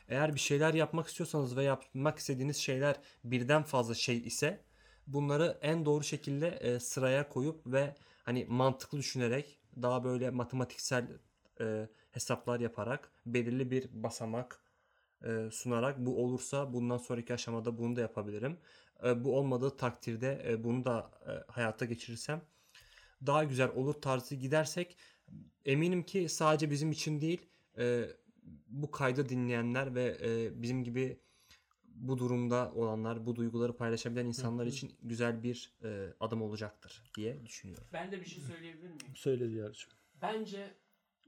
Eğer 0.08 0.34
bir 0.34 0.40
şeyler 0.40 0.74
yapmak 0.74 1.06
istiyorsanız 1.06 1.56
ve 1.56 1.64
yapmak 1.64 2.18
istediğiniz 2.18 2.56
şeyler 2.56 2.96
birden 3.24 3.62
fazla 3.62 3.94
şey 3.94 4.18
ise 4.18 4.60
bunları 5.06 5.58
en 5.62 5.84
doğru 5.84 6.04
şekilde 6.04 6.48
e, 6.48 6.80
sıraya 6.80 7.28
koyup 7.28 7.66
ve 7.66 7.94
hani 8.24 8.44
mantıklı 8.48 8.98
düşünerek 8.98 9.58
daha 9.82 10.04
böyle 10.04 10.30
matematiksel 10.30 11.08
e, 11.60 11.88
hesaplar 12.10 12.60
yaparak 12.60 13.12
belirli 13.26 13.70
bir 13.70 13.88
basamak 13.92 14.60
e, 15.24 15.48
sunarak 15.52 15.98
bu 15.98 16.24
olursa 16.24 16.72
bundan 16.72 16.98
sonraki 16.98 17.34
aşamada 17.34 17.78
bunu 17.78 17.96
da 17.96 18.00
yapabilirim. 18.00 18.58
E, 19.04 19.24
bu 19.24 19.38
olmadığı 19.38 19.76
takdirde 19.76 20.44
e, 20.48 20.64
bunu 20.64 20.84
da 20.84 21.10
e, 21.26 21.52
hayata 21.52 21.84
geçirirsem 21.84 22.42
daha 23.26 23.44
güzel 23.44 23.70
olur 23.74 23.94
tarzı 23.94 24.34
gidersek 24.34 24.96
eminim 25.64 26.02
ki 26.02 26.28
sadece 26.28 26.70
bizim 26.70 26.92
için 26.92 27.20
değil 27.20 27.46
e, 27.78 28.06
bu 28.66 28.90
kaydı 28.90 29.28
dinleyenler 29.28 29.94
ve 29.94 30.18
e, 30.22 30.62
bizim 30.62 30.84
gibi 30.84 31.20
bu 31.84 32.18
durumda 32.18 32.72
olanlar, 32.74 33.26
bu 33.26 33.36
duyguları 33.36 33.76
paylaşabilen 33.76 34.26
insanlar 34.26 34.66
için 34.66 34.96
güzel 35.02 35.42
bir 35.42 35.76
e, 35.84 36.14
adım 36.20 36.42
olacaktır 36.42 37.02
diye 37.16 37.46
düşünüyorum. 37.46 37.86
Ben 37.92 38.12
de 38.12 38.20
bir 38.20 38.26
şey 38.26 38.42
söyleyebilir 38.42 38.88
miyim? 38.88 39.12
Söyle 39.14 39.50
Diyar'cığım. 39.50 39.90
Bence 40.22 40.74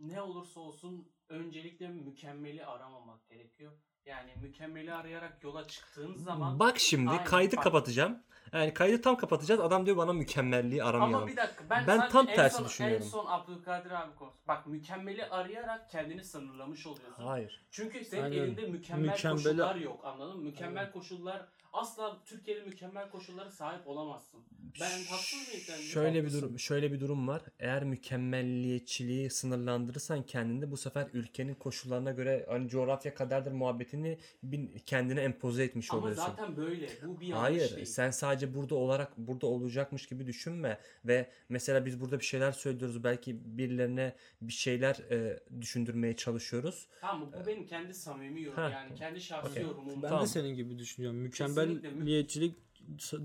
ne 0.01 0.23
olursa 0.23 0.61
olsun 0.61 1.09
öncelikle 1.29 1.89
mükemmeli 1.89 2.67
aramamak 2.67 3.29
gerekiyor. 3.29 3.73
Yani 4.05 4.31
mükemmeli 4.43 4.95
arayarak 4.95 5.45
yola 5.45 5.67
çıktığın 5.69 6.15
zaman 6.15 6.59
Bak 6.59 6.79
şimdi 6.79 7.11
Aynen, 7.11 7.25
kaydı 7.25 7.57
bak. 7.57 7.65
kapatacağım. 7.65 8.19
Yani 8.53 8.75
kaydı 8.75 9.03
tam 9.03 9.17
kapatacağız. 9.17 9.61
Adam 9.61 9.87
diyor 9.87 9.97
bana 9.97 10.13
mükemmelliği 10.13 10.85
aramayalım. 10.85 11.15
ama 11.15 11.27
bir 11.27 11.37
dakika 11.37 11.65
ben, 11.71 11.87
Ben 11.87 12.09
tam 12.09 12.27
tersi 12.27 12.57
son, 12.57 12.67
düşünüyorum. 12.67 13.03
En 13.07 13.09
son 13.11 13.27
Abdülkadir 13.27 13.91
abi 13.91 14.15
konusu. 14.15 14.39
Bak 14.49 14.67
mükemmeli 14.67 15.25
arayarak 15.25 15.91
kendini 15.91 16.25
sınırlamış 16.25 16.87
oluyorsun. 16.87 17.25
Hayır. 17.25 17.67
Çünkü 17.71 18.05
senin 18.05 18.23
Aynen. 18.23 18.37
elinde 18.37 18.67
mükemmel 18.67 19.09
Mükemmeli- 19.09 19.33
koşullar 19.45 19.77
yok 19.77 20.01
anladın 20.05 20.37
mı? 20.37 20.43
Mükemmel 20.45 20.93
koşullar 20.93 21.47
asla 21.73 22.17
Türkiye'de 22.25 22.61
mükemmel 22.65 23.11
koşullara 23.11 23.51
sahip 23.51 23.87
olamazsın. 23.89 24.41
Ben 24.81 25.05
haksız 25.11 25.49
mıyım? 25.49 25.63
sen? 25.67 25.77
Şöyle 25.77 26.25
bir 26.25 26.33
durum 26.33 26.59
şöyle 26.59 26.93
bir 26.93 27.01
durum 27.01 27.29
var. 27.29 27.43
Eğer 27.59 27.85
mükemmelliyetçiliği 27.85 29.31
sınırlandırırsan 29.31 30.23
kendinde 30.23 30.71
bu 30.71 30.77
sefer 30.77 31.09
ülkenin 31.13 31.55
koşullarına 31.55 32.11
göre 32.13 32.47
hani 32.49 32.69
coğrafya 32.69 33.15
kaderdir 33.15 33.53
muhabbetini 33.53 34.19
bin- 34.43 34.79
kendine 34.87 35.21
empoze 35.21 35.65
etmiş 35.65 35.93
Ama 35.93 36.01
oluyorsun. 36.03 36.23
zaten 36.27 36.57
böyle. 36.57 36.89
Bu 37.07 37.21
bir 37.21 37.27
yanlış 37.27 37.43
Hayır, 37.43 37.77
değil. 37.77 37.87
sen 37.87 38.11
sadece 38.11 38.38
burada 38.55 38.75
olarak 38.75 39.19
burada 39.19 39.47
olacakmış 39.47 40.07
gibi 40.07 40.27
düşünme 40.27 40.79
ve 41.05 41.31
mesela 41.49 41.87
biz 41.87 42.01
burada 42.01 42.21
bir 42.21 42.25
şeyler 42.25 42.53
söylüyoruz 42.53 43.05
belki 43.05 43.59
birilerine 43.59 44.15
bir 44.43 44.53
şeyler 44.53 44.95
e, 45.11 45.41
düşündürmeye 45.61 46.17
çalışıyoruz. 46.17 46.87
Tamam 47.01 47.33
bu 47.43 47.47
benim 47.47 47.67
kendi 47.67 47.95
samimi 47.95 48.43
yorumum 48.43 48.65
Heh. 48.65 48.73
yani 48.73 48.95
kendi 48.95 49.21
şahsi 49.21 49.49
Okey. 49.51 49.63
yorumum. 49.63 50.03
Ben 50.03 50.09
Tamam. 50.09 50.23
de 50.25 50.29
senin 50.29 50.55
gibi 50.55 50.79
düşünüyorum. 50.79 51.19
Mükemmelliyetçilik 51.19 52.55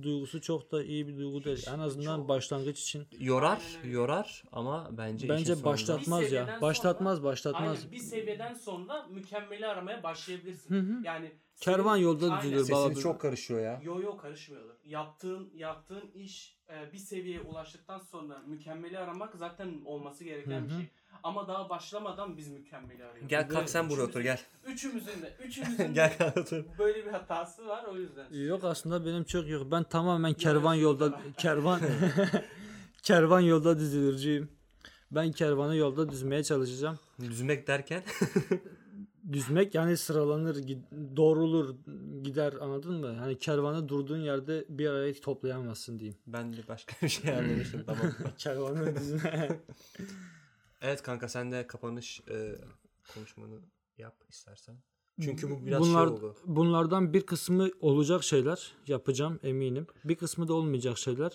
duygusu 0.03 0.41
çok 0.41 0.71
da 0.71 0.83
iyi 0.83 1.07
bir 1.07 1.17
duygu 1.17 1.43
değil. 1.43 1.65
En 1.73 1.79
azından 1.79 2.17
Çok. 2.17 2.29
başlangıç 2.29 2.81
için. 2.81 3.07
Yorar, 3.19 3.61
yorar 3.83 4.43
ama 4.51 4.89
bence 4.97 5.29
Bence 5.29 5.63
başlatmaz 5.63 6.31
ya. 6.31 6.45
sonra- 6.45 6.61
Başlatmaz, 6.61 7.23
başlatmaz. 7.23 7.77
Aynen 7.79 7.91
bir 7.91 7.97
seviyeden 7.97 8.53
sonra 8.53 9.07
mükemmeli 9.07 9.67
aramaya 9.67 10.03
başlayabilirsin. 10.03 10.75
Hı 10.75 10.79
hı. 10.79 11.03
Yani 11.05 11.31
Kervan 11.63 11.97
yolda 11.97 12.41
düzülür. 12.41 12.65
Sesiniz 12.65 13.01
çok 13.01 13.21
karışıyor 13.21 13.61
ya. 13.61 13.81
Yo 13.83 14.01
yo 14.01 14.17
karışmıyorlar. 14.17 14.75
Yaptığın 14.85 15.51
yaptığın 15.55 16.11
iş 16.15 16.57
e, 16.69 16.93
bir 16.93 16.97
seviyeye 16.97 17.41
ulaştıktan 17.41 17.99
sonra 17.99 18.41
mükemmeli 18.47 18.99
aramak 18.99 19.35
zaten 19.35 19.81
olması 19.85 20.23
gereken 20.23 20.61
Hı 20.61 20.65
bir 20.65 20.69
şey. 20.69 20.89
Ama 21.23 21.47
daha 21.47 21.69
başlamadan 21.69 22.37
biz 22.37 22.47
mükemmeli 22.47 23.03
arıyoruz. 23.05 23.27
Gel 23.27 23.49
kalk 23.49 23.69
sen 23.69 23.89
buraya 23.89 24.03
otur 24.03 24.21
gel. 24.21 24.39
Üçümüzün 24.65 25.21
de 25.21 25.37
üçümüzün 25.43 25.77
de 25.77 25.91
gel 25.93 26.17
kalk 26.17 26.37
otur. 26.37 26.63
böyle 26.77 27.05
bir 27.05 27.11
hatası 27.11 27.67
var 27.67 27.83
o 27.83 27.97
yüzden. 27.97 28.25
Yok 28.31 28.63
aslında 28.63 29.05
benim 29.05 29.23
çok 29.23 29.49
yok. 29.49 29.71
Ben 29.71 29.83
tamamen 29.83 30.33
kervan 30.33 30.73
yolda 30.73 31.21
kervan 31.37 31.81
kervan 33.03 33.39
yolda 33.39 33.79
dizilirciyim. 33.79 34.49
Ben 35.11 35.31
kervanı 35.31 35.75
yolda 35.75 36.09
düzmeye 36.09 36.43
çalışacağım. 36.43 36.99
Düzmek 37.19 37.67
derken 37.67 38.03
Düzmek 39.31 39.75
yani 39.75 39.97
sıralanır, 39.97 40.57
doğrulur, 41.15 41.75
gider 42.23 42.53
anladın 42.61 42.99
mı? 42.99 43.15
Hani 43.19 43.37
kervanı 43.37 43.89
durduğun 43.89 44.17
yerde 44.17 44.65
bir 44.69 44.87
araya 44.87 45.13
toplayamazsın 45.13 45.99
diyeyim. 45.99 46.19
ben 46.27 46.53
de 46.53 46.67
başka 46.67 46.93
bir 47.01 47.09
şey 47.09 47.33
anlamıştım 47.33 47.83
tamam. 47.85 48.11
Kervanı 48.37 48.95
düzme. 48.95 49.59
Evet 50.81 51.01
kanka 51.01 51.29
sen 51.29 51.51
de 51.51 51.67
kapanış 51.67 52.21
e, 52.29 52.55
konuşmanı 53.13 53.59
yap 53.97 54.15
istersen. 54.29 54.75
Çünkü 55.21 55.49
bu 55.49 55.65
biraz 55.65 55.81
Bunlar, 55.81 56.07
şey 56.07 56.13
oldu. 56.13 56.35
Bunlardan 56.45 57.13
bir 57.13 57.25
kısmı 57.25 57.69
olacak 57.79 58.23
şeyler 58.23 58.73
yapacağım 58.87 59.39
eminim. 59.43 59.87
Bir 60.03 60.15
kısmı 60.15 60.47
da 60.47 60.53
olmayacak 60.53 60.97
şeyler. 60.97 61.31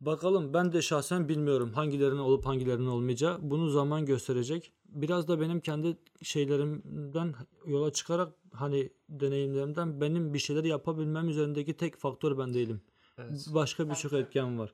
Bakalım 0.00 0.54
ben 0.54 0.72
de 0.72 0.82
şahsen 0.82 1.28
bilmiyorum 1.28 1.72
hangilerinin 1.72 2.18
olup 2.18 2.46
hangilerinin 2.46 2.86
olmayacağı. 2.86 3.38
Bunu 3.42 3.70
zaman 3.70 4.06
gösterecek. 4.06 4.72
Biraz 4.88 5.28
da 5.28 5.40
benim 5.40 5.60
kendi 5.60 5.96
şeylerimden 6.22 7.34
yola 7.66 7.92
çıkarak 7.92 8.32
hani 8.52 8.90
deneyimlerimden 9.08 10.00
benim 10.00 10.34
bir 10.34 10.38
şeyler 10.38 10.64
yapabilmem 10.64 11.28
üzerindeki 11.28 11.76
tek 11.76 11.96
faktör 11.96 12.38
ben 12.38 12.54
değilim. 12.54 12.80
Evet. 13.18 13.46
Başka 13.54 13.90
birçok 13.90 14.12
etken 14.12 14.58
var. 14.58 14.72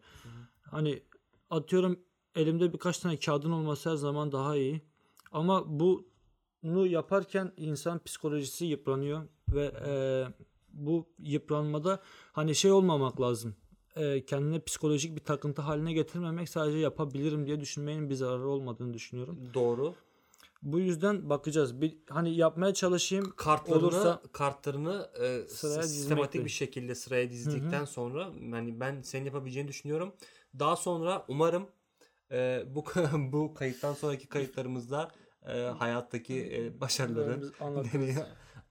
Hani 0.62 1.02
atıyorum 1.50 1.98
elimde 2.34 2.72
birkaç 2.72 2.98
tane 2.98 3.18
kağıdın 3.18 3.50
olması 3.50 3.90
her 3.90 3.96
zaman 3.96 4.32
daha 4.32 4.56
iyi. 4.56 4.82
Ama 5.32 5.64
bunu 6.62 6.86
yaparken 6.86 7.52
insan 7.56 8.04
psikolojisi 8.04 8.64
yıpranıyor 8.64 9.22
ve 9.48 9.72
e, 9.86 9.92
bu 10.72 11.08
yıpranmada 11.18 12.00
hani 12.32 12.54
şey 12.54 12.72
olmamak 12.72 13.20
lazım. 13.20 13.54
E, 13.97 14.24
kendine 14.24 14.61
psikolojik 14.61 15.16
bir 15.16 15.20
takıntı 15.24 15.62
haline 15.62 15.92
getirmemek 15.92 16.49
sadece 16.49 16.78
yapabilirim 16.78 17.47
diye 17.47 17.61
düşünmenin 17.61 18.11
bir 18.11 18.14
zararı 18.14 18.49
olmadığını 18.49 18.95
düşünüyorum. 18.95 19.38
Doğru. 19.55 19.95
Bu 20.62 20.78
yüzden 20.80 21.30
bakacağız. 21.30 21.80
Bir 21.80 21.97
hani 22.09 22.36
yapmaya 22.36 22.74
çalışayım. 22.74 23.32
Kartlarını 23.36 23.86
Olursa- 23.86 24.20
kartlarını 24.32 25.11
e, 25.20 25.49
Sıraya 25.49 25.82
sistematik 25.82 26.45
bir 26.45 26.51
şekilde 26.51 26.95
sıraya 26.95 27.30
dizdikten 27.30 27.84
sonra 27.84 28.30
yani 28.53 28.80
ben 28.80 29.03
senin 29.03 29.24
yapabileceğini 29.24 29.68
düşünüyorum. 29.68 30.12
Daha 30.59 30.76
sonra 30.76 31.24
umarım 31.28 31.66
e, 32.32 32.64
bu 32.74 32.84
bu 33.32 33.55
kayıttan 33.55 33.95
sonraki 33.95 34.26
kayıtlarımızda 34.26 35.11
e, 35.47 35.59
hayattaki 35.61 36.34
e, 36.57 36.80
başarıları 36.80 37.40
deneye- 37.92 38.26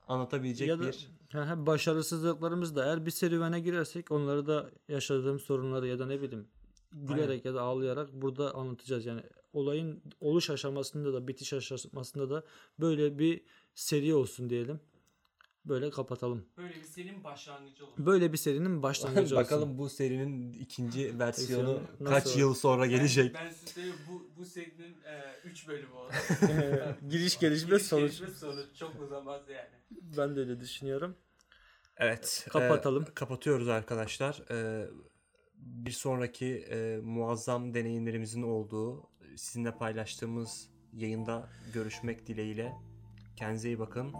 anlatabilecek 0.08 0.68
ya 0.68 0.78
da 0.78 0.82
bir 0.82 1.08
ha, 1.32 1.66
başarısızlıklarımız 1.66 2.76
da 2.76 2.84
eğer 2.84 3.06
bir 3.06 3.10
serüvene 3.10 3.60
girersek 3.60 4.10
onları 4.10 4.46
da 4.46 4.70
yaşadığım 4.88 5.40
sorunları 5.40 5.86
ya 5.86 5.98
da 5.98 6.06
ne 6.06 6.22
bileyim 6.22 6.46
gülerek 6.92 7.44
ya 7.44 7.54
da 7.54 7.62
ağlayarak 7.62 8.12
burada 8.12 8.54
anlatacağız. 8.54 9.06
Yani 9.06 9.22
olayın 9.52 10.02
oluş 10.20 10.50
aşamasında 10.50 11.12
da 11.12 11.28
bitiş 11.28 11.52
aşamasında 11.52 12.30
da 12.30 12.44
böyle 12.80 13.18
bir 13.18 13.40
seri 13.74 14.14
olsun 14.14 14.50
diyelim. 14.50 14.80
Böyle 15.64 15.90
kapatalım. 15.90 16.46
Böyle 16.56 16.74
bir 16.74 16.84
serinin 16.84 17.24
başlangıcı 17.24 17.86
olur. 17.86 18.06
Böyle 18.06 18.32
bir 18.32 18.38
serinin 18.38 18.82
başlangıcı 18.82 19.20
olsun. 19.22 19.36
Bakalım 19.36 19.78
bu 19.78 19.88
serinin 19.88 20.52
ikinci 20.52 21.18
versiyonu 21.18 21.82
kaç 22.04 22.36
yıl 22.36 22.54
sonra 22.54 22.86
gelecek. 22.86 23.34
Ben, 23.34 23.44
ben 23.46 23.50
size 23.50 23.70
söyleyeyim, 23.70 23.96
bu, 24.08 24.30
bu 24.36 24.44
serinin 24.44 24.96
3 25.44 25.68
bölümü 25.68 25.92
olur. 25.92 26.12
Giriş 27.08 27.38
gelişme 27.38 27.68
Giriş, 27.68 27.82
sonuç. 27.82 28.10
gelişme 28.10 28.30
sonuç 28.30 28.76
çok 28.78 29.00
uzamaz 29.00 29.48
yani. 29.48 29.70
Ben 30.16 30.36
de 30.36 30.40
öyle 30.40 30.60
düşünüyorum. 30.60 31.16
Evet. 31.96 32.46
Kapatalım. 32.50 33.02
e, 33.02 33.14
kapatıyoruz 33.14 33.68
arkadaşlar. 33.68 34.42
E, 34.50 34.88
bir 35.54 35.90
sonraki 35.90 36.46
e, 36.46 37.00
muazzam 37.02 37.74
deneyimlerimizin 37.74 38.42
olduğu 38.42 39.10
sizinle 39.36 39.76
paylaştığımız 39.76 40.70
yayında 40.92 41.48
görüşmek 41.74 42.26
dileğiyle. 42.26 42.72
Kendinize 43.36 43.68
iyi 43.68 43.78
bakın. 43.78 44.12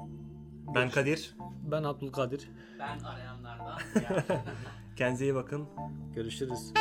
Ben 0.75 0.91
Kadir. 0.91 1.35
Ben 1.62 1.83
Abdülkadir. 1.83 2.49
Ben 2.79 2.99
arayanlardan. 2.99 3.79
Kendinize 4.97 5.25
iyi 5.25 5.35
bakın. 5.35 5.69
Görüşürüz. 6.15 6.73